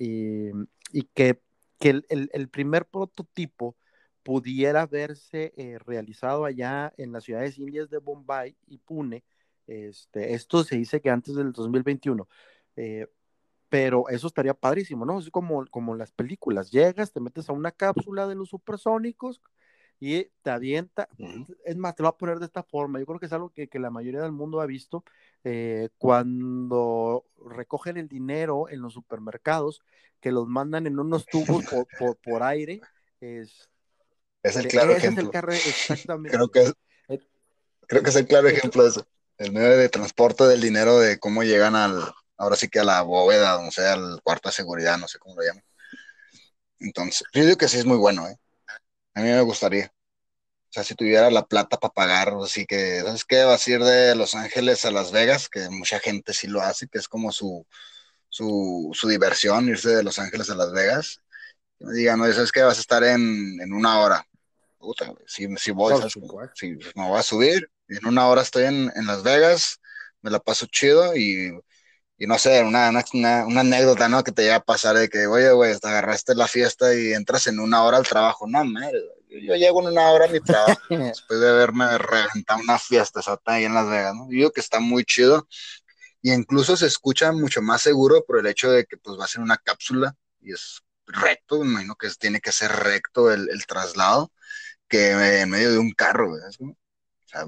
y, 0.92 1.02
que 1.14 1.40
que 1.82 2.00
el, 2.08 2.48
primer 2.48 2.86
prototipo 2.86 3.76
pudiera 4.22 4.86
verse 4.86 5.52
eh, 5.56 5.78
realizado 5.84 6.44
allá 6.44 6.92
en 6.96 7.10
las 7.10 7.24
ciudades 7.24 7.58
indias 7.58 7.90
de 7.90 7.98
Bombay 7.98 8.56
y 8.68 8.78
Pune. 8.78 9.24
Este, 9.66 10.34
esto 10.34 10.62
se 10.62 10.76
dice 10.76 11.00
que 11.00 11.10
antes 11.10 11.34
del 11.34 11.52
2021. 11.52 12.28
Eh, 12.76 13.08
pero 13.68 14.08
eso 14.10 14.28
estaría 14.28 14.54
padrísimo, 14.54 15.04
¿no? 15.04 15.18
Es 15.18 15.28
como, 15.30 15.66
como 15.66 15.96
las 15.96 16.12
películas. 16.12 16.70
Llegas, 16.70 17.12
te 17.12 17.18
metes 17.18 17.48
a 17.48 17.52
una 17.52 17.72
cápsula 17.72 18.28
de 18.28 18.36
los 18.36 18.50
supersónicos 18.50 19.42
y 20.04 20.28
te 20.42 20.50
avienta. 20.50 21.08
Es 21.64 21.76
más, 21.76 21.94
te 21.94 22.02
lo 22.02 22.08
voy 22.08 22.14
a 22.16 22.18
poner 22.18 22.38
de 22.40 22.46
esta 22.46 22.64
forma. 22.64 22.98
Yo 22.98 23.06
creo 23.06 23.20
que 23.20 23.26
es 23.26 23.32
algo 23.32 23.50
que, 23.50 23.68
que 23.68 23.78
la 23.78 23.88
mayoría 23.88 24.20
del 24.20 24.32
mundo 24.32 24.60
ha 24.60 24.66
visto. 24.66 25.04
Eh, 25.44 25.90
cuando 25.96 27.24
recogen 27.46 27.96
el 27.96 28.08
dinero 28.08 28.68
en 28.68 28.82
los 28.82 28.94
supermercados, 28.94 29.80
que 30.20 30.32
los 30.32 30.48
mandan 30.48 30.88
en 30.88 30.98
unos 30.98 31.24
tubos 31.26 31.64
por, 31.66 31.86
por, 32.18 32.42
aire. 32.42 32.80
Es, 33.20 33.68
es 34.42 34.56
el 34.56 34.66
claro 34.66 34.90
ejemplo. 34.90 35.30
exactamente. 35.52 36.36
Creo 36.36 36.50
que, 36.50 36.62
es, 36.62 36.74
eh, 37.06 37.20
creo 37.86 38.02
que 38.02 38.10
es 38.10 38.16
el 38.16 38.26
claro 38.26 38.48
ejemplo 38.48 38.82
de 38.82 38.88
eso. 38.88 39.06
El 39.38 39.52
medio 39.52 39.76
de 39.78 39.88
transporte 39.88 40.42
del 40.48 40.60
dinero, 40.60 40.98
de 40.98 41.20
cómo 41.20 41.44
llegan 41.44 41.76
al, 41.76 42.12
ahora 42.36 42.56
sí 42.56 42.68
que 42.68 42.80
a 42.80 42.84
la 42.84 43.02
bóveda, 43.02 43.56
o 43.56 43.70
sea, 43.70 43.92
al 43.92 44.20
cuarto 44.24 44.48
de 44.48 44.54
seguridad, 44.54 44.98
no 44.98 45.06
sé 45.06 45.20
cómo 45.20 45.36
lo 45.36 45.46
llaman. 45.46 45.62
Entonces, 46.80 47.22
yo 47.32 47.44
digo 47.44 47.56
que 47.56 47.68
sí 47.68 47.78
es 47.78 47.86
muy 47.86 47.98
bueno, 47.98 48.26
¿eh? 48.26 48.36
A 49.14 49.20
mí 49.20 49.28
me 49.28 49.40
gustaría. 49.42 49.86
O 49.86 50.72
sea, 50.72 50.84
si 50.84 50.94
tuviera 50.94 51.30
la 51.30 51.46
plata 51.46 51.78
para 51.78 51.92
pagar, 51.92 52.34
así 52.42 52.64
que, 52.66 53.00
¿sabes 53.02 53.24
qué? 53.24 53.44
Vas 53.44 53.66
a 53.66 53.70
ir 53.70 53.84
de 53.84 54.14
Los 54.14 54.34
Ángeles 54.34 54.84
a 54.86 54.90
Las 54.90 55.12
Vegas, 55.12 55.48
que 55.48 55.68
mucha 55.68 55.98
gente 56.00 56.32
sí 56.32 56.46
lo 56.46 56.62
hace, 56.62 56.88
que 56.88 56.98
es 56.98 57.08
como 57.08 57.30
su, 57.30 57.66
su, 58.30 58.90
su 58.94 59.08
diversión, 59.08 59.68
irse 59.68 59.90
de 59.90 60.02
Los 60.02 60.18
Ángeles 60.18 60.48
a 60.48 60.54
Las 60.54 60.72
Vegas. 60.72 61.20
Me 61.78 61.92
digan, 61.92 62.18
no, 62.18 62.32
¿sabes 62.32 62.52
qué? 62.52 62.62
Vas 62.62 62.78
a 62.78 62.80
estar 62.80 63.04
en, 63.04 63.60
en 63.60 63.72
una 63.74 64.00
hora. 64.00 64.26
Puta, 64.78 65.12
si, 65.26 65.46
si 65.56 65.70
voy, 65.72 65.94
Si 66.54 66.70
me 66.70 67.08
voy 67.08 67.18
a 67.18 67.22
subir, 67.22 67.70
en 67.88 68.06
una 68.06 68.26
hora 68.28 68.42
estoy 68.42 68.64
en, 68.64 68.90
en 68.94 69.06
Las 69.06 69.22
Vegas, 69.22 69.78
me 70.22 70.30
la 70.30 70.40
paso 70.40 70.66
chido 70.66 71.14
y 71.14 71.52
y 72.22 72.26
no 72.28 72.38
sé, 72.38 72.62
una, 72.62 72.88
una, 72.88 73.46
una, 73.46 73.60
anécdota, 73.62 74.08
¿no? 74.08 74.22
Que 74.22 74.30
te 74.30 74.42
llega 74.42 74.54
a 74.54 74.64
pasar 74.64 74.96
de 74.96 75.08
que, 75.08 75.26
oye, 75.26 75.50
güey, 75.50 75.76
te 75.76 75.88
agarraste 75.88 76.36
la 76.36 76.46
fiesta 76.46 76.94
y 76.94 77.12
entras 77.12 77.48
en 77.48 77.58
una 77.58 77.82
hora 77.82 77.96
al 77.96 78.06
trabajo. 78.06 78.46
No, 78.46 78.64
madre, 78.64 79.02
yo 79.28 79.56
llego 79.56 79.80
en 79.80 79.88
una 79.88 80.08
hora 80.08 80.26
a 80.26 80.28
mi 80.28 80.38
trabajo 80.38 80.80
después 80.88 81.40
de 81.40 81.48
haberme 81.48 81.98
reventado 81.98 82.60
una 82.60 82.78
fiesta 82.78 83.20
ahí 83.46 83.64
en 83.64 83.74
Las 83.74 83.90
Vegas, 83.90 84.14
¿no? 84.14 84.26
Yo 84.26 84.36
digo 84.36 84.50
que 84.52 84.60
está 84.60 84.78
muy 84.78 85.04
chido 85.04 85.48
y 86.22 86.32
incluso 86.32 86.76
se 86.76 86.86
escucha 86.86 87.32
mucho 87.32 87.60
más 87.60 87.82
seguro 87.82 88.24
por 88.24 88.38
el 88.38 88.46
hecho 88.46 88.70
de 88.70 88.84
que 88.84 88.96
pues 88.98 89.18
va 89.18 89.24
a 89.24 89.28
ser 89.28 89.40
una 89.40 89.56
cápsula 89.56 90.14
y 90.40 90.52
es 90.52 90.80
recto, 91.06 91.58
me 91.58 91.72
imagino 91.72 91.96
que 91.96 92.08
tiene 92.20 92.40
que 92.40 92.52
ser 92.52 92.70
recto 92.70 93.32
el, 93.32 93.50
el 93.50 93.66
traslado 93.66 94.30
que 94.86 95.40
en 95.40 95.50
medio 95.50 95.72
de 95.72 95.78
un 95.78 95.90
carro, 95.90 96.34
¿verdad? 96.34 96.50
O 96.60 96.76
sea, 97.26 97.46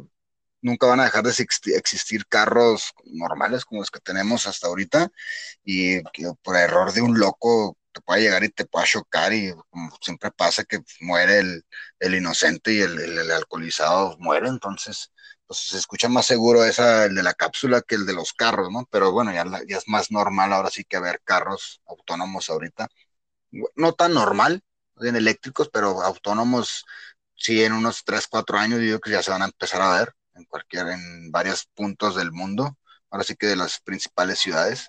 nunca 0.64 0.86
van 0.86 1.00
a 1.00 1.04
dejar 1.04 1.24
de 1.24 1.30
existir 1.76 2.26
carros 2.26 2.92
normales 3.04 3.64
como 3.64 3.82
los 3.82 3.90
que 3.90 4.00
tenemos 4.00 4.46
hasta 4.46 4.66
ahorita 4.66 5.10
y 5.64 6.00
por 6.42 6.56
error 6.56 6.92
de 6.92 7.02
un 7.02 7.18
loco 7.18 7.76
te 7.92 8.00
puede 8.00 8.22
llegar 8.22 8.44
y 8.44 8.48
te 8.50 8.64
pueda 8.66 8.86
chocar 8.86 9.32
y 9.34 9.52
como 9.70 9.90
siempre 10.00 10.30
pasa 10.32 10.64
que 10.64 10.80
muere 11.00 11.40
el, 11.40 11.64
el 12.00 12.14
inocente 12.14 12.72
y 12.72 12.80
el, 12.80 12.98
el, 12.98 13.30
alcoholizado 13.30 14.16
muere, 14.18 14.48
entonces 14.48 15.12
pues 15.46 15.60
se 15.60 15.78
escucha 15.78 16.08
más 16.08 16.26
seguro 16.26 16.64
esa, 16.64 17.04
el 17.04 17.14
de 17.14 17.22
la 17.22 17.34
cápsula 17.34 17.82
que 17.82 17.96
el 17.96 18.06
de 18.06 18.14
los 18.14 18.32
carros, 18.32 18.70
¿no? 18.72 18.88
Pero 18.90 19.12
bueno, 19.12 19.32
ya, 19.32 19.44
ya 19.68 19.76
es 19.76 19.88
más 19.88 20.10
normal 20.10 20.52
ahora 20.52 20.70
sí 20.70 20.84
que 20.84 20.98
ver 21.00 21.20
carros 21.24 21.82
autónomos 21.86 22.48
ahorita. 22.50 22.88
No 23.76 23.92
tan 23.94 24.14
normal, 24.14 24.62
en 25.00 25.16
eléctricos, 25.16 25.68
pero 25.72 26.02
autónomos 26.02 26.84
sí 27.36 27.62
en 27.64 27.72
unos 27.74 28.04
3, 28.04 28.26
4 28.28 28.58
años 28.58 28.80
yo 28.80 29.00
que 29.00 29.10
ya 29.10 29.22
se 29.22 29.30
van 29.30 29.42
a 29.42 29.46
empezar 29.46 29.82
a 29.82 29.98
ver 29.98 30.14
en 30.34 30.44
cualquier, 30.44 30.88
en 30.88 31.30
varios 31.30 31.66
puntos 31.74 32.16
del 32.16 32.32
mundo, 32.32 32.76
ahora 33.10 33.24
sí 33.24 33.36
que 33.36 33.46
de 33.46 33.56
las 33.56 33.80
principales 33.80 34.38
ciudades. 34.38 34.88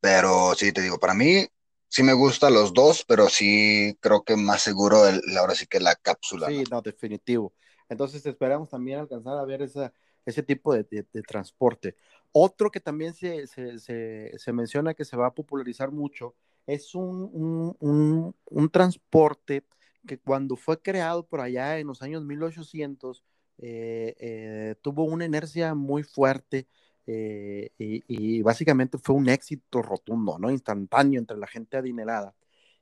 Pero 0.00 0.54
sí, 0.54 0.72
te 0.72 0.82
digo, 0.82 0.98
para 0.98 1.14
mí 1.14 1.46
sí 1.88 2.02
me 2.02 2.12
gustan 2.12 2.54
los 2.54 2.74
dos, 2.74 3.04
pero 3.06 3.28
sí 3.28 3.96
creo 4.00 4.22
que 4.22 4.36
más 4.36 4.62
seguro 4.62 5.06
el, 5.06 5.20
ahora 5.38 5.54
sí 5.54 5.66
que 5.66 5.80
la 5.80 5.94
cápsula. 5.94 6.48
Sí, 6.48 6.64
no, 6.70 6.82
definitivo. 6.82 7.52
Entonces 7.88 8.24
esperamos 8.26 8.68
también 8.68 8.98
alcanzar 8.98 9.38
a 9.38 9.44
ver 9.44 9.62
esa, 9.62 9.92
ese 10.24 10.42
tipo 10.42 10.74
de, 10.74 10.84
de, 10.84 11.22
transporte. 11.22 11.96
Otro 12.32 12.70
que 12.70 12.80
también 12.80 13.14
se, 13.14 13.46
se, 13.46 13.78
se, 13.78 14.32
se, 14.36 14.52
menciona 14.52 14.94
que 14.94 15.04
se 15.04 15.16
va 15.16 15.28
a 15.28 15.34
popularizar 15.34 15.90
mucho 15.90 16.34
es 16.66 16.94
un, 16.94 17.76
un, 17.78 18.34
un, 18.46 18.70
transporte 18.70 19.64
que 20.06 20.18
cuando 20.18 20.56
fue 20.56 20.80
creado 20.80 21.26
por 21.26 21.40
allá 21.40 21.78
en 21.78 21.86
los 21.86 22.02
años 22.02 22.24
1800, 22.24 23.22
eh, 23.58 24.14
eh, 24.18 24.74
tuvo 24.82 25.04
una 25.04 25.24
inercia 25.24 25.74
muy 25.74 26.02
fuerte 26.02 26.66
eh, 27.06 27.70
y, 27.78 28.42
básicamente 28.42 28.98
fue 28.98 29.14
un 29.14 29.28
éxito 29.28 29.82
rotundo, 29.82 30.38
¿no? 30.38 30.50
Instantáneo 30.50 31.20
entre 31.20 31.36
la 31.36 31.46
gente 31.46 31.76
adinerada. 31.76 32.34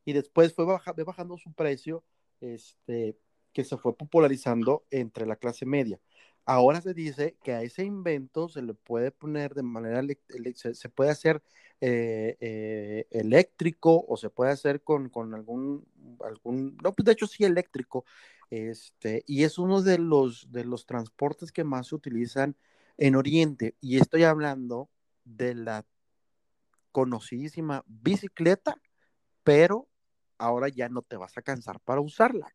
Y 0.04 0.12
después 0.12 0.54
fue 0.54 0.64
bajando 0.64 1.38
su 1.38 1.52
precio, 1.52 2.04
este, 2.40 3.16
que 3.52 3.64
se 3.64 3.76
fue 3.76 3.96
popularizando 3.96 4.84
entre 4.90 5.26
la 5.26 5.36
clase 5.36 5.66
media. 5.66 6.00
Ahora 6.44 6.80
se 6.80 6.92
dice 6.92 7.36
que 7.42 7.52
a 7.52 7.62
ese 7.62 7.84
invento 7.84 8.48
se 8.48 8.62
le 8.62 8.74
puede 8.74 9.12
poner 9.12 9.54
de 9.54 9.62
manera, 9.62 10.02
se, 10.54 10.88
puede 10.88 11.10
hacer 11.10 11.42
eh, 11.80 12.36
eh, 12.40 13.06
eléctrico 13.10 14.04
o 14.08 14.16
se 14.16 14.28
puede 14.28 14.50
hacer 14.50 14.82
con, 14.82 15.08
con, 15.08 15.34
algún, 15.34 15.86
algún, 16.24 16.76
no, 16.82 16.92
pues 16.94 17.06
de 17.06 17.12
hecho 17.12 17.26
sí 17.28 17.44
eléctrico, 17.44 18.04
este, 18.50 19.22
y 19.26 19.44
es 19.44 19.58
uno 19.58 19.82
de 19.82 19.98
los, 19.98 20.50
de 20.50 20.64
los 20.64 20.84
transportes 20.84 21.52
que 21.52 21.64
más 21.64 21.88
se 21.88 21.94
utilizan 21.94 22.56
en 22.98 23.14
Oriente, 23.16 23.76
y 23.80 23.98
estoy 23.98 24.24
hablando 24.24 24.90
de 25.24 25.54
la 25.54 25.86
conocidísima 26.90 27.84
bicicleta, 27.86 28.76
pero 29.44 29.88
ahora 30.38 30.68
ya 30.68 30.88
no 30.88 31.02
te 31.02 31.16
vas 31.16 31.36
a 31.38 31.42
cansar 31.42 31.80
para 31.80 32.00
usarla. 32.00 32.52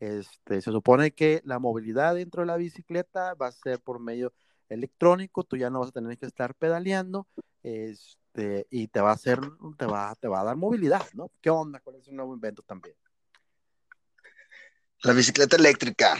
Este, 0.00 0.62
se 0.62 0.70
supone 0.72 1.12
que 1.12 1.42
la 1.44 1.58
movilidad 1.58 2.14
dentro 2.14 2.40
de 2.40 2.46
la 2.46 2.56
bicicleta 2.56 3.34
va 3.34 3.48
a 3.48 3.52
ser 3.52 3.80
por 3.80 4.00
medio 4.00 4.32
electrónico, 4.70 5.44
tú 5.44 5.58
ya 5.58 5.68
no 5.68 5.80
vas 5.80 5.90
a 5.90 5.92
tener 5.92 6.16
que 6.16 6.24
estar 6.24 6.54
pedaleando, 6.54 7.28
este, 7.62 8.66
y 8.70 8.88
te 8.88 9.00
va 9.00 9.10
a 9.10 9.14
hacer, 9.14 9.40
te 9.76 9.84
va, 9.84 10.14
te 10.14 10.26
va 10.26 10.40
a 10.40 10.44
dar 10.44 10.56
movilidad, 10.56 11.06
¿no? 11.12 11.30
¿Qué 11.42 11.50
onda 11.50 11.80
con 11.80 11.96
ese 11.96 12.12
nuevo 12.12 12.34
invento 12.34 12.62
también? 12.62 12.96
La 15.02 15.12
bicicleta 15.12 15.56
eléctrica, 15.56 16.16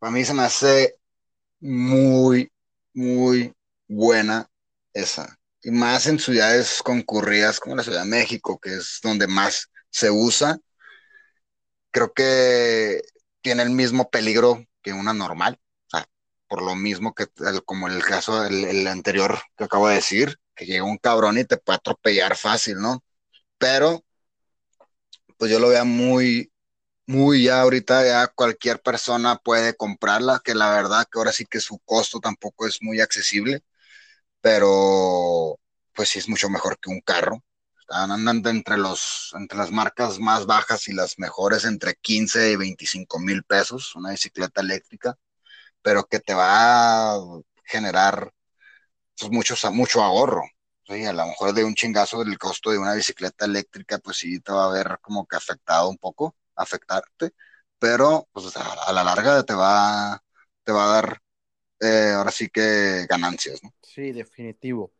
para 0.00 0.10
mí 0.10 0.24
se 0.24 0.34
me 0.34 0.42
hace 0.42 0.96
muy, 1.60 2.50
muy 2.92 3.54
buena 3.86 4.50
esa. 4.92 5.38
Y 5.62 5.70
más 5.70 6.08
en 6.08 6.18
ciudades 6.18 6.82
concurridas 6.82 7.60
como 7.60 7.76
la 7.76 7.84
Ciudad 7.84 8.02
de 8.02 8.10
México, 8.10 8.58
que 8.58 8.74
es 8.74 8.98
donde 9.00 9.28
más 9.28 9.70
se 9.90 10.10
usa 10.10 10.58
creo 11.92 12.12
que 12.12 13.02
tiene 13.42 13.62
el 13.62 13.70
mismo 13.70 14.10
peligro 14.10 14.64
que 14.82 14.92
una 14.92 15.14
normal, 15.14 15.60
o 15.86 15.90
sea, 15.98 16.08
por 16.48 16.62
lo 16.62 16.74
mismo 16.76 17.14
que 17.14 17.26
como 17.64 17.88
el 17.88 18.02
caso 18.04 18.44
el, 18.46 18.86
anterior 18.88 19.38
que 19.56 19.64
acabo 19.64 19.88
de 19.88 19.96
decir, 19.96 20.38
que 20.54 20.66
llega 20.66 20.84
un 20.84 20.98
cabrón 20.98 21.38
y 21.38 21.44
te 21.44 21.58
puede 21.58 21.76
atropellar 21.78 22.36
fácil, 22.36 22.78
¿no? 22.78 23.04
Pero, 23.58 24.04
pues 25.38 25.50
yo 25.50 25.58
lo 25.58 25.68
veo 25.68 25.84
muy, 25.84 26.52
muy 27.06 27.44
ya 27.44 27.62
ahorita 27.62 28.04
ya 28.06 28.28
cualquier 28.28 28.80
persona 28.82 29.36
puede 29.36 29.76
comprarla, 29.76 30.40
que 30.44 30.54
la 30.54 30.70
verdad 30.70 31.06
que 31.10 31.18
ahora 31.18 31.32
sí 31.32 31.46
que 31.46 31.60
su 31.60 31.78
costo 31.80 32.20
tampoco 32.20 32.66
es 32.66 32.82
muy 32.82 33.00
accesible, 33.00 33.62
pero 34.40 35.58
pues 35.94 36.10
sí 36.10 36.18
es 36.20 36.28
mucho 36.28 36.50
mejor 36.50 36.78
que 36.80 36.90
un 36.90 37.00
carro 37.00 37.42
andan 37.92 38.42
entre, 38.46 38.76
los, 38.76 39.32
entre 39.34 39.58
las 39.58 39.70
marcas 39.70 40.18
más 40.18 40.46
bajas 40.46 40.88
y 40.88 40.92
las 40.92 41.18
mejores 41.18 41.64
entre 41.64 41.94
15 41.94 42.52
y 42.52 42.56
25 42.56 43.18
mil 43.18 43.44
pesos, 43.44 43.94
una 43.96 44.10
bicicleta 44.10 44.60
eléctrica, 44.60 45.16
pero 45.82 46.04
que 46.06 46.20
te 46.20 46.34
va 46.34 47.14
a 47.14 47.20
generar 47.64 48.32
pues, 49.18 49.30
mucho, 49.70 50.02
ahorro. 50.02 50.42
a 50.88 51.12
lo 51.12 51.26
mejor 51.26 51.54
de 51.54 51.64
un 51.64 51.74
chingazo 51.74 52.24
del 52.24 52.38
costo 52.38 52.70
de 52.70 52.78
una 52.78 52.94
bicicleta 52.94 53.44
eléctrica, 53.44 53.98
pues 53.98 54.18
sí 54.18 54.40
te 54.40 54.52
va 54.52 54.66
a 54.66 54.72
ver 54.72 54.98
como 55.00 55.26
que 55.26 55.36
afectado 55.36 55.88
un 55.88 55.98
poco, 55.98 56.36
afectarte, 56.56 57.32
pero 57.78 58.28
pues 58.32 58.56
a, 58.56 58.92
la 58.92 59.04
larga 59.04 59.42
te 59.42 59.54
va, 59.54 60.22
te 60.64 60.72
va 60.72 60.84
a 60.84 60.94
dar 60.94 61.22
eh, 61.80 62.12
ahora 62.16 62.30
sí 62.30 62.48
que 62.48 63.06
ganancias. 63.08 63.60
Sí, 63.82 64.12
definitivo. 64.12 64.92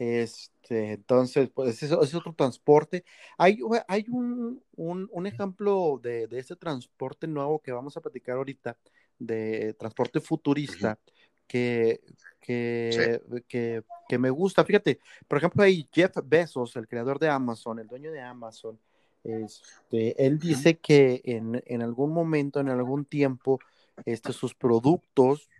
Este, 0.00 0.92
entonces, 0.92 1.50
pues 1.52 1.82
es, 1.82 1.90
es 1.90 2.14
otro 2.14 2.32
transporte. 2.32 3.04
Hay, 3.36 3.58
hay 3.86 4.06
un, 4.08 4.62
un, 4.74 5.26
ejemplo 5.26 6.00
de, 6.02 6.26
de 6.26 6.38
ese 6.38 6.56
transporte 6.56 7.26
nuevo 7.26 7.58
que 7.58 7.70
vamos 7.70 7.98
a 7.98 8.00
platicar 8.00 8.38
ahorita, 8.38 8.78
de 9.18 9.74
transporte 9.74 10.20
futurista, 10.20 10.98
que, 11.46 12.00
que, 12.40 13.20
que, 13.46 13.82
que, 14.08 14.18
me 14.18 14.30
gusta. 14.30 14.64
Fíjate, 14.64 15.00
por 15.28 15.36
ejemplo, 15.36 15.62
hay 15.62 15.86
Jeff 15.92 16.16
Bezos, 16.24 16.76
el 16.76 16.88
creador 16.88 17.18
de 17.18 17.28
Amazon, 17.28 17.78
el 17.78 17.86
dueño 17.86 18.10
de 18.10 18.22
Amazon. 18.22 18.80
Este, 19.22 20.26
él 20.26 20.38
dice 20.38 20.78
que 20.78 21.20
en, 21.24 21.62
en 21.66 21.82
algún 21.82 22.14
momento, 22.14 22.58
en 22.58 22.70
algún 22.70 23.04
tiempo, 23.04 23.60
este, 24.06 24.32
sus 24.32 24.54
productos 24.54 25.50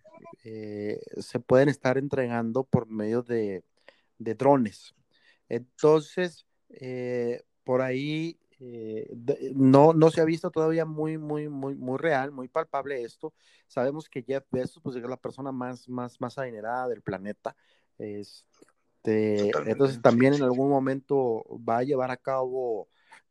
eh, 0.45 0.99
se 1.18 1.41
pueden 1.41 1.68
estar 1.68 1.99
entregando 1.99 2.64
por 2.64 2.86
medio 2.86 3.22
de, 3.22 3.64
de 4.21 4.35
drones. 4.35 4.95
Entonces, 5.49 6.47
eh, 6.68 7.43
por 7.64 7.81
ahí 7.83 8.39
eh, 8.61 9.09
no, 9.55 9.95
no 9.95 10.11
se 10.11 10.21
ha 10.21 10.25
visto 10.25 10.51
todavía 10.51 10.85
muy, 10.85 11.18
muy, 11.18 11.49
muy, 11.49 11.75
muy 11.75 11.99
real, 11.99 12.31
muy 12.31 12.47
palpable 12.47 13.03
esto. 13.03 13.33
Sabemos 13.66 14.09
que 14.09 14.23
Jeff 14.23 14.45
Bezos 14.51 14.83
pues, 14.83 14.95
es 14.97 15.03
la 15.03 15.16
persona 15.16 15.51
más, 15.51 15.89
más, 15.89 16.21
más 16.21 16.39
adinerada 16.39 16.89
del 16.89 17.03
planeta. 17.03 17.57
Este, 17.99 19.51
entonces 19.66 20.01
también 20.03 20.35
en 20.35 20.43
algún 20.43 20.68
momento 20.68 21.45
va 21.68 21.79
a 21.79 21.85
llevar 21.85 22.11
a 22.11 22.18
cabo 22.18 22.89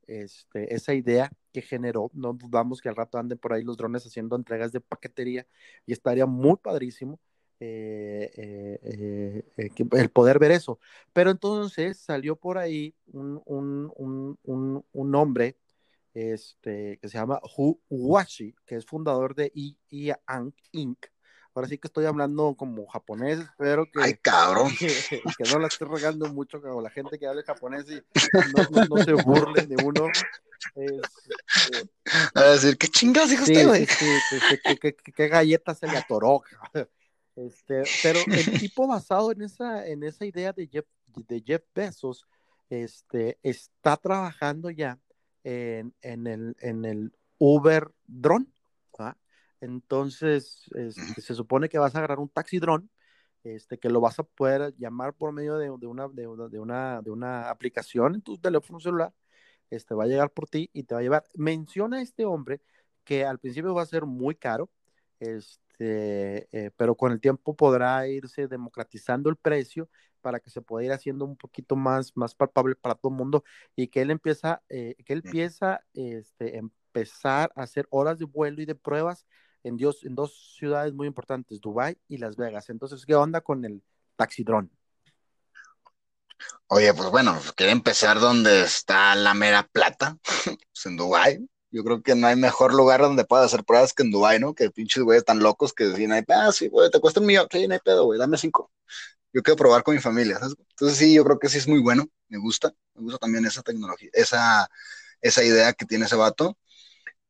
este, 0.08 0.74
esa 0.74 0.96
idea 0.96 1.32
que 1.54 1.62
generó. 1.62 2.10
No 2.14 2.34
dudamos 2.34 2.82
que 2.82 2.90
al 2.90 2.96
rato 2.96 3.20
anden 3.20 3.38
por 3.38 3.54
ahí 3.54 3.64
los 3.64 3.78
drones 3.78 4.06
haciendo 4.06 4.36
entregas 4.36 4.72
de 4.72 4.82
paquetería 4.82 5.46
y 5.86 5.94
estaría 5.94 6.26
muy 6.26 6.58
padrísimo. 6.58 7.20
Eh, 7.62 8.32
eh, 8.38 9.43
eh, 9.57 9.72
el 9.91 10.10
poder 10.10 10.39
ver 10.39 10.51
eso. 10.51 10.80
Pero 11.14 11.32
entonces 11.32 11.99
salió 11.99 12.36
por 12.36 12.57
ahí 12.57 12.95
un, 13.07 13.41
un, 13.45 13.91
un, 14.43 14.86
un 14.91 15.16
hombre 15.16 15.57
este, 16.14 16.97
que 17.01 17.07
se 17.07 17.18
llama 17.18 17.39
Hu 17.57 17.80
Washi, 17.89 18.55
que 18.66 18.76
es 18.76 18.86
fundador 18.86 19.36
de 19.36 19.51
IA 19.53 20.20
Inc. 20.72 21.05
Ahora 21.55 21.68
sí 21.68 21.78
que 21.78 21.88
estoy 21.88 22.05
hablando 22.05 22.55
como 22.55 22.86
japonés, 22.88 23.39
espero 23.39 23.86
que, 23.86 23.99
Ay, 24.01 24.14
cabrón. 24.16 24.72
Que, 25.38 25.43
no 25.51 25.60
la 25.60 25.68
esté 25.68 25.86
regando 25.86 26.32
mucho 26.32 26.62
como 26.62 26.82
la 26.82 26.89
gente 26.89 27.18
que 27.18 27.28
habla 27.28 27.43
japonés 27.43 27.86
y 27.89 27.95
no, 27.95 28.86
no, 28.88 29.03
se 29.03 29.14
burlen 29.14 29.68
de 29.68 29.84
uno. 29.84 30.07
Este, 30.76 31.89
a 32.36 32.43
decir, 32.51 32.78
¿qué 32.78 32.88
chingados 32.88 33.32
dijo 33.32 33.43
usted, 33.43 33.68
güey? 33.68 33.88
¿qué, 35.16 35.28
galletas 35.28 35.80
se 35.80 35.88
le 35.88 35.97
atoró? 35.97 36.43
Este, 37.48 37.84
pero 38.04 38.20
el 38.28 38.60
tipo 38.70 38.88
basado 38.88 39.32
en 39.32 39.42
esa, 39.42 39.88
en 39.88 40.04
esa 40.04 40.26
idea 40.26 40.52
de 40.52 40.68
Jeff, 40.68 40.86
de 41.28 41.42
Jeff 41.42 41.64
Bezos, 41.74 42.26
este, 42.70 43.40
está 43.42 43.98
trabajando 43.98 44.70
ya 44.70 45.00
en, 45.44 45.94
en, 46.02 46.28
el, 46.28 46.56
en 46.60 46.86
el 46.86 47.14
Uber 47.38 47.92
drone. 48.08 48.48
Entonces, 49.62 50.70
este, 50.74 51.22
se 51.22 51.36
supone 51.36 51.68
que 51.68 51.78
vas 51.78 51.94
a 51.94 51.98
agarrar 51.98 52.20
un 52.20 52.30
taxi 52.30 52.60
drone, 52.60 52.88
este, 53.44 53.78
que 53.78 53.90
lo 53.90 54.00
vas 54.00 54.18
a 54.18 54.24
poder 54.24 54.74
llamar 54.78 55.14
por 55.14 55.34
medio 55.34 55.58
de, 55.58 55.66
de, 55.66 55.88
una, 55.88 56.08
de, 56.08 56.28
una, 56.28 57.02
de 57.02 57.12
una 57.12 57.50
aplicación 57.50 58.16
en 58.16 58.22
tu 58.22 58.38
teléfono 58.38 58.80
celular. 58.80 59.14
Este, 59.70 59.94
va 59.96 60.06
a 60.06 60.08
llegar 60.08 60.32
por 60.32 60.48
ti 60.48 60.70
y 60.72 60.84
te 60.84 60.96
va 60.96 61.02
a 61.02 61.04
llevar. 61.04 61.26
Menciona 61.36 61.98
a 61.98 62.02
este 62.02 62.26
hombre 62.26 62.62
que 63.04 63.26
al 63.26 63.40
principio 63.40 63.74
va 63.74 63.82
a 63.82 63.86
ser 63.86 64.06
muy 64.06 64.36
caro, 64.36 64.70
este, 65.20 65.68
este, 65.80 66.47
eh, 66.51 66.71
pero 66.75 66.95
con 66.95 67.11
el 67.11 67.21
tiempo 67.21 67.55
podrá 67.55 68.05
irse 68.07 68.47
democratizando 68.47 69.30
el 69.30 69.38
precio 69.38 69.89
para 70.21 70.39
que 70.39 70.49
se 70.49 70.61
pueda 70.61 70.86
ir 70.86 70.91
haciendo 70.91 71.23
un 71.23 71.38
poquito 71.38 71.77
más, 71.77 72.11
más 72.17 72.36
palpable 72.36 72.75
para 72.75 72.95
todo 72.95 73.11
el 73.11 73.17
mundo 73.17 73.43
y 73.75 73.88
que 73.88 74.01
él 74.01 74.11
empieza, 74.11 74.61
eh, 74.67 74.95
que 75.05 75.13
él 75.13 75.21
empieza, 75.23 75.82
este, 75.93 76.57
empezar 76.57 77.53
a 77.55 77.63
hacer 77.63 77.88
horas 77.91 78.19
de 78.19 78.25
vuelo 78.25 78.61
y 78.61 78.65
de 78.65 78.75
pruebas 78.75 79.25
en, 79.63 79.77
Dios, 79.77 80.03
en 80.03 80.15
dos 80.15 80.55
ciudades 80.57 80.93
muy 80.93 81.07
importantes, 81.07 81.61
Dubai 81.61 81.97
y 82.09 82.17
Las 82.17 82.36
Vegas. 82.36 82.69
Entonces, 82.69 83.05
¿qué 83.05 83.15
onda 83.15 83.39
con 83.39 83.63
el 83.63 83.82
taxidrón? 84.17 84.69
Oye, 86.67 86.93
pues 86.93 87.09
bueno, 87.09 87.38
quiere 87.55 87.71
empezar 87.71 88.19
donde 88.19 88.63
está 88.63 89.15
la 89.15 89.34
mera 89.34 89.63
plata, 89.63 90.17
pues 90.73 90.86
en 90.86 90.97
Dubai 90.97 91.49
yo 91.72 91.84
creo 91.84 92.01
que 92.01 92.15
no 92.15 92.28
hay 92.28 92.36
mejor 92.36 92.74
lugar 92.74 93.01
donde 93.01 93.26
puedas 93.26 93.47
hacer 93.47 93.63
pruebas 93.65 93.93
que 93.93 94.03
en 94.03 94.11
Dubai, 94.11 94.39
¿no? 94.39 94.53
Que 94.53 94.72
pinches 94.72 95.03
güeyes 95.03 95.26
tan 95.26 95.39
locos 95.39 95.74
que 95.74 95.86
decían, 95.86 96.11
ah, 96.30 96.51
sí, 96.51 96.67
güey, 96.70 96.89
te 96.89 96.99
cuesta 96.99 97.20
un 97.20 97.28
millón, 97.28 97.47
sí, 97.51 97.67
no 97.67 97.74
hay 97.74 97.80
pedo, 97.80 98.05
güey, 98.05 98.20
dame 98.20 98.38
cinco. 98.38 98.72
Yo 99.34 99.43
quiero 99.43 99.57
probar 99.57 99.84
con 99.84 99.95
mi 99.95 100.01
familia, 100.01 100.39
¿sabes? 100.39 100.55
Entonces 100.72 100.97
sí, 100.97 101.13
yo 101.13 101.24
creo 101.24 101.39
que 101.39 101.49
sí 101.49 101.57
es 101.59 101.67
muy 101.67 101.80
bueno, 101.82 102.05
me 102.30 102.39
gusta, 102.39 102.74
me 102.95 103.03
gusta 103.03 103.20
también 103.20 103.45
esa 103.45 103.61
tecnología, 103.63 104.09
esa, 104.13 104.70
esa 105.22 105.43
idea 105.43 105.74
que 105.74 105.86
tiene 105.86 106.05
ese 106.05 106.15
vato. 106.15 106.57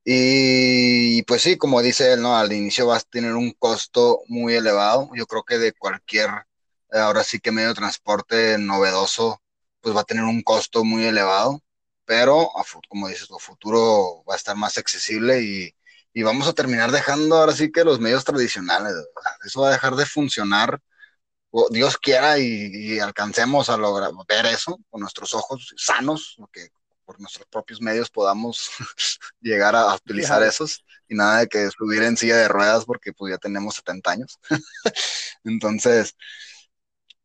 Y 0.06 1.24
pues 1.24 1.42
sí, 1.44 1.58
como 1.58 1.82
dice 1.82 2.14
él, 2.14 2.22
¿no? 2.22 2.36
Al 2.38 2.52
inicio 2.54 2.88
vas 2.88 3.04
a 3.06 3.10
tener 3.10 3.34
un 3.36 3.52
costo 3.54 4.22
muy 4.28 4.56
elevado. 4.56 5.10
Yo 5.16 5.26
creo 5.28 5.44
que 5.44 5.58
de 5.60 5.74
cualquier, 5.74 6.30
ahora 6.92 7.24
sí 7.24 7.40
que 7.40 7.52
medio 7.52 7.70
de 7.70 7.76
transporte 7.76 8.58
novedoso, 8.58 9.42
pues 9.82 9.96
va 9.96 10.02
a 10.02 10.04
tener 10.06 10.24
un 10.26 10.42
costo 10.42 10.84
muy 10.84 11.06
elevado 11.06 11.62
pero 12.10 12.50
como 12.90 13.08
dices, 13.08 13.30
el 13.30 13.40
futuro 13.40 14.24
va 14.28 14.34
a 14.34 14.38
estar 14.38 14.56
más 14.56 14.80
accesible 14.80 15.44
y, 15.44 15.76
y 16.12 16.24
vamos 16.24 16.48
a 16.48 16.54
terminar 16.54 16.90
dejando 16.92 17.36
ahora 17.36 17.54
sí 17.54 17.72
que 17.72 17.84
los 17.84 18.00
medios 18.00 18.26
tradicionales, 18.26 18.96
eso 19.46 19.62
va 19.62 19.68
a 19.70 19.74
dejar 19.74 19.96
de 19.96 20.08
funcionar. 20.08 20.82
Dios 21.70 22.00
quiera 22.00 22.40
y, 22.40 23.00
alcancemos 23.00 23.70
a 23.70 23.78
lograr 23.78 24.10
ver 24.28 24.48
eso 24.48 24.80
con 24.90 25.02
nuestros 25.02 25.36
ojos 25.36 25.76
sanos, 25.78 26.36
que 26.52 26.70
por 27.06 27.20
nuestros 27.20 27.46
propios 27.46 27.80
medios 27.80 28.10
podamos 28.10 28.72
llegar 29.40 29.76
a, 29.76 29.94
utilizar 29.94 30.42
esos 30.42 30.84
y 31.08 31.14
nada 31.14 31.42
de 31.42 31.48
que 31.48 31.70
subir 31.70 32.02
en 32.02 32.18
silla 32.18 32.38
de 32.38 32.48
ruedas 32.48 32.86
porque 32.86 33.14
pues 33.14 33.34
ya 33.34 33.38
tenemos 33.38 33.76
70 33.76 34.12
años. 34.12 34.40
Entonces, 35.44 36.16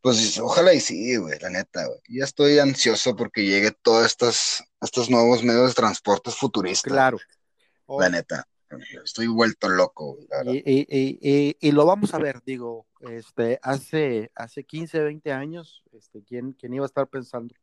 pues 0.05 0.39
ojalá 0.39 0.75
y 0.75 0.81
sí, 0.81 1.17
güey, 1.17 1.39
la 1.41 1.49
neta, 1.49 1.87
güey. 1.87 1.99
Ya 2.11 2.25
estoy 2.25 2.59
ansioso 2.59 3.17
porque 3.17 3.47
llegue 3.47 3.71
todos 3.71 4.05
estos, 4.05 4.63
estos 4.83 5.09
nuevos 5.09 5.43
medios 5.43 5.69
de 5.69 5.75
transporte 5.75 6.31
futuristas. 6.31 6.93
Claro. 6.93 7.17
La 7.89 8.11
neta. 8.11 8.47
Estoy 9.03 9.29
vuelto 9.29 9.67
loco. 9.71 10.19
Y, 10.47 11.73
lo 11.73 11.87
vamos 11.87 12.13
a 12.13 12.19
ver, 12.19 12.43
digo, 12.45 12.87
este, 13.01 13.59
hace, 13.63 14.31
hace 14.35 14.65
15, 14.65 15.01
20 15.01 15.33
años, 15.33 15.83
este, 15.93 16.23
¿quién, 16.23 16.53
¿quién 16.53 16.75
iba 16.75 16.85
a 16.85 16.87
estar 16.87 17.09
pensando 17.09 17.55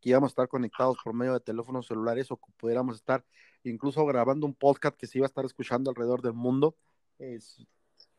que 0.00 0.08
íbamos 0.08 0.30
a 0.30 0.32
estar 0.32 0.48
conectados 0.48 0.96
por 1.04 1.12
medio 1.12 1.34
de 1.34 1.40
teléfonos 1.40 1.86
celulares 1.86 2.30
o 2.30 2.38
que 2.38 2.50
pudiéramos 2.56 2.96
estar 2.96 3.22
incluso 3.62 4.06
grabando 4.06 4.46
un 4.46 4.54
podcast 4.54 4.96
que 4.96 5.06
se 5.06 5.18
iba 5.18 5.26
a 5.26 5.28
estar 5.28 5.44
escuchando 5.44 5.90
alrededor 5.90 6.22
del 6.22 6.32
mundo? 6.32 6.78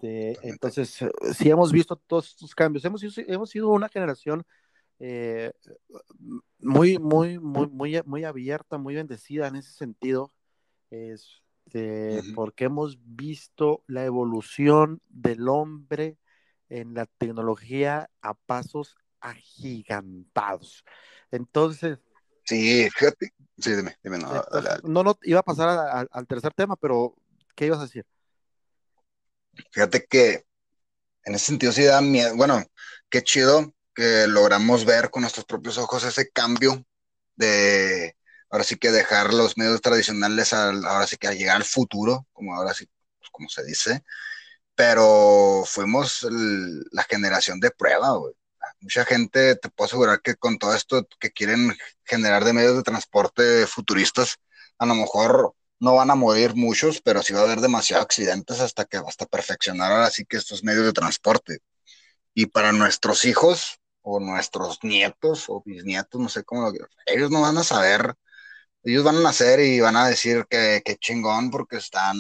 Este, 0.02 0.47
entonces, 0.47 0.97
sí 1.36 1.50
hemos 1.50 1.72
visto 1.72 1.95
todos 1.95 2.30
estos 2.30 2.56
cambios. 2.56 2.86
Hemos, 2.86 3.04
hemos 3.18 3.50
sido 3.50 3.70
una 3.70 3.89
generación 3.89 4.45
eh, 5.00 5.52
muy, 6.60 6.97
muy, 6.97 7.38
muy, 7.39 7.68
muy, 7.68 8.02
muy 8.06 8.24
abierta, 8.24 8.78
muy 8.78 8.95
bendecida 8.95 9.47
en 9.47 9.58
ese 9.58 9.72
sentido. 9.72 10.32
Es, 10.89 11.41
este, 11.66 12.22
porque 12.34 12.66
hemos 12.66 12.97
visto 13.04 13.84
la 13.88 14.06
evolución 14.06 15.02
del 15.10 15.50
hombre 15.50 16.18
en 16.70 16.93
la 16.93 17.06
tecnología 17.06 18.10
a 18.22 18.34
pasos 18.34 18.95
agigantados. 19.20 20.86
Entonces. 21.30 22.00
Sí, 22.45 22.88
fíjate. 22.95 23.34
Sí, 23.58 23.76
dime, 23.76 23.97
dime. 24.02 24.20
No, 24.84 25.04
no, 25.04 25.20
iba 25.24 25.41
a 25.41 25.43
pasar 25.43 26.08
al 26.10 26.28
tercer 26.28 26.54
tema, 26.54 26.78
pero 26.78 27.14
¿qué 27.56 27.66
ibas 27.66 27.80
a 27.80 27.84
decir? 27.84 28.06
Fíjate 29.72 30.05
que 30.05 30.45
en 31.26 31.36
ese 31.36 31.47
sentido 31.47 31.72
sí 31.72 31.84
da 31.84 32.01
miedo. 32.01 32.36
Bueno, 32.36 32.64
qué 33.10 33.24
chido 33.24 33.74
que 33.93 34.28
logramos 34.28 34.86
ver 34.86 35.10
con 35.12 35.22
nuestros 35.22 35.45
propios 35.45 35.78
ojos 35.78 36.03
ese 36.03 36.30
cambio 36.32 36.86
de, 37.36 38.16
ahora 38.49 38.64
sí 38.64 38.78
que 38.78 38.91
dejar 38.91 39.34
los 39.34 39.57
medios 39.57 39.82
tradicionales, 39.82 40.53
ahora 40.53 41.07
sí 41.07 41.18
que 41.18 41.28
a 41.28 41.34
llegar 41.34 41.57
al 41.57 41.66
futuro, 41.66 42.28
como 42.34 42.55
ahora 42.55 42.74
sí, 42.74 42.88
pues, 43.20 43.30
como 43.32 43.49
se 43.49 43.64
dice, 43.64 44.03
pero 44.76 45.64
fuimos 45.66 46.26
la 46.91 47.03
generación 47.03 47.60
de 47.60 47.72
prueba. 47.72 48.18
Mucha 48.82 49.05
gente, 49.05 49.55
te 49.55 49.70
puedo 49.70 49.88
asegurar 49.88 50.22
que 50.22 50.36
con 50.36 50.57
todo 50.57 50.74
esto 50.74 51.07
que 51.20 51.32
quieren 51.32 51.76
generar 52.05 52.45
de 52.45 52.53
medios 52.53 52.78
de 52.78 52.84
transporte 52.84 53.68
futuristas, 53.68 54.38
a 54.78 54.86
lo 54.86 54.95
mejor 54.95 55.53
no 55.80 55.96
van 55.96 56.12
a 56.12 56.16
morir 56.16 56.56
muchos, 56.56 57.02
pero 57.02 57.24
sí 57.24 57.34
va 57.34 57.42
a 57.42 57.44
haber 57.44 57.62
demasiados 57.62 58.06
accidentes 58.06 58.60
hasta 58.60 58.86
que 58.86 58.98
hasta 58.98 59.26
perfeccionar 59.26 59.92
ahora 59.92 60.10
sí 60.10 60.26
que 60.26 60.38
estos 60.38 60.64
medios 60.64 60.86
de 60.86 60.94
transporte. 60.94 61.60
Y 62.34 62.48
para 62.48 62.72
nuestros 62.72 63.26
hijos 63.26 63.80
o 64.02 64.20
nuestros 64.20 64.80
nietos 64.84 65.46
o 65.50 65.62
bisnietos, 65.66 66.22
no 66.22 66.30
sé 66.30 66.44
cómo, 66.44 66.72
ellos 67.06 67.32
no 67.32 67.42
van 67.42 67.58
a 67.58 67.64
saber 67.64 68.16
ellos 68.84 69.04
van 69.04 69.18
a 69.18 69.22
nacer 69.22 69.60
y 69.60 69.80
van 69.80 69.96
a 69.98 70.08
decir 70.08 70.46
que, 70.50 70.82
que 70.84 70.98
chingón 70.98 71.52
porque 71.52 71.78
están 71.78 72.18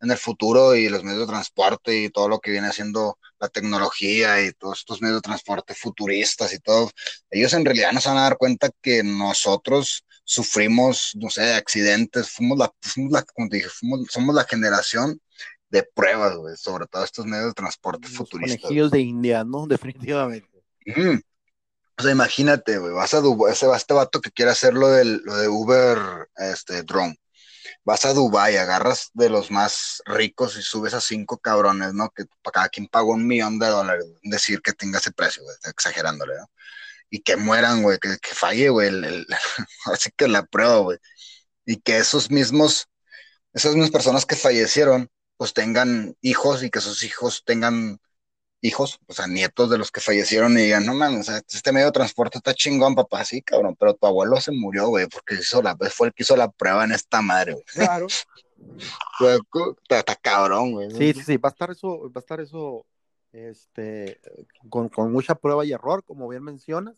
en 0.00 0.10
el 0.10 0.18
futuro 0.18 0.74
y 0.74 0.88
los 0.88 1.04
medios 1.04 1.20
de 1.20 1.32
transporte 1.32 1.96
y 1.96 2.10
todo 2.10 2.28
lo 2.28 2.40
que 2.40 2.50
viene 2.50 2.68
haciendo 2.68 3.18
la 3.38 3.48
tecnología 3.48 4.42
y 4.42 4.52
todos 4.52 4.80
estos 4.80 5.00
medios 5.00 5.18
de 5.18 5.22
transporte 5.22 5.74
futuristas 5.74 6.52
y 6.52 6.58
todo, 6.58 6.90
ellos 7.30 7.52
en 7.54 7.64
realidad 7.64 7.92
no 7.92 8.00
se 8.00 8.08
van 8.08 8.18
a 8.18 8.22
dar 8.22 8.36
cuenta 8.38 8.70
que 8.80 9.02
nosotros 9.02 10.04
sufrimos, 10.32 11.12
no 11.14 11.28
sé, 11.28 11.54
accidentes, 11.54 12.30
fuimos 12.30 12.58
la, 12.58 12.72
la 13.10 13.22
como 13.22 13.48
dije, 13.48 13.68
somos 14.08 14.34
la 14.34 14.44
generación 14.44 15.20
de 15.68 15.82
pruebas, 15.82 16.60
sobre 16.60 16.86
todo 16.86 17.04
estos 17.04 17.26
medios 17.26 17.48
de 17.48 17.54
transporte 17.54 18.08
los 18.08 18.16
futuristas. 18.16 18.90
De 18.90 19.00
India, 19.00 19.44
¿no? 19.44 19.66
Definitivamente. 19.68 20.48
O 21.98 22.02
sea, 22.02 22.12
imagínate, 22.12 22.78
güey, 22.78 22.92
vas 22.92 23.12
a 23.14 23.20
Dubai, 23.20 23.52
ese 23.52 23.70
este 23.70 23.94
vato 23.94 24.20
que 24.20 24.30
quiere 24.30 24.50
hacer 24.50 24.72
lo, 24.74 24.88
lo 25.04 25.36
de 25.36 25.48
Uber, 25.48 25.98
este, 26.36 26.82
drone. 26.82 27.18
Vas 27.84 28.04
a 28.06 28.14
Dubai, 28.14 28.56
agarras 28.56 29.10
de 29.12 29.28
los 29.28 29.50
más 29.50 30.02
ricos 30.06 30.56
y 30.56 30.62
subes 30.62 30.94
a 30.94 31.00
cinco 31.00 31.38
cabrones, 31.38 31.92
¿no? 31.92 32.10
Que 32.10 32.24
para 32.42 32.52
cada 32.52 32.68
quien 32.70 32.86
pagó 32.86 33.12
un 33.12 33.26
millón 33.26 33.58
de 33.58 33.66
dólares, 33.66 34.06
decir 34.22 34.62
que 34.62 34.72
tenga 34.72 34.98
ese 34.98 35.12
precio, 35.12 35.42
güey, 35.42 35.56
exagerándole, 35.64 36.34
¿no? 36.38 36.46
Y 37.14 37.20
que 37.20 37.36
mueran, 37.36 37.82
güey, 37.82 37.98
que, 37.98 38.34
falle, 38.34 38.70
güey, 38.70 38.90
así 39.92 40.10
que 40.16 40.28
la 40.28 40.44
prueba, 40.46 40.78
güey. 40.78 40.98
Y 41.66 41.76
que 41.76 41.98
esos 41.98 42.30
mismos, 42.30 42.88
esas 43.52 43.74
mismas 43.74 43.90
personas 43.90 44.24
que 44.24 44.34
fallecieron, 44.34 45.10
pues 45.36 45.52
tengan 45.52 46.16
hijos 46.22 46.62
y 46.62 46.70
que 46.70 46.78
esos 46.78 47.04
hijos 47.04 47.42
tengan 47.44 48.00
hijos, 48.62 48.98
o 49.08 49.12
sea, 49.12 49.26
nietos 49.26 49.68
de 49.68 49.76
los 49.76 49.90
que 49.90 50.00
fallecieron 50.00 50.56
y 50.56 50.62
digan, 50.62 50.86
no 50.86 50.94
mames, 50.94 51.28
este 51.28 51.72
medio 51.72 51.86
de 51.86 51.92
transporte 51.92 52.38
está 52.38 52.54
chingón, 52.54 52.94
papá, 52.94 53.24
sí, 53.24 53.42
cabrón, 53.42 53.76
pero 53.78 53.94
tu 53.94 54.06
abuelo 54.06 54.40
se 54.40 54.52
murió, 54.52 54.88
güey, 54.88 55.06
porque 55.08 55.34
hizo 55.34 55.60
la, 55.60 55.76
fue 55.90 56.06
el 56.06 56.14
que 56.14 56.22
hizo 56.22 56.36
la 56.36 56.50
prueba 56.50 56.84
en 56.84 56.92
esta 56.92 57.20
madre, 57.20 57.54
güey. 57.54 57.64
Claro. 57.66 58.06
está, 59.88 60.14
cabrón, 60.16 60.72
güey. 60.72 60.90
Sí, 60.92 61.12
sí, 61.12 61.22
sí, 61.24 61.36
va 61.36 61.48
a 61.48 61.52
estar 61.52 61.70
eso, 61.72 62.10
va 62.10 62.12
a 62.16 62.20
estar 62.20 62.40
eso, 62.40 62.86
este, 63.32 64.20
con, 64.70 64.90
mucha 65.12 65.34
prueba 65.34 65.64
y 65.64 65.72
error, 65.72 66.04
como 66.04 66.28
bien 66.28 66.44
mencionas, 66.44 66.94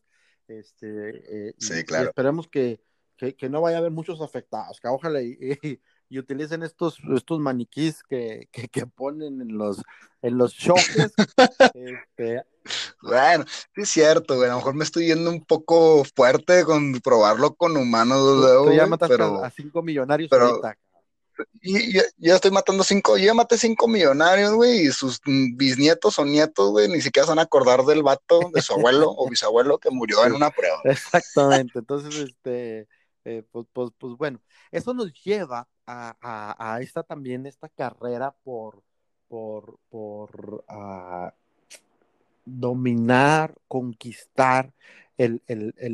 este, 0.48 1.48
eh, 1.48 1.54
sí, 1.58 1.84
claro. 1.84 2.08
esperemos 2.08 2.48
que, 2.48 2.80
que, 3.16 3.48
no 3.48 3.60
vaya 3.60 3.76
a 3.76 3.80
haber 3.80 3.92
muchos 3.92 4.20
afectados, 4.20 4.80
que 4.80 4.88
ojalá 4.88 5.22
y 5.22 5.38
y 6.08 6.18
utilicen 6.18 6.62
estos, 6.62 6.98
estos 7.16 7.40
maniquís 7.40 8.02
que, 8.04 8.48
que, 8.52 8.86
ponen 8.86 9.40
en 9.40 9.58
los, 9.58 9.82
en 10.22 10.38
los 10.38 10.54
choques. 10.54 11.12
Este, 11.74 12.42
bueno, 13.02 13.44
sí 13.74 13.82
es 13.82 13.88
cierto, 13.88 14.36
güey. 14.36 14.48
A 14.48 14.52
lo 14.52 14.58
mejor 14.58 14.74
me 14.74 14.84
estoy 14.84 15.06
yendo 15.06 15.28
un 15.30 15.44
poco 15.44 16.04
fuerte 16.16 16.64
con 16.64 17.00
probarlo 17.00 17.54
con 17.54 17.76
humanos. 17.76 18.64
Tú, 18.64 18.72
ya 18.72 18.86
mataste 18.86 19.22
a 19.22 19.50
cinco 19.50 19.82
millonarios 19.82 20.30
pero, 20.30 20.46
ahorita. 20.46 20.78
Y, 21.62 21.94
ya 22.18 22.34
estoy 22.34 22.50
matando 22.50 22.84
cinco, 22.84 23.16
yo 23.16 23.26
ya 23.26 23.34
maté 23.34 23.58
cinco 23.58 23.88
millonarios, 23.88 24.52
güey, 24.52 24.86
y 24.86 24.92
sus 24.92 25.20
bisnietos 25.24 26.18
o 26.18 26.24
nietos, 26.24 26.70
güey, 26.70 26.88
ni 26.88 27.00
siquiera 27.00 27.26
se 27.26 27.30
van 27.30 27.38
a 27.38 27.42
acordar 27.42 27.84
del 27.84 28.02
vato 28.02 28.50
de 28.52 28.62
su 28.62 28.74
abuelo 28.74 29.10
o 29.16 29.28
bisabuelo 29.28 29.78
que 29.78 29.90
murió 29.90 30.24
en 30.24 30.34
una 30.34 30.50
prueba. 30.50 30.80
Exactamente, 30.84 31.78
entonces, 31.78 32.14
este, 32.16 32.88
eh, 33.24 33.42
pues, 33.50 33.66
pues, 33.72 33.90
pues 33.98 34.14
bueno, 34.16 34.40
eso 34.70 34.94
nos 34.94 35.12
lleva 35.22 35.68
a, 35.86 36.78
esta 36.80 37.02
también, 37.02 37.46
esta 37.46 37.68
carrera 37.68 38.34
por, 38.42 38.82
por, 39.28 39.78
por 39.88 40.64
ah, 40.68 41.34
dominar, 42.44 43.54
conquistar 43.68 44.72
el, 45.16 45.42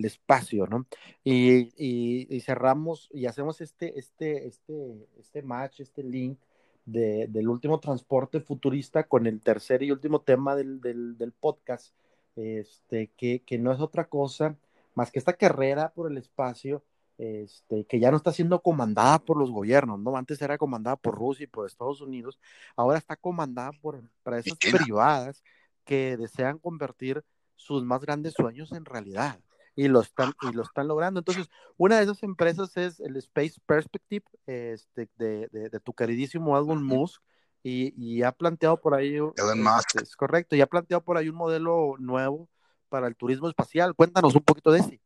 espacio, 0.04 0.66
¿no? 0.66 0.86
Y, 1.24 2.40
cerramos 2.40 3.08
y 3.12 3.26
hacemos 3.26 3.60
este, 3.60 3.98
este, 3.98 4.46
este, 4.46 5.08
este 5.18 5.42
match, 5.42 5.80
este 5.80 6.02
link 6.02 6.38
del 6.86 7.48
último 7.48 7.78
transporte 7.78 8.40
futurista 8.40 9.04
con 9.04 9.26
el 9.26 9.40
tercer 9.40 9.82
y 9.82 9.92
último 9.92 10.22
tema 10.22 10.56
del, 10.56 10.80
del, 10.80 11.32
podcast, 11.38 11.94
este, 12.36 13.10
que, 13.16 13.42
que 13.44 13.58
no 13.58 13.72
es 13.72 13.80
otra 13.80 14.06
cosa 14.06 14.56
más 14.94 15.10
que 15.10 15.18
esta 15.18 15.34
carrera 15.34 15.92
por 15.94 16.10
el 16.10 16.18
espacio 16.18 16.82
este, 17.20 17.84
que 17.84 18.00
ya 18.00 18.10
no 18.10 18.16
está 18.16 18.32
siendo 18.32 18.62
comandada 18.62 19.18
por 19.18 19.36
los 19.36 19.50
gobiernos, 19.50 20.00
¿no? 20.00 20.16
Antes 20.16 20.40
era 20.40 20.56
comandada 20.56 20.96
por 20.96 21.14
Rusia 21.14 21.44
y 21.44 21.48
por 21.48 21.66
Estados 21.66 22.00
Unidos, 22.00 22.38
ahora 22.76 22.96
está 22.96 23.14
comandada 23.14 23.72
por 23.82 23.96
empresas 23.96 24.56
privadas 24.58 25.42
que 25.90 26.16
desean 26.16 26.60
convertir 26.60 27.24
sus 27.56 27.82
más 27.84 28.00
grandes 28.00 28.34
sueños 28.34 28.70
en 28.70 28.84
realidad 28.84 29.40
y 29.74 29.88
lo 29.88 30.00
están, 30.02 30.32
y 30.42 30.52
lo 30.52 30.62
están 30.62 30.86
logrando. 30.86 31.18
Entonces, 31.18 31.48
una 31.76 31.96
de 31.96 32.04
esas 32.04 32.22
empresas 32.22 32.76
es 32.76 33.00
el 33.00 33.16
Space 33.16 33.54
Perspective 33.66 34.24
este, 34.46 35.08
de, 35.16 35.48
de, 35.50 35.80
tu 35.80 35.92
queridísimo 35.92 36.56
Elon 36.56 36.84
Musk. 36.84 37.20
Y, 37.64 37.92
y, 37.96 38.22
ha 38.22 38.30
planteado 38.30 38.80
por 38.80 38.94
ahí. 38.94 39.16
Elon 39.16 39.62
Musk. 39.62 39.96
Este, 39.96 40.04
es 40.04 40.14
correcto, 40.14 40.54
y 40.54 40.60
ha 40.60 40.68
planteado 40.68 41.02
por 41.02 41.16
ahí 41.16 41.28
un 41.28 41.34
modelo 41.34 41.96
nuevo 41.98 42.48
para 42.88 43.08
el 43.08 43.16
turismo 43.16 43.48
espacial. 43.48 43.96
Cuéntanos 43.96 44.34
un 44.36 44.42
poquito 44.42 44.70
de 44.70 44.78
ese. 44.80 45.00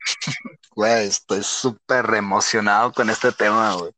Güey, 0.76 1.06
estoy 1.06 1.42
súper 1.42 2.04
emocionado 2.14 2.92
con 2.92 3.10
este 3.10 3.32
tema, 3.32 3.74
güey. 3.74 3.92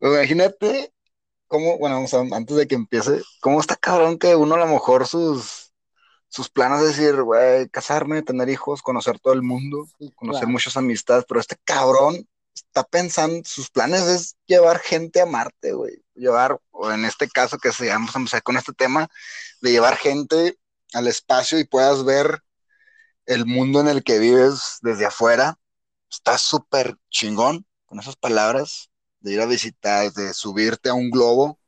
Imagínate 0.00 0.92
cómo, 1.48 1.78
bueno, 1.78 2.04
antes 2.32 2.56
de 2.56 2.68
que 2.68 2.74
empiece, 2.76 3.22
cómo 3.40 3.60
está 3.60 3.76
cabrón 3.76 4.18
que 4.18 4.36
uno 4.36 4.54
a 4.54 4.58
lo 4.58 4.66
mejor 4.66 5.06
sus, 5.06 5.72
sus 6.28 6.48
planes 6.50 6.82
es 6.82 6.96
decir, 6.96 7.22
güey, 7.22 7.68
casarme, 7.70 8.22
tener 8.22 8.48
hijos, 8.48 8.82
conocer 8.82 9.18
todo 9.18 9.32
el 9.34 9.42
mundo, 9.42 9.88
conocer 10.14 10.46
muchas 10.46 10.76
amistades, 10.76 11.24
pero 11.26 11.40
este 11.40 11.56
cabrón 11.64 12.28
está 12.54 12.84
pensando, 12.84 13.42
sus 13.44 13.70
planes 13.70 14.02
es 14.02 14.36
llevar 14.46 14.78
gente 14.80 15.20
a 15.20 15.26
Marte, 15.26 15.72
güey. 15.72 16.02
Llevar, 16.14 16.60
o 16.70 16.90
en 16.90 17.04
este 17.04 17.28
caso 17.28 17.58
que 17.58 17.72
se 17.72 17.88
vamos 17.88 18.14
a 18.14 18.18
empezar 18.18 18.42
con 18.42 18.56
este 18.56 18.72
tema, 18.72 19.08
de 19.60 19.70
llevar 19.70 19.96
gente 19.96 20.58
al 20.92 21.06
espacio 21.06 21.58
y 21.58 21.64
puedas 21.64 22.04
ver 22.04 22.42
el 23.26 23.46
mundo 23.46 23.80
en 23.80 23.88
el 23.88 24.02
que 24.02 24.18
vives 24.18 24.78
desde 24.82 25.06
afuera. 25.06 25.58
Está 26.10 26.38
súper 26.38 26.96
chingón 27.10 27.66
con 27.86 28.00
esas 28.00 28.16
palabras 28.16 28.90
de 29.20 29.32
ir 29.32 29.40
a 29.40 29.46
visitar, 29.46 30.12
de 30.12 30.32
subirte 30.34 30.88
a 30.88 30.94
un 30.94 31.10
globo 31.10 31.58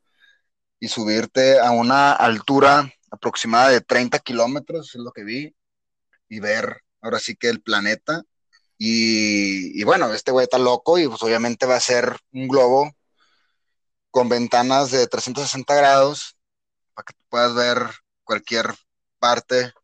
y 0.78 0.88
subirte 0.88 1.58
a 1.60 1.70
una 1.72 2.12
altura 2.12 2.92
aproximada 3.10 3.70
de 3.70 3.80
30 3.80 4.18
kilómetros, 4.20 4.94
es 4.94 5.00
lo 5.00 5.12
que 5.12 5.24
vi, 5.24 5.54
y 6.28 6.40
ver 6.40 6.82
ahora 7.02 7.18
sí 7.18 7.36
que 7.36 7.48
el 7.48 7.60
planeta. 7.60 8.22
Y, 8.78 9.84
bueno, 9.84 10.14
este 10.14 10.30
güey 10.30 10.44
está 10.44 10.58
loco 10.58 10.98
y 10.98 11.06
pues 11.06 11.22
obviamente 11.22 11.66
va 11.66 11.76
a 11.76 11.80
ser 11.80 12.16
un 12.32 12.48
globo 12.48 12.90
con 14.10 14.30
ventanas 14.30 14.90
de 14.90 15.06
360 15.06 15.74
grados 15.74 16.36
para 16.94 17.04
que 17.04 17.12
puedas 17.28 17.54
ver 17.54 17.76
cualquier 18.24 18.74
parte 19.18 19.74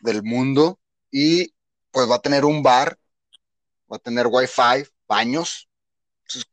del 0.00 0.22
mundo 0.22 0.78
y 1.10 1.52
pues 1.90 2.08
va 2.08 2.16
a 2.16 2.22
tener 2.22 2.44
un 2.44 2.62
bar, 2.62 2.96
va 3.90 3.96
a 3.96 4.00
tener 4.00 4.28
wifi, 4.28 4.88
baños. 5.08 5.68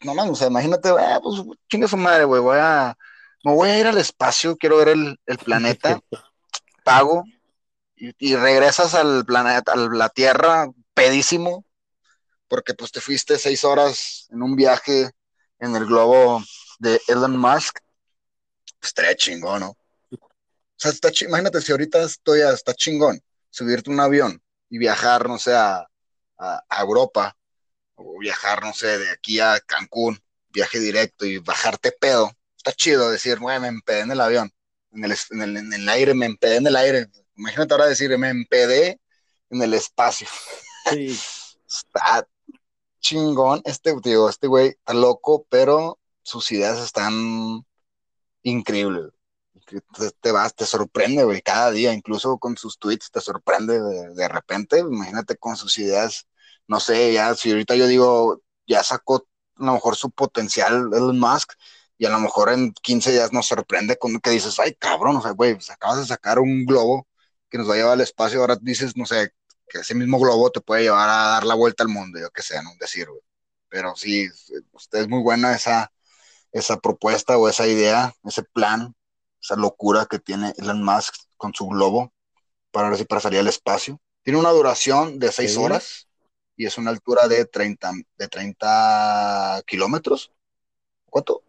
No 0.03 0.13
mames, 0.15 0.33
o 0.33 0.35
sea, 0.35 0.47
imagínate, 0.47 0.89
eh, 0.89 1.19
pues 1.21 1.89
su 1.89 1.97
madre, 1.97 2.25
güey, 2.25 2.41
voy 2.41 2.57
a 2.59 2.95
me 3.43 3.53
voy 3.53 3.69
a 3.69 3.79
ir 3.79 3.87
al 3.87 3.97
espacio, 3.97 4.57
quiero 4.57 4.77
ver 4.77 4.89
el, 4.89 5.17
planeta, 5.43 5.99
pago, 6.83 7.23
y, 7.95 8.35
regresas 8.35 8.95
al 8.95 9.25
planeta, 9.25 9.73
a 9.73 9.75
la 9.75 10.09
Tierra, 10.09 10.67
pedísimo, 10.93 11.65
porque 12.47 12.73
pues 12.73 12.91
te 12.91 13.01
fuiste 13.01 13.37
seis 13.37 13.63
horas 13.63 14.27
en 14.31 14.41
un 14.41 14.55
viaje 14.55 15.11
en 15.59 15.75
el 15.75 15.85
globo 15.85 16.41
de 16.79 16.99
Elon 17.07 17.37
Musk, 17.37 17.79
pues 18.79 18.89
estaría 18.89 19.15
chingón, 19.15 19.61
¿no? 19.61 19.69
O 19.69 20.81
sea, 20.81 20.91
está 20.91 21.11
imagínate 21.21 21.61
si 21.61 21.73
ahorita 21.73 22.03
estoy 22.03 22.39
está 22.41 22.73
chingón 22.73 23.21
subirte 23.49 23.89
un 23.89 23.99
avión 23.99 24.41
y 24.69 24.77
viajar, 24.77 25.27
no 25.27 25.37
sé, 25.37 25.53
a, 25.53 25.85
a, 26.37 26.81
Europa, 26.81 27.35
o 27.99 28.19
viajar, 28.19 28.63
no 28.63 28.73
sé, 28.73 28.97
de 28.97 29.11
aquí 29.11 29.39
a 29.39 29.59
Cancún, 29.59 30.19
viaje 30.49 30.79
directo 30.79 31.25
y 31.25 31.37
bajarte 31.37 31.91
pedo 31.91 32.31
está 32.59 32.73
chido 32.73 33.09
decir, 33.09 33.39
güey, 33.39 33.59
me 33.59 33.69
empedé 33.69 34.01
en 34.01 34.11
el 34.11 34.21
avión, 34.21 34.51
en 34.91 35.05
el, 35.05 35.15
en, 35.31 35.41
el, 35.41 35.57
en 35.57 35.73
el, 35.73 35.89
aire, 35.89 36.13
me 36.13 36.25
empedé 36.25 36.57
en 36.57 36.67
el 36.67 36.75
aire. 36.75 37.07
Imagínate 37.35 37.73
ahora 37.73 37.87
decir, 37.87 38.15
me 38.17 38.29
empedé 38.29 38.99
en 39.49 39.61
el 39.61 39.73
espacio. 39.73 40.27
Sí. 40.89 41.17
está 41.67 42.27
chingón. 42.99 43.61
Este, 43.65 43.95
digo, 44.03 44.29
este 44.29 44.47
güey 44.47 44.69
está 44.69 44.93
loco, 44.93 45.45
pero 45.49 45.99
sus 46.21 46.51
ideas 46.51 46.79
están 46.79 47.65
increíbles. 48.43 49.11
Te, 49.65 50.11
te 50.19 50.31
vas, 50.31 50.55
te 50.55 50.65
sorprende, 50.65 51.23
güey, 51.23 51.41
cada 51.41 51.71
día, 51.71 51.93
incluso 51.93 52.37
con 52.39 52.57
sus 52.57 52.79
tweets 52.79 53.11
te 53.11 53.21
sorprende 53.21 53.79
de, 53.79 54.15
de 54.15 54.27
repente. 54.27 54.79
Imagínate 54.79 55.37
con 55.37 55.55
sus 55.55 55.77
ideas, 55.77 56.27
no 56.69 56.79
sé, 56.79 57.13
ya 57.13 57.35
si 57.35 57.51
ahorita 57.51 57.75
yo 57.75 57.87
digo, 57.87 58.41
ya 58.67 58.83
sacó 58.83 59.27
a 59.57 59.65
lo 59.65 59.73
mejor 59.73 59.95
su 59.95 60.11
potencial 60.11 60.89
Elon 60.93 61.19
Musk, 61.19 61.53
y 61.97 62.05
a 62.05 62.09
lo 62.09 62.19
mejor 62.19 62.49
en 62.51 62.73
15 62.73 63.11
días 63.11 63.33
nos 63.33 63.47
sorprende 63.47 63.97
con 63.97 64.19
que 64.21 64.29
dices, 64.29 64.57
ay, 64.59 64.75
cabrón, 64.75 65.17
o 65.17 65.21
sea, 65.21 65.31
güey, 65.31 65.55
pues 65.55 65.69
acabas 65.69 65.99
de 65.99 66.05
sacar 66.05 66.39
un 66.39 66.65
globo 66.65 67.07
que 67.49 67.57
nos 67.57 67.69
va 67.69 67.73
a 67.73 67.77
llevar 67.77 67.93
al 67.93 68.01
espacio, 68.01 68.39
ahora 68.39 68.57
dices, 68.61 68.95
no 68.95 69.05
sé, 69.05 69.33
que 69.67 69.79
ese 69.79 69.95
mismo 69.95 70.19
globo 70.19 70.51
te 70.51 70.61
puede 70.61 70.83
llevar 70.83 71.09
a 71.09 71.27
dar 71.29 71.45
la 71.45 71.55
vuelta 71.55 71.83
al 71.83 71.89
mundo, 71.89 72.19
yo 72.19 72.29
qué 72.31 72.41
sé, 72.41 72.61
no 72.63 72.71
decir, 72.79 73.09
güey. 73.09 73.21
Pero 73.67 73.95
sí, 73.95 74.29
usted 74.71 74.99
es 74.99 75.09
muy 75.09 75.21
buena 75.21 75.53
esa, 75.55 75.91
esa 76.51 76.77
propuesta 76.79 77.37
o 77.37 77.49
esa 77.49 77.67
idea, 77.67 78.13
ese 78.23 78.43
plan, 78.43 78.95
esa 79.41 79.55
locura 79.55 80.05
que 80.05 80.19
tiene 80.19 80.53
Elon 80.57 80.83
Musk 80.83 81.15
con 81.37 81.53
su 81.53 81.67
globo 81.67 82.13
para 82.71 82.89
ver 82.89 82.97
si 82.97 83.05
para 83.05 83.21
salir 83.21 83.39
al 83.39 83.47
espacio. 83.47 83.99
Tiene 84.23 84.39
una 84.39 84.51
duración 84.51 85.19
de 85.19 85.31
6 85.31 85.57
horas 85.57 86.08
y 86.59 86.65
es 86.65 86.77
una 86.77 86.91
altura 86.91 87.29
de 87.29 87.45
30, 87.45 87.91
de 88.17 88.27
30 88.27 89.63
kilómetros. 89.65 90.33
¿Cuánto? 91.09 91.41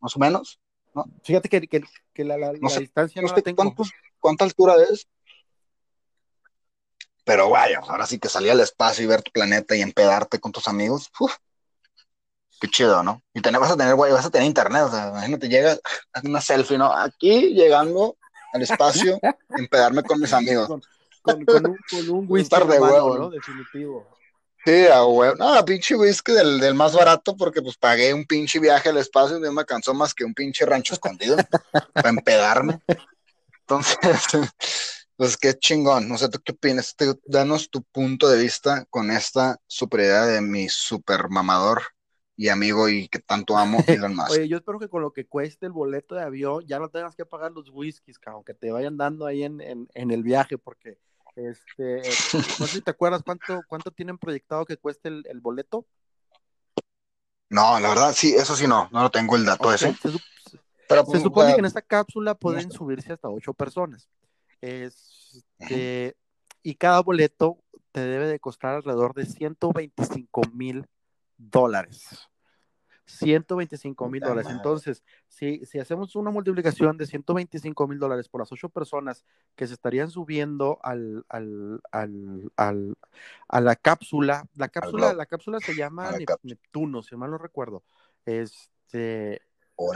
más 0.00 0.14
o 0.14 0.18
menos. 0.18 0.60
¿no? 0.94 1.06
Fíjate 1.24 1.48
que, 1.48 1.66
que, 1.66 2.24
la, 2.24 2.36
la, 2.36 2.52
distancia 2.52 3.22
no, 3.22 3.28
sé 3.28 3.54
¿Cuánta 4.20 4.44
altura 4.44 4.76
es? 4.90 5.08
Pero 7.24 7.48
vaya, 7.48 7.80
ahora 7.80 8.06
sí 8.06 8.18
que 8.18 8.28
salir 8.28 8.50
al 8.50 8.60
espacio 8.60 9.02
y 9.02 9.08
ver 9.08 9.22
tu 9.22 9.32
planeta 9.32 9.74
y 9.74 9.80
empedarte 9.80 10.38
con 10.38 10.52
tus 10.52 10.68
amigos, 10.68 11.10
uf, 11.18 11.34
qué 12.60 12.68
chido, 12.68 13.02
¿no? 13.02 13.22
Y 13.32 13.40
tener, 13.40 13.60
vas 13.60 13.70
a 13.70 13.76
tener, 13.78 13.94
güey, 13.94 14.12
vas 14.12 14.26
a 14.26 14.30
tener 14.30 14.46
internet, 14.46 14.82
o 14.82 14.90
sea, 14.90 15.08
imagínate, 15.08 15.48
llegas, 15.48 15.80
haz 16.12 16.22
una 16.22 16.42
selfie, 16.42 16.76
¿no? 16.76 16.92
Aquí, 16.92 17.54
llegando 17.54 18.18
al 18.52 18.62
espacio, 18.62 19.18
empedarme 19.56 20.02
con 20.02 20.20
mis 20.20 20.34
amigos. 20.34 20.68
Con, 21.26 21.44
con, 21.44 21.66
un, 21.66 21.78
con 21.90 22.10
un 22.10 22.26
whisky 22.28 22.56
de 22.56 22.78
huevo, 22.80 23.18
¿no? 23.18 23.30
Definitivo. 23.30 24.06
Sí, 24.64 24.86
a 24.86 25.04
huevo. 25.04 25.36
No, 25.36 25.64
pinche 25.64 25.94
whisky 25.94 26.32
del, 26.32 26.58
del, 26.58 26.74
más 26.74 26.92
barato 26.92 27.36
porque 27.36 27.62
pues 27.62 27.76
pagué 27.76 28.12
un 28.12 28.24
pinche 28.24 28.58
viaje 28.58 28.88
al 28.88 28.96
espacio 28.96 29.38
y 29.38 29.40
no 29.40 29.52
me 29.52 29.64
cansó 29.64 29.94
más 29.94 30.12
que 30.12 30.24
un 30.24 30.34
pinche 30.34 30.66
rancho 30.66 30.94
escondido 30.94 31.36
para 31.92 32.08
empedarme. 32.08 32.80
Entonces, 33.60 33.96
pues 35.16 35.36
qué 35.36 35.54
chingón. 35.54 36.08
No 36.08 36.18
sé, 36.18 36.28
¿tú 36.28 36.40
qué 36.44 36.52
opinas? 36.52 36.96
danos 37.26 37.70
tu 37.70 37.82
punto 37.82 38.28
de 38.28 38.42
vista 38.42 38.84
con 38.90 39.10
esta 39.10 39.56
super 39.68 40.00
idea 40.00 40.26
de 40.26 40.40
mi 40.40 40.68
super 40.68 41.28
mamador 41.28 41.82
y 42.36 42.48
amigo 42.48 42.88
y 42.88 43.08
que 43.08 43.18
tanto 43.20 43.56
amo 43.56 43.78
Elon 43.86 44.14
Musk. 44.14 44.32
Oye, 44.32 44.48
yo 44.48 44.56
espero 44.58 44.78
que 44.78 44.88
con 44.88 45.00
lo 45.00 45.12
que 45.12 45.26
cueste 45.26 45.66
el 45.66 45.72
boleto 45.72 46.14
de 46.14 46.22
avión 46.22 46.64
ya 46.66 46.78
no 46.78 46.90
tengas 46.90 47.16
que 47.16 47.24
pagar 47.24 47.52
los 47.52 47.70
whiskies, 47.70 48.18
aunque 48.26 48.54
te 48.54 48.70
vayan 48.70 48.96
dando 48.96 49.26
ahí 49.26 49.44
en, 49.44 49.60
en, 49.60 49.88
en 49.94 50.10
el 50.10 50.22
viaje 50.22 50.58
porque 50.58 50.98
este, 51.36 52.02
no 52.58 52.66
sé 52.66 52.78
si 52.78 52.80
te 52.80 52.90
acuerdas 52.90 53.22
cuánto, 53.22 53.62
cuánto 53.68 53.90
tienen 53.90 54.18
proyectado 54.18 54.64
que 54.64 54.78
cueste 54.78 55.08
el, 55.08 55.40
boleto. 55.40 55.86
No, 57.50 57.78
la 57.78 57.90
verdad, 57.90 58.12
sí, 58.14 58.34
eso 58.34 58.56
sí 58.56 58.66
no, 58.66 58.88
no 58.90 59.02
lo 59.02 59.10
tengo 59.10 59.36
el 59.36 59.44
dato 59.44 59.72
ese. 59.72 59.92
Se, 59.94 60.18
Pero, 60.88 61.02
se 61.02 61.06
pues, 61.06 61.22
supone 61.22 61.52
que 61.52 61.60
en 61.60 61.66
esta 61.66 61.82
cápsula 61.82 62.34
pueden 62.34 62.72
subirse 62.72 63.12
hasta 63.12 63.28
ocho 63.28 63.52
personas. 63.52 64.08
Este, 64.60 66.16
y 66.62 66.74
cada 66.74 67.00
boleto 67.02 67.58
te 67.92 68.00
debe 68.00 68.26
de 68.26 68.40
costar 68.40 68.74
alrededor 68.74 69.14
de 69.14 69.26
125 69.26 70.42
mil 70.52 70.86
dólares. 71.36 72.28
125 73.06 74.08
mil 74.08 74.20
dólares. 74.20 74.50
Entonces, 74.50 75.04
si, 75.28 75.64
si 75.64 75.78
hacemos 75.78 76.16
una 76.16 76.30
multiplicación 76.30 76.96
de 76.96 77.06
125 77.06 77.86
mil 77.86 77.98
dólares 77.98 78.28
por 78.28 78.40
las 78.40 78.52
ocho 78.52 78.68
personas 78.68 79.24
que 79.54 79.66
se 79.66 79.74
estarían 79.74 80.10
subiendo 80.10 80.78
al, 80.82 81.24
al, 81.28 81.80
al, 81.92 82.52
al 82.56 82.96
a 83.48 83.60
la 83.60 83.76
cápsula, 83.76 84.46
la 84.54 84.68
cápsula, 84.68 85.12
la 85.14 85.26
cápsula 85.26 85.60
se 85.60 85.74
llama 85.74 86.12
Neptuno, 86.42 87.02
si 87.02 87.16
mal 87.16 87.30
no 87.30 87.38
recuerdo. 87.38 87.84
Este, 88.24 89.40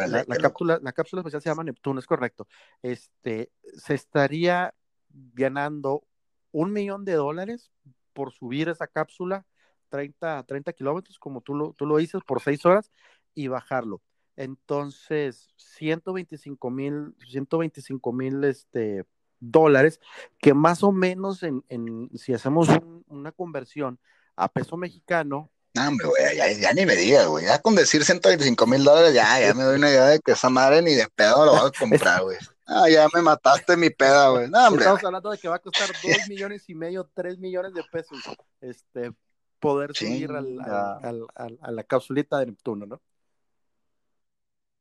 la, 0.07 0.25
cápsula, 0.37 0.79
la 0.81 0.93
cápsula 0.93 1.21
especial 1.21 1.43
se 1.43 1.51
llama 1.51 1.65
Neptuno, 1.65 1.99
es 1.99 2.07
correcto. 2.07 2.47
Este, 2.83 3.51
se 3.77 3.95
estaría 3.95 4.75
ganando 5.09 6.05
un 6.53 6.73
millón 6.73 7.05
de 7.05 7.15
dólares 7.15 7.73
por 8.13 8.33
subir 8.33 8.69
esa 8.69 8.87
cápsula 8.87 9.47
30, 9.91 10.45
30 10.45 10.73
kilómetros, 10.73 11.19
como 11.19 11.41
tú 11.43 11.55
lo, 11.55 11.75
tú 11.75 11.85
lo 11.85 11.99
dices, 11.99 12.23
por 12.27 12.41
6 12.41 12.65
horas 12.65 12.91
y 13.35 13.49
bajarlo. 13.49 14.01
Entonces, 14.37 15.51
125 15.57 16.71
mil, 16.71 17.15
125 17.29 18.13
mil 18.13 18.43
este, 18.45 19.05
dólares, 19.39 20.01
que 20.39 20.55
más 20.55 20.83
o 20.83 20.93
menos 20.93 21.43
en, 21.43 21.65
en 21.69 22.09
si 22.17 22.33
hacemos 22.33 22.69
una 23.09 23.33
conversión 23.33 23.99
a 24.37 24.49
peso 24.49 24.77
mexicano. 24.77 25.51
No, 25.75 25.89
hombre, 25.89 26.07
güey, 26.07 26.61
ya, 26.61 26.73
ni 26.73 26.87
me 26.87 26.97
digas, 26.97 27.27
güey. 27.27 27.45
Ya 27.45 27.61
con 27.61 27.75
decir 27.75 28.05
125 28.05 28.67
mil 28.67 28.83
dólares, 28.83 29.15
ya, 29.15 29.41
ya 29.41 29.55
me 29.55 29.63
doy 29.63 29.77
una 29.77 29.91
idea 29.91 30.07
de 30.07 30.21
que 30.21 30.33
esa 30.33 30.51
madre 30.51 30.83
ni 30.83 30.95
de 30.95 31.07
pedo 31.15 31.45
lo 31.45 31.53
vas 31.53 31.67
a 31.67 31.71
comprar, 31.79 32.23
güey. 32.23 32.39
Ah, 32.67 32.89
ya 32.89 33.09
me 33.13 33.21
mataste 33.21 33.77
mi 33.77 33.91
peda, 33.91 34.31
güey. 34.31 34.49
No, 34.49 34.67
hombre. 34.67 34.83
Estamos 34.83 35.05
hablando 35.05 35.31
de 35.31 35.39
que 35.39 35.49
va 35.49 35.57
a 35.57 35.61
costar 35.61 35.91
2 36.03 36.29
millones 36.29 36.69
y 36.69 36.75
medio, 36.75 37.09
3 37.15 37.39
millones 37.39 37.75
de 37.75 37.83
pesos. 37.91 38.19
Este, 38.61 39.13
poder 39.61 39.95
subir 39.95 40.33
al, 40.33 40.59
a 40.61 41.71
la 41.71 41.85
capsulita 41.85 42.39
de 42.39 42.47
Neptuno, 42.47 42.87
¿no? 42.87 43.01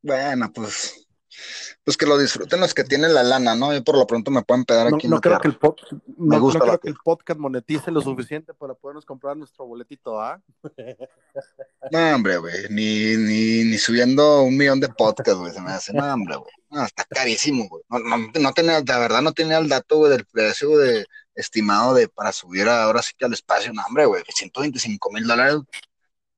Bueno, 0.01 0.51
pues, 0.53 1.07
pues 1.84 1.97
que 1.97 2.05
lo 2.05 2.17
disfruten 2.17 2.59
los 2.61 2.73
que 2.73 2.86
tienen 2.86 3.13
la 3.13 3.21
lana, 3.21 3.53
¿no? 3.53 3.75
Y 3.75 3.82
por 3.82 3.97
lo 3.97 4.07
pronto 4.07 4.32
me 4.32 4.43
pueden 4.43 4.63
pegar 4.63 4.88
aquí. 4.88 5.07
No, 5.07 5.19
creo, 5.19 5.39
que 5.39 5.49
el, 5.49 5.57
creo 5.57 5.75
que 6.80 6.89
el 6.89 6.95
podcast 7.03 7.39
monetice 7.39 7.91
lo 7.91 8.01
suficiente 8.01 8.53
para 8.53 8.73
podernos 8.73 9.05
comprar 9.05 9.36
nuestro 9.36 9.65
boletito, 9.65 10.19
¿ah? 10.21 10.41
No, 11.91 12.15
hombre, 12.15 12.38
güey, 12.38 12.69
ni, 12.69 13.15
ni, 13.17 13.63
ni, 13.63 13.77
subiendo 13.77 14.43
un 14.43 14.57
millón 14.57 14.80
de 14.80 14.89
podcasts, 14.89 15.39
güey, 15.39 15.53
se 15.53 15.61
me 15.61 15.71
hace, 15.71 15.93
no, 15.93 16.13
hombre, 16.13 16.36
güey. 16.36 16.51
No, 16.69 16.86
está 16.86 17.03
carísimo, 17.05 17.67
güey. 17.67 17.84
No, 17.89 17.99
no, 17.99 18.17
no, 18.39 18.53
tenía, 18.53 18.82
de 18.82 18.99
verdad 18.99 19.21
no 19.21 19.32
tenía 19.32 19.57
el 19.57 19.69
dato, 19.69 19.97
güey, 19.97 20.11
del 20.11 20.25
precio 20.25 20.77
de, 20.77 21.05
estimado 21.39 21.93
de 21.93 22.07
para 22.07 22.31
subir 22.31 22.67
ahora 22.67 23.01
sí 23.01 23.13
que 23.17 23.25
al 23.25 23.33
espacio, 23.33 23.73
no, 23.73 23.83
hombre, 23.87 24.05
güey, 24.05 24.23
125 24.27 25.11
mil 25.11 25.27
dólares 25.27 25.61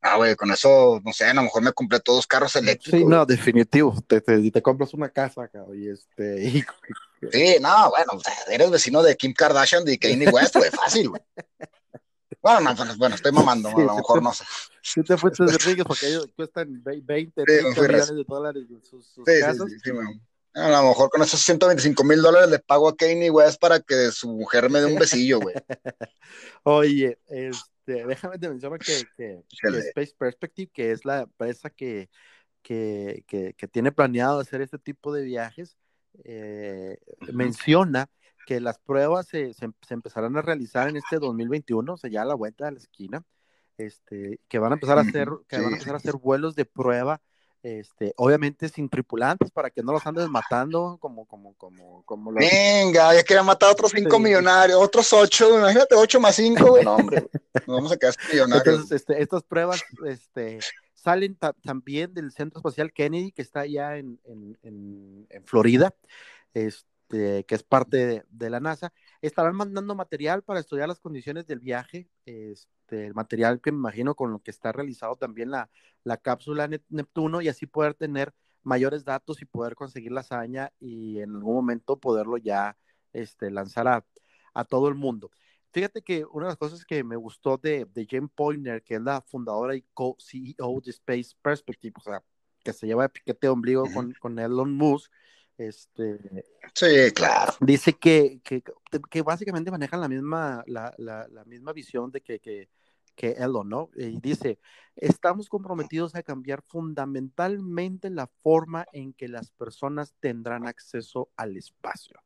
Ah, 0.03 0.17
güey, 0.17 0.35
con 0.35 0.49
eso, 0.49 0.99
no 1.05 1.13
sé, 1.13 1.25
a 1.25 1.33
lo 1.35 1.43
mejor 1.43 1.61
me 1.61 1.73
compré 1.73 1.99
todos 1.99 2.25
carros 2.25 2.55
eléctricos. 2.55 3.01
Sí, 3.01 3.05
no, 3.05 3.23
definitivo. 3.23 3.95
Te, 4.07 4.19
te, 4.19 4.61
compras 4.63 4.95
una 4.95 5.09
casa, 5.09 5.47
cabrón, 5.47 5.79
y 5.79 5.89
este. 5.89 6.65
Sí, 7.31 7.57
no, 7.61 7.91
bueno, 7.91 8.19
eres 8.49 8.71
vecino 8.71 9.03
de 9.03 9.15
Kim 9.15 9.31
Kardashian 9.31 9.87
y 9.87 9.99
Kanye 9.99 10.27
West, 10.29 10.55
güey, 10.55 10.71
fácil, 10.71 11.09
güey. 11.09 11.21
Bueno, 12.41 12.61
no, 12.61 12.75
pues, 12.75 12.97
bueno, 12.97 13.13
estoy 13.13 13.31
mamando, 13.31 13.69
a 13.69 13.79
lo 13.79 13.95
mejor 13.95 14.23
no 14.23 14.33
sé. 14.33 14.43
Sí, 14.81 15.03
te 15.03 15.15
fuiste 15.15 15.43
de 15.43 15.51
ricos 15.59 15.85
porque 15.85 16.07
ellos 16.07 16.27
cuestan 16.35 16.81
20, 16.83 17.43
30 17.43 17.69
millones 17.79 18.07
de 18.07 18.23
dólares 18.27 18.63
sus, 18.81 19.05
sus 19.05 19.23
sí, 19.23 19.39
casas. 19.39 19.69
Sí, 19.69 19.77
sí, 19.83 19.91
a 20.53 20.69
lo 20.69 20.89
mejor 20.89 21.09
con 21.09 21.21
esos 21.21 21.39
125 21.41 22.03
mil 22.03 22.21
dólares 22.21 22.49
le 22.49 22.59
pago 22.59 22.89
a 22.89 22.95
Kanye 22.95 23.29
West 23.29 23.59
para 23.59 23.79
que 23.79 24.11
su 24.11 24.29
mujer 24.29 24.69
me 24.69 24.79
dé 24.79 24.85
un 24.85 24.99
besillo, 24.99 25.39
güey. 25.39 25.55
Oye, 26.63 27.19
este 27.27 27.71
déjame 27.85 28.37
te 28.37 28.49
mencionar 28.49 28.79
que, 28.79 29.03
que, 29.17 29.43
Space 29.61 30.13
Perspective, 30.17 30.71
que 30.73 30.91
es 30.91 31.05
la 31.05 31.21
empresa 31.21 31.69
que, 31.69 32.09
que, 32.61 33.23
que, 33.27 33.67
tiene 33.67 33.91
planeado 33.91 34.39
hacer 34.39 34.61
este 34.61 34.77
tipo 34.77 35.13
de 35.13 35.23
viajes, 35.23 35.77
eh, 36.23 36.97
menciona 37.33 38.09
que 38.45 38.59
las 38.59 38.79
pruebas 38.79 39.27
se, 39.27 39.53
se, 39.53 39.69
empezarán 39.89 40.35
a 40.37 40.41
realizar 40.41 40.89
en 40.89 40.97
este 40.97 41.19
2021, 41.19 41.93
o 41.93 41.97
sea, 41.97 42.09
ya 42.09 42.23
a 42.23 42.25
la 42.25 42.35
vuelta 42.35 42.65
de 42.65 42.71
la 42.71 42.79
esquina, 42.79 43.23
este, 43.77 44.39
que 44.47 44.59
van 44.59 44.71
a 44.71 44.75
empezar 44.75 44.97
a 44.97 45.01
hacer, 45.01 45.29
que 45.47 45.57
van 45.57 45.65
a 45.65 45.69
empezar 45.69 45.93
a 45.93 45.97
hacer 45.97 46.15
vuelos 46.15 46.55
de 46.55 46.65
prueba 46.65 47.21
este, 47.64 48.14
obviamente 48.18 48.70
sin 48.70 48.89
tripulantes 48.89 49.51
para 49.51 49.70
que 49.70 49.84
no 49.84 49.91
los 49.91 50.05
andes 50.05 50.28
matando 50.28 50.97
como, 50.99 51.26
como, 51.26 51.53
como, 51.55 52.03
como 52.03 52.32
Venga, 52.34 53.14
ya 53.14 53.24
quería 53.24 53.43
matar 53.43 53.70
a 53.70 53.72
otros 53.74 53.91
cinco 53.91 54.20
millonarios, 54.20 54.80
otros 54.82 55.12
ocho, 55.14 55.57
imagínate, 55.57 55.95
ocho 55.95 56.20
más 56.20 56.36
cinco, 56.36 56.80
no, 56.84 56.95
hombre, 56.95 57.30
nos 57.68 57.78
vamos 57.78 57.91
a 57.91 57.97
quedar 57.97 58.16
millonarios. 58.32 58.68
Entonces, 58.68 58.91
este, 58.91 59.22
estas 59.22 59.43
pruebas, 59.43 59.84
este, 60.05 60.59
salen 60.93 61.38
también 61.64 62.14
del 62.14 62.32
Centro 62.32 62.59
Espacial 62.59 62.91
Kennedy, 62.91 63.32
que 63.32 63.41
está 63.41 63.62
allá 63.62 63.97
en, 63.97 64.20
en, 64.26 64.57
en, 64.64 65.28
en 65.30 65.45
Florida, 65.45 65.93
este, 66.53 66.90
que 67.12 67.55
es 67.55 67.64
parte 67.64 68.24
de, 68.30 68.49
la 68.49 68.59
NASA. 68.59 68.93
Estarán 69.22 69.55
mandando 69.55 69.95
material 69.95 70.43
para 70.43 70.59
estudiar 70.59 70.88
las 70.88 70.99
condiciones 70.99 71.45
del 71.45 71.59
viaje, 71.59 72.09
este, 72.26 73.07
el 73.07 73.14
material 73.14 73.62
que 73.62 73.72
me 73.72 73.78
imagino 73.78 74.16
con 74.16 74.32
lo 74.32 74.39
que 74.39 74.51
está 74.51 74.72
realizado 74.72 75.16
también 75.16 75.51
la, 75.51 75.70
la 76.03 76.18
cápsula 76.18 76.70
Neptuno 76.89 77.41
y 77.41 77.49
así 77.49 77.66
poder 77.66 77.93
tener 77.93 78.34
mayores 78.64 79.03
datos 79.05 79.41
y 79.41 79.45
poder 79.45 79.76
conseguir 79.76 80.12
la 80.12 80.22
hazaña 80.22 80.72
y 80.80 81.20
en 81.20 81.36
algún 81.36 81.55
momento 81.55 81.99
poderlo 81.99 82.38
ya 82.38 82.78
este, 83.14 83.51
lanzar 83.51 83.88
a, 83.88 84.05
a 84.53 84.64
todo 84.66 84.88
el 84.88 84.95
mundo. 84.95 85.32
Fíjate 85.72 86.01
que 86.01 86.26
una 86.26 86.47
de 86.47 86.51
las 86.51 86.57
cosas 86.57 86.86
que 86.86 87.03
me 87.03 87.16
gustó 87.16 87.57
de, 87.57 87.86
de 87.86 88.05
Jane 88.09 88.28
Poyner, 88.28 88.84
que 88.84 88.95
es 88.95 89.01
la 89.01 89.22
fundadora 89.22 89.76
y 89.76 89.86
co-CEO 89.93 90.82
de 90.84 90.91
Space 90.91 91.32
Perspective, 91.41 91.93
o 91.97 92.01
sea, 92.01 92.24
que 92.64 92.74
se 92.74 92.88
lleva 92.88 93.03
de 93.03 93.09
piquete 93.09 93.47
ombligo 93.47 93.86
con, 93.93 94.14
con 94.20 94.38
Elon 94.38 94.74
Musk, 94.74 95.12
este, 95.68 96.45
sí, 96.74 97.12
claro. 97.14 97.53
Dice 97.59 97.93
que, 97.93 98.41
que, 98.43 98.64
que 99.09 99.22
básicamente 99.22 99.72
manejan 99.72 100.01
la 100.01 100.07
misma, 100.07 100.64
la, 100.68 100.93
la, 100.97 101.28
la 101.28 101.43
misma 101.45 101.74
visión 101.74 102.12
de 102.12 102.22
que, 102.22 102.39
que, 102.39 102.70
que 103.16 103.32
Elon, 103.32 103.70
¿no? 103.70 103.89
Y 103.95 104.20
dice, 104.20 104.59
estamos 104.95 105.49
comprometidos 105.49 106.16
a 106.16 106.24
cambiar 106.24 106.62
fundamentalmente 106.64 108.09
la 108.09 108.28
forma 108.41 108.86
en 108.91 109.14
que 109.14 109.28
las 109.28 109.51
personas 109.51 110.16
tendrán 110.20 110.66
acceso 110.68 111.30
al 111.36 111.57
espacio, 111.57 112.20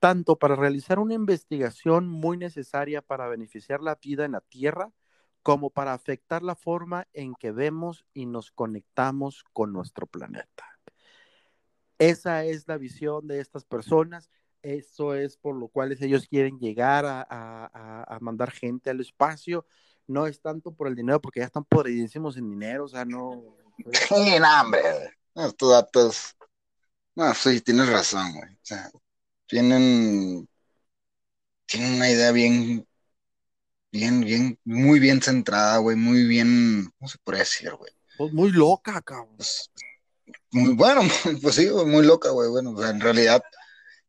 tanto 0.00 0.36
para 0.36 0.56
realizar 0.56 0.98
una 0.98 1.14
investigación 1.14 2.08
muy 2.08 2.36
necesaria 2.36 3.02
para 3.02 3.28
beneficiar 3.28 3.80
la 3.80 3.96
vida 3.96 4.24
en 4.24 4.32
la 4.32 4.40
Tierra, 4.40 4.90
como 5.42 5.70
para 5.70 5.94
afectar 5.94 6.42
la 6.42 6.56
forma 6.56 7.06
en 7.12 7.34
que 7.34 7.52
vemos 7.52 8.04
y 8.12 8.26
nos 8.26 8.50
conectamos 8.50 9.44
con 9.52 9.72
nuestro 9.72 10.06
planeta. 10.06 10.77
Esa 11.98 12.44
es 12.44 12.66
la 12.68 12.78
visión 12.78 13.26
de 13.26 13.40
estas 13.40 13.64
personas. 13.64 14.30
Eso 14.62 15.14
es 15.14 15.36
por 15.36 15.56
lo 15.56 15.68
cual 15.68 15.96
ellos 16.00 16.26
quieren 16.26 16.58
llegar 16.58 17.04
a, 17.06 17.24
a 17.28 18.18
mandar 18.20 18.50
gente 18.50 18.90
al 18.90 19.00
espacio 19.00 19.64
no 20.08 20.26
es 20.26 20.40
tanto 20.40 20.72
por 20.72 20.88
el 20.88 20.96
dinero, 20.96 21.20
porque 21.20 21.40
ya 21.40 21.46
están 21.46 21.64
podridísimos 21.64 22.36
en 22.36 22.50
dinero, 22.50 22.86
o 22.86 22.88
sea, 22.88 23.04
no. 23.04 23.56
Sí, 24.08 24.38
no, 24.40 24.60
hombre, 24.60 24.80
estos 25.36 25.70
datos. 25.70 26.36
No, 27.14 27.32
sí, 27.32 27.60
tienes 27.60 27.88
razón, 27.88 28.32
güey. 28.34 28.54
O 28.54 28.60
sea, 28.62 28.90
tienen. 29.46 30.48
Tienen 31.66 31.94
una 31.94 32.10
idea 32.10 32.32
bien. 32.32 32.84
Bien, 33.92 34.20
bien, 34.20 34.58
muy 34.64 34.98
bien 34.98 35.22
centrada, 35.22 35.78
güey, 35.78 35.96
muy 35.96 36.24
bien. 36.24 36.90
¿Cómo 36.98 37.08
se 37.08 37.18
puede 37.18 37.38
decir, 37.38 37.72
güey? 37.74 37.92
Pues 38.16 38.32
muy 38.32 38.50
loca, 38.50 39.00
cabrón. 39.00 39.36
Pues, 39.36 39.70
muy 40.50 40.74
bueno, 40.74 41.02
pues 41.42 41.54
sí, 41.54 41.68
muy 41.68 42.04
loca, 42.04 42.30
güey. 42.30 42.50
Bueno, 42.50 42.74
en 42.84 43.00
realidad 43.00 43.42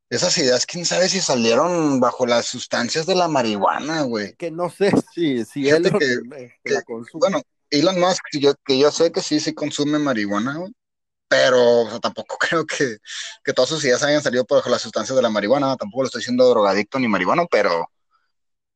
esas 0.09 0.35
ideas, 0.39 0.65
quién 0.65 0.85
sabe 0.85 1.07
si 1.07 1.21
salieron 1.21 1.99
bajo 1.99 2.25
las 2.25 2.47
sustancias 2.47 3.05
de 3.05 3.15
la 3.15 3.27
marihuana, 3.27 4.01
güey. 4.01 4.33
Que 4.35 4.49
no 4.49 4.69
sé 4.69 4.91
si, 5.13 5.45
si 5.45 5.69
él 5.69 5.83
que, 6.63 6.71
la 6.71 6.81
consume. 6.81 7.19
Bueno, 7.19 7.41
Elon 7.69 7.99
Musk, 7.99 8.23
yo, 8.39 8.53
que 8.65 8.79
yo 8.79 8.91
sé 8.91 9.11
que 9.11 9.21
sí, 9.21 9.39
sí 9.39 9.53
consume 9.53 9.99
marihuana, 9.99 10.57
güey. 10.57 10.73
Pero 11.27 11.81
o 11.81 11.89
sea, 11.89 11.99
tampoco 11.99 12.37
creo 12.49 12.65
que, 12.65 12.97
que 13.43 13.53
todas 13.53 13.69
sus 13.69 13.83
ideas 13.85 14.01
hayan 14.01 14.23
salido 14.23 14.45
bajo 14.49 14.69
las 14.69 14.81
sustancias 14.81 15.15
de 15.15 15.21
la 15.21 15.29
marihuana. 15.29 15.77
Tampoco 15.77 16.03
lo 16.03 16.07
estoy 16.07 16.21
diciendo 16.21 16.49
drogadicto 16.49 16.97
ni 16.99 17.07
marihuano, 17.07 17.47
pero. 17.49 17.87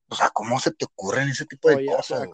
O 0.09 0.15
sea, 0.15 0.29
¿cómo 0.29 0.59
se 0.59 0.69
te 0.69 0.85
ocurren 0.85 1.29
ese 1.29 1.45
tipo 1.45 1.69
de 1.69 1.87
cosas? 1.87 2.29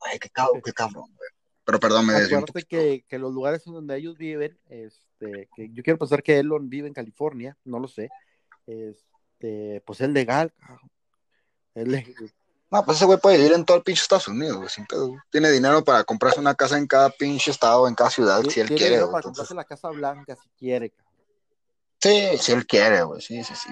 Ay, 0.00 0.18
qué, 0.20 0.30
cabrón, 0.30 0.62
qué 0.64 0.72
cabrón, 0.72 1.10
güey. 1.16 1.30
Pero 1.64 1.80
perdón, 1.80 2.06
me 2.06 2.14
desvió 2.14 2.44
que, 2.68 3.04
que 3.08 3.18
los 3.18 3.32
lugares 3.32 3.64
donde 3.64 3.96
ellos 3.96 4.18
viven, 4.18 4.58
este, 4.68 5.48
que 5.56 5.70
yo 5.72 5.82
quiero 5.82 5.98
pensar 5.98 6.22
que 6.22 6.38
Elon 6.38 6.68
vive 6.68 6.88
en 6.88 6.94
California, 6.94 7.56
no 7.64 7.78
lo 7.78 7.88
sé 7.88 8.10
este, 8.66 9.82
pues 9.86 10.00
es 10.00 10.08
legal, 10.08 10.52
No, 12.70 12.84
pues 12.84 12.96
ese 12.96 13.06
güey 13.06 13.18
puede 13.18 13.36
vivir 13.36 13.52
en 13.52 13.64
todo 13.64 13.76
el 13.76 13.82
pinche 13.82 14.02
Estados 14.02 14.28
Unidos, 14.28 14.56
güey, 14.56 14.68
sin 14.68 14.86
pedo. 14.86 15.14
Tiene 15.30 15.50
dinero 15.50 15.84
para 15.84 16.04
comprarse 16.04 16.40
una 16.40 16.54
casa 16.54 16.78
en 16.78 16.86
cada 16.86 17.10
pinche 17.10 17.50
estado, 17.50 17.86
en 17.86 17.94
cada 17.94 18.10
ciudad, 18.10 18.42
si 18.48 18.60
él 18.60 18.68
quiere. 18.68 19.06
para 19.06 19.22
comprarse 19.22 19.54
la 19.54 19.64
Casa 19.64 19.88
Blanca 19.90 20.36
si 20.36 20.48
quiere, 20.58 20.92
Sí, 22.00 22.36
si 22.38 22.52
él 22.52 22.66
quiere, 22.66 23.02
güey, 23.02 23.22
sí, 23.22 23.42
sí, 23.44 23.54
sí. 23.54 23.70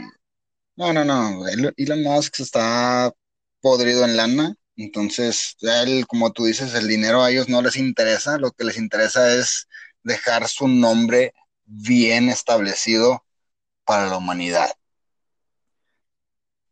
No, 0.76 0.92
no, 0.92 1.04
no, 1.04 1.46
Elon 1.76 2.02
Musk 2.02 2.40
está 2.40 3.12
podrido 3.60 4.04
en 4.04 4.16
lana, 4.16 4.56
entonces, 4.76 5.56
él, 5.60 6.06
como 6.06 6.32
tú 6.32 6.44
dices, 6.44 6.74
el 6.74 6.88
dinero 6.88 7.22
a 7.22 7.30
ellos 7.30 7.48
no 7.48 7.62
les 7.62 7.76
interesa, 7.76 8.38
lo 8.38 8.52
que 8.52 8.64
les 8.64 8.78
interesa 8.78 9.34
es 9.34 9.68
dejar 10.02 10.48
su 10.48 10.68
nombre 10.68 11.34
bien 11.64 12.28
establecido 12.28 13.24
para 13.84 14.06
la 14.06 14.16
humanidad 14.16 14.70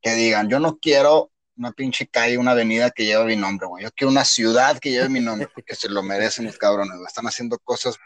que 0.00 0.14
digan, 0.14 0.48
yo 0.48 0.58
no 0.58 0.78
quiero 0.78 1.30
una 1.56 1.72
pinche 1.72 2.06
calle, 2.06 2.38
una 2.38 2.52
avenida 2.52 2.90
que 2.90 3.04
lleve 3.04 3.26
mi 3.26 3.36
nombre, 3.36 3.66
güey. 3.66 3.84
Yo 3.84 3.90
quiero 3.92 4.10
una 4.10 4.24
ciudad 4.24 4.78
que 4.78 4.90
lleve 4.90 5.08
mi 5.10 5.20
nombre, 5.20 5.48
porque 5.54 5.74
se 5.74 5.88
lo 5.88 6.02
merecen 6.02 6.46
los 6.46 6.56
cabrones, 6.56 6.98
Están 7.06 7.26
haciendo 7.26 7.58
cosas 7.58 7.96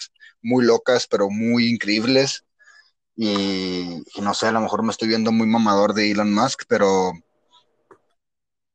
muy 0.43 0.65
locas, 0.65 1.07
pero 1.07 1.31
muy 1.31 1.69
increíbles. 1.69 2.45
Y, 3.17 4.03
no 4.21 4.35
sé, 4.35 4.49
a 4.49 4.53
lo 4.53 4.61
mejor 4.61 4.83
me 4.83 4.91
estoy 4.91 5.07
viendo 5.07 5.31
muy 5.31 5.47
mamador 5.47 5.95
de 5.95 6.11
Elon 6.11 6.35
Musk, 6.35 6.65
pero 6.67 7.13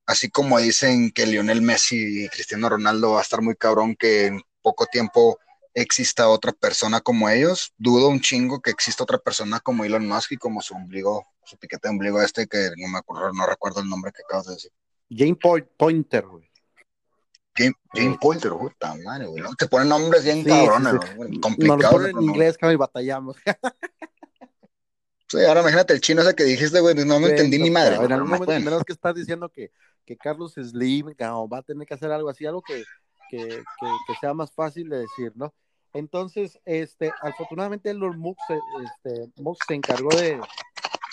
así 0.09 0.27
como 0.31 0.57
dicen 0.57 1.11
que 1.11 1.27
Lionel 1.27 1.61
Messi 1.61 2.25
y 2.25 2.29
Cristiano 2.29 2.67
Ronaldo 2.67 3.11
va 3.11 3.19
a 3.19 3.21
estar 3.21 3.43
muy 3.43 3.55
cabrón 3.55 3.95
que 3.95 4.25
en 4.25 4.41
poco 4.63 4.87
tiempo 4.87 5.37
exista 5.75 6.29
otra 6.29 6.51
persona 6.51 6.99
como 6.99 7.29
ellos, 7.29 7.73
dudo 7.77 8.09
un 8.09 8.19
chingo 8.19 8.59
que 8.59 8.71
exista 8.71 9.03
otra 9.03 9.19
persona 9.19 9.59
como 9.59 9.85
Elon 9.85 10.07
Musk 10.07 10.31
y 10.31 10.37
como 10.37 10.63
su 10.63 10.73
ombligo 10.73 11.27
su 11.43 11.57
piquete 11.57 11.87
de 11.87 11.91
ombligo 11.91 12.19
este 12.23 12.47
que 12.47 12.71
no 12.77 12.87
me 12.87 12.97
acuerdo, 12.97 13.31
no 13.33 13.45
recuerdo 13.45 13.81
el 13.81 13.89
nombre 13.89 14.11
que 14.11 14.23
acabas 14.23 14.47
de 14.47 14.53
decir. 14.53 14.71
Jane 15.11 15.37
Pointer, 15.77 16.25
güey. 16.25 16.49
Jane, 17.55 17.73
Jane 17.93 18.17
Pointer, 18.19 18.51
puta 18.51 18.95
madre, 19.03 19.27
güey. 19.27 19.43
Te 19.59 19.67
ponen 19.67 19.89
nombres 19.89 20.23
bien 20.23 20.43
cabrones, 20.43 20.93
sí, 21.03 21.39
complicados. 21.39 21.83
Nos 21.83 21.91
ponen 21.91 22.17
en 22.17 22.23
inglés, 22.23 22.57
que 22.57 22.75
batallamos. 22.75 23.37
sí, 25.27 25.37
ahora 25.45 25.61
imagínate 25.61 25.93
el 25.93 26.01
chino 26.01 26.23
ese 26.23 26.33
que 26.33 26.45
dijiste, 26.45 26.79
güey, 26.79 26.95
no 26.95 27.19
me 27.19 27.29
entendí 27.29 27.59
ni 27.59 27.69
madre. 27.69 27.95
En 27.95 28.11
algún 28.11 28.29
momento 28.29 28.59
menos 28.59 28.83
que 28.83 28.93
estás 28.93 29.13
diciendo 29.13 29.49
que, 29.49 29.71
que 30.09 30.17
Carlos 30.17 30.53
Slim 30.55 31.13
va 31.19 31.57
a 31.59 31.61
tener 31.61 31.85
que 31.85 31.93
hacer 31.93 32.11
algo 32.11 32.29
así, 32.29 32.43
algo 32.43 32.63
que, 32.63 32.83
que, 33.29 33.63
sea 34.19 34.33
más 34.33 34.51
fácil 34.51 34.89
de 34.89 35.01
decir, 35.01 35.33
¿no? 35.35 35.53
Entonces, 35.93 36.59
este, 36.65 37.13
afortunadamente 37.21 37.91
Elon 37.91 38.17
Musk, 38.17 38.39
este, 38.49 39.31
Musk 39.39 39.65
se 39.67 39.75
encargó 39.75 40.09
de, 40.09 40.41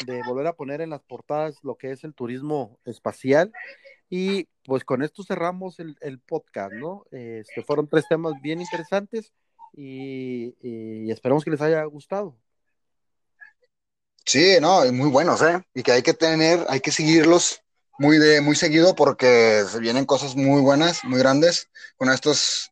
de 0.06 0.22
volver 0.26 0.46
a 0.46 0.54
poner 0.54 0.80
en 0.80 0.88
las 0.88 1.02
portadas 1.02 1.58
lo 1.62 1.74
que 1.74 1.90
es 1.90 2.04
el 2.04 2.14
turismo 2.14 2.78
espacial. 2.86 3.52
Y 4.08 4.48
pues 4.64 4.82
con 4.82 5.02
esto 5.02 5.22
cerramos 5.22 5.78
el, 5.78 5.98
el 6.00 6.18
podcast, 6.18 6.72
¿no? 6.72 7.04
Este, 7.10 7.62
fueron 7.64 7.88
tres 7.88 8.06
temas 8.08 8.32
bien 8.40 8.62
interesantes 8.62 9.30
y, 9.74 10.54
y, 10.62 11.10
esperamos 11.10 11.44
que 11.44 11.50
les 11.50 11.60
haya 11.60 11.84
gustado. 11.84 12.34
Sí, 14.24 14.56
no, 14.58 14.90
muy 14.90 15.10
buenos, 15.10 15.42
¿eh? 15.42 15.62
Y 15.74 15.82
que 15.82 15.92
hay 15.92 16.02
que 16.02 16.14
tener, 16.14 16.64
hay 16.70 16.80
que 16.80 16.92
seguirlos 16.92 17.62
muy 17.98 18.18
de 18.18 18.40
muy 18.40 18.56
seguido 18.56 18.94
porque 18.94 19.64
se 19.70 19.78
vienen 19.78 20.04
cosas 20.04 20.36
muy 20.36 20.60
buenas, 20.60 21.04
muy 21.04 21.18
grandes 21.18 21.68
con 21.96 22.10
estos 22.10 22.70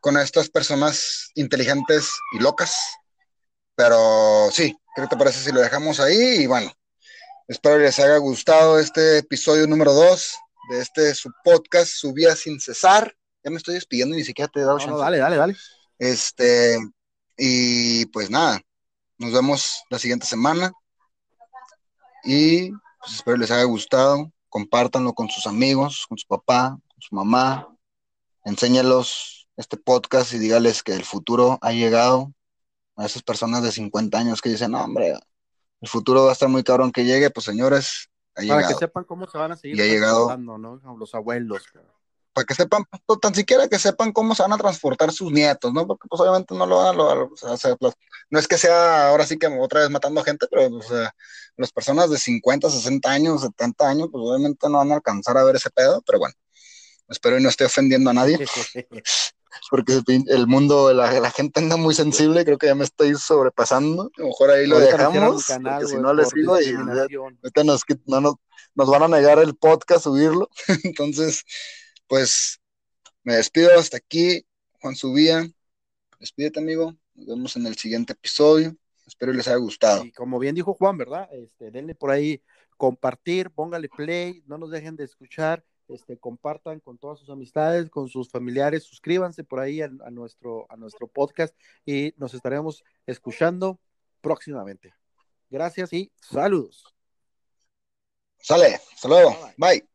con 0.00 0.16
estas 0.16 0.48
personas 0.48 1.30
inteligentes 1.34 2.10
y 2.32 2.38
locas. 2.38 2.74
Pero 3.74 4.48
sí, 4.52 4.76
¿qué 4.94 5.06
te 5.06 5.16
parece 5.16 5.40
si 5.40 5.52
lo 5.52 5.60
dejamos 5.60 6.00
ahí? 6.00 6.42
Y 6.42 6.46
bueno, 6.46 6.72
espero 7.48 7.76
que 7.76 7.84
les 7.84 7.98
haya 7.98 8.16
gustado 8.16 8.78
este 8.78 9.18
episodio 9.18 9.66
número 9.66 9.92
2 9.92 10.36
de 10.70 10.80
este 10.80 11.14
su 11.14 11.30
podcast, 11.44 11.92
Su 11.92 12.12
Vía 12.12 12.34
Sin 12.36 12.60
Cesar. 12.60 13.14
Ya 13.42 13.50
me 13.50 13.56
estoy 13.56 13.74
despidiendo 13.74 14.14
y 14.14 14.18
ni 14.18 14.24
siquiera 14.24 14.50
te 14.52 14.60
he 14.60 14.64
dado 14.64 14.78
no, 14.78 14.86
no, 14.86 14.98
dale, 14.98 15.18
dale, 15.18 15.36
dale. 15.36 15.56
Este, 15.98 16.78
y 17.36 18.06
pues 18.06 18.30
nada, 18.30 18.60
nos 19.18 19.32
vemos 19.32 19.82
la 19.90 19.98
siguiente 19.98 20.26
semana. 20.26 20.72
Y 22.24 22.70
pues 22.70 23.14
espero 23.14 23.36
les 23.38 23.50
haya 23.50 23.64
gustado. 23.64 24.30
Compártanlo 24.50 25.14
con 25.14 25.30
sus 25.30 25.46
amigos, 25.46 26.04
con 26.06 26.18
su 26.18 26.26
papá, 26.26 26.78
con 26.88 27.00
su 27.00 27.14
mamá. 27.14 27.74
Enséñalos 28.44 29.48
este 29.56 29.76
podcast 29.76 30.32
y 30.34 30.38
dígales 30.38 30.82
que 30.82 30.92
el 30.92 31.04
futuro 31.04 31.58
ha 31.62 31.72
llegado 31.72 32.32
a 32.96 33.06
esas 33.06 33.22
personas 33.22 33.62
de 33.62 33.72
50 33.72 34.18
años 34.18 34.42
que 34.42 34.50
dicen, 34.50 34.72
no, 34.72 34.84
hombre, 34.84 35.14
el 35.80 35.88
futuro 35.88 36.24
va 36.24 36.30
a 36.30 36.32
estar 36.32 36.48
muy 36.48 36.62
cabrón 36.62 36.92
que 36.92 37.04
llegue, 37.04 37.30
pues 37.30 37.44
señores, 37.44 38.10
ha 38.34 38.46
Para 38.46 38.68
que 38.68 38.74
sepan 38.74 39.04
cómo 39.04 39.26
se 39.26 39.38
van 39.38 39.52
a 39.52 39.56
seguir 39.56 39.76
y 39.76 39.80
ha 39.80 39.86
llegado, 39.86 40.36
¿no? 40.36 40.96
Los 40.96 41.14
abuelos. 41.14 41.62
Para 42.32 42.44
que 42.44 42.54
sepan, 42.54 42.84
pues, 43.06 43.20
tan 43.20 43.34
siquiera 43.34 43.68
que 43.68 43.78
sepan 43.78 44.12
cómo 44.12 44.34
se 44.34 44.42
van 44.42 44.52
a 44.52 44.58
transportar 44.58 45.12
sus 45.12 45.32
nietos, 45.32 45.72
¿no? 45.72 45.86
Porque 45.86 46.06
pues 46.08 46.20
obviamente 46.20 46.54
no 46.54 46.64
lo 46.64 46.76
van 46.76 46.86
a 46.88 46.92
lograr, 46.92 47.18
o 47.18 47.56
sea, 47.56 47.76
no 48.30 48.38
es 48.38 48.46
que 48.46 48.56
sea 48.56 49.08
ahora 49.08 49.26
sí 49.26 49.36
que 49.36 49.48
otra 49.48 49.80
vez 49.80 49.90
matando 49.90 50.22
gente, 50.22 50.46
pero 50.48 50.76
o 50.76 50.82
sea, 50.82 51.12
las 51.56 51.72
personas 51.72 52.08
de 52.10 52.18
50, 52.18 52.70
60 52.70 53.10
años, 53.10 53.42
70 53.42 53.88
años, 53.88 54.08
pues 54.12 54.22
obviamente 54.24 54.68
no 54.68 54.78
van 54.78 54.92
a 54.92 54.94
alcanzar 54.96 55.36
a 55.36 55.44
ver 55.44 55.56
ese 55.56 55.70
pedo, 55.70 56.02
pero 56.06 56.20
bueno, 56.20 56.34
espero 57.08 57.38
y 57.38 57.42
no 57.42 57.48
esté 57.48 57.64
ofendiendo 57.64 58.10
a 58.10 58.14
nadie. 58.14 58.38
porque 59.70 60.00
el 60.06 60.46
mundo, 60.46 60.92
la, 60.92 61.12
la, 61.20 61.30
gente 61.30 61.60
anda 61.60 61.76
muy 61.76 61.94
sensible, 61.94 62.44
creo 62.44 62.58
que 62.58 62.66
ya 62.66 62.74
me 62.74 62.84
estoy 62.84 63.14
sobrepasando, 63.16 64.10
a 64.16 64.20
lo 64.20 64.26
mejor 64.28 64.50
ahí 64.50 64.66
lo 64.66 64.78
dejamos, 64.78 65.46
porque 65.46 65.86
si 65.86 65.96
no 65.96 66.14
les 66.14 66.28
sigo 66.28 66.60
y 66.60 66.72
nos, 66.72 67.82
no, 68.06 68.20
nos, 68.20 68.34
nos 68.74 68.88
van 68.88 69.02
a 69.02 69.08
negar 69.08 69.38
el 69.38 69.54
podcast, 69.56 70.04
subirlo, 70.04 70.48
entonces, 70.84 71.44
pues, 72.10 72.60
me 73.22 73.36
despido 73.36 73.78
hasta 73.78 73.98
aquí, 73.98 74.44
Juan 74.80 74.96
Subía, 74.96 75.48
despídete 76.18 76.58
amigo, 76.58 76.96
nos 77.14 77.26
vemos 77.28 77.54
en 77.54 77.66
el 77.66 77.76
siguiente 77.76 78.14
episodio, 78.14 78.76
espero 79.06 79.32
les 79.32 79.46
haya 79.46 79.58
gustado. 79.58 80.04
Y 80.04 80.10
como 80.10 80.40
bien 80.40 80.56
dijo 80.56 80.74
Juan, 80.74 80.98
¿verdad? 80.98 81.28
Este, 81.32 81.70
denle 81.70 81.94
por 81.94 82.10
ahí 82.10 82.42
compartir, 82.76 83.52
póngale 83.52 83.88
play, 83.88 84.42
no 84.46 84.58
nos 84.58 84.72
dejen 84.72 84.96
de 84.96 85.04
escuchar, 85.04 85.64
este, 85.86 86.18
compartan 86.18 86.80
con 86.80 86.98
todas 86.98 87.20
sus 87.20 87.30
amistades, 87.30 87.88
con 87.90 88.08
sus 88.08 88.28
familiares, 88.28 88.82
suscríbanse 88.82 89.44
por 89.44 89.60
ahí 89.60 89.80
a, 89.80 89.88
nuestro, 89.88 90.66
a 90.68 90.76
nuestro 90.76 91.06
podcast 91.06 91.54
y 91.86 92.12
nos 92.16 92.34
estaremos 92.34 92.82
escuchando 93.06 93.78
próximamente. 94.20 94.92
Gracias 95.48 95.92
y 95.92 96.10
saludos. 96.20 96.92
Sale, 98.40 98.80
hasta 98.94 99.06
luego. 99.06 99.36
bye. 99.56 99.89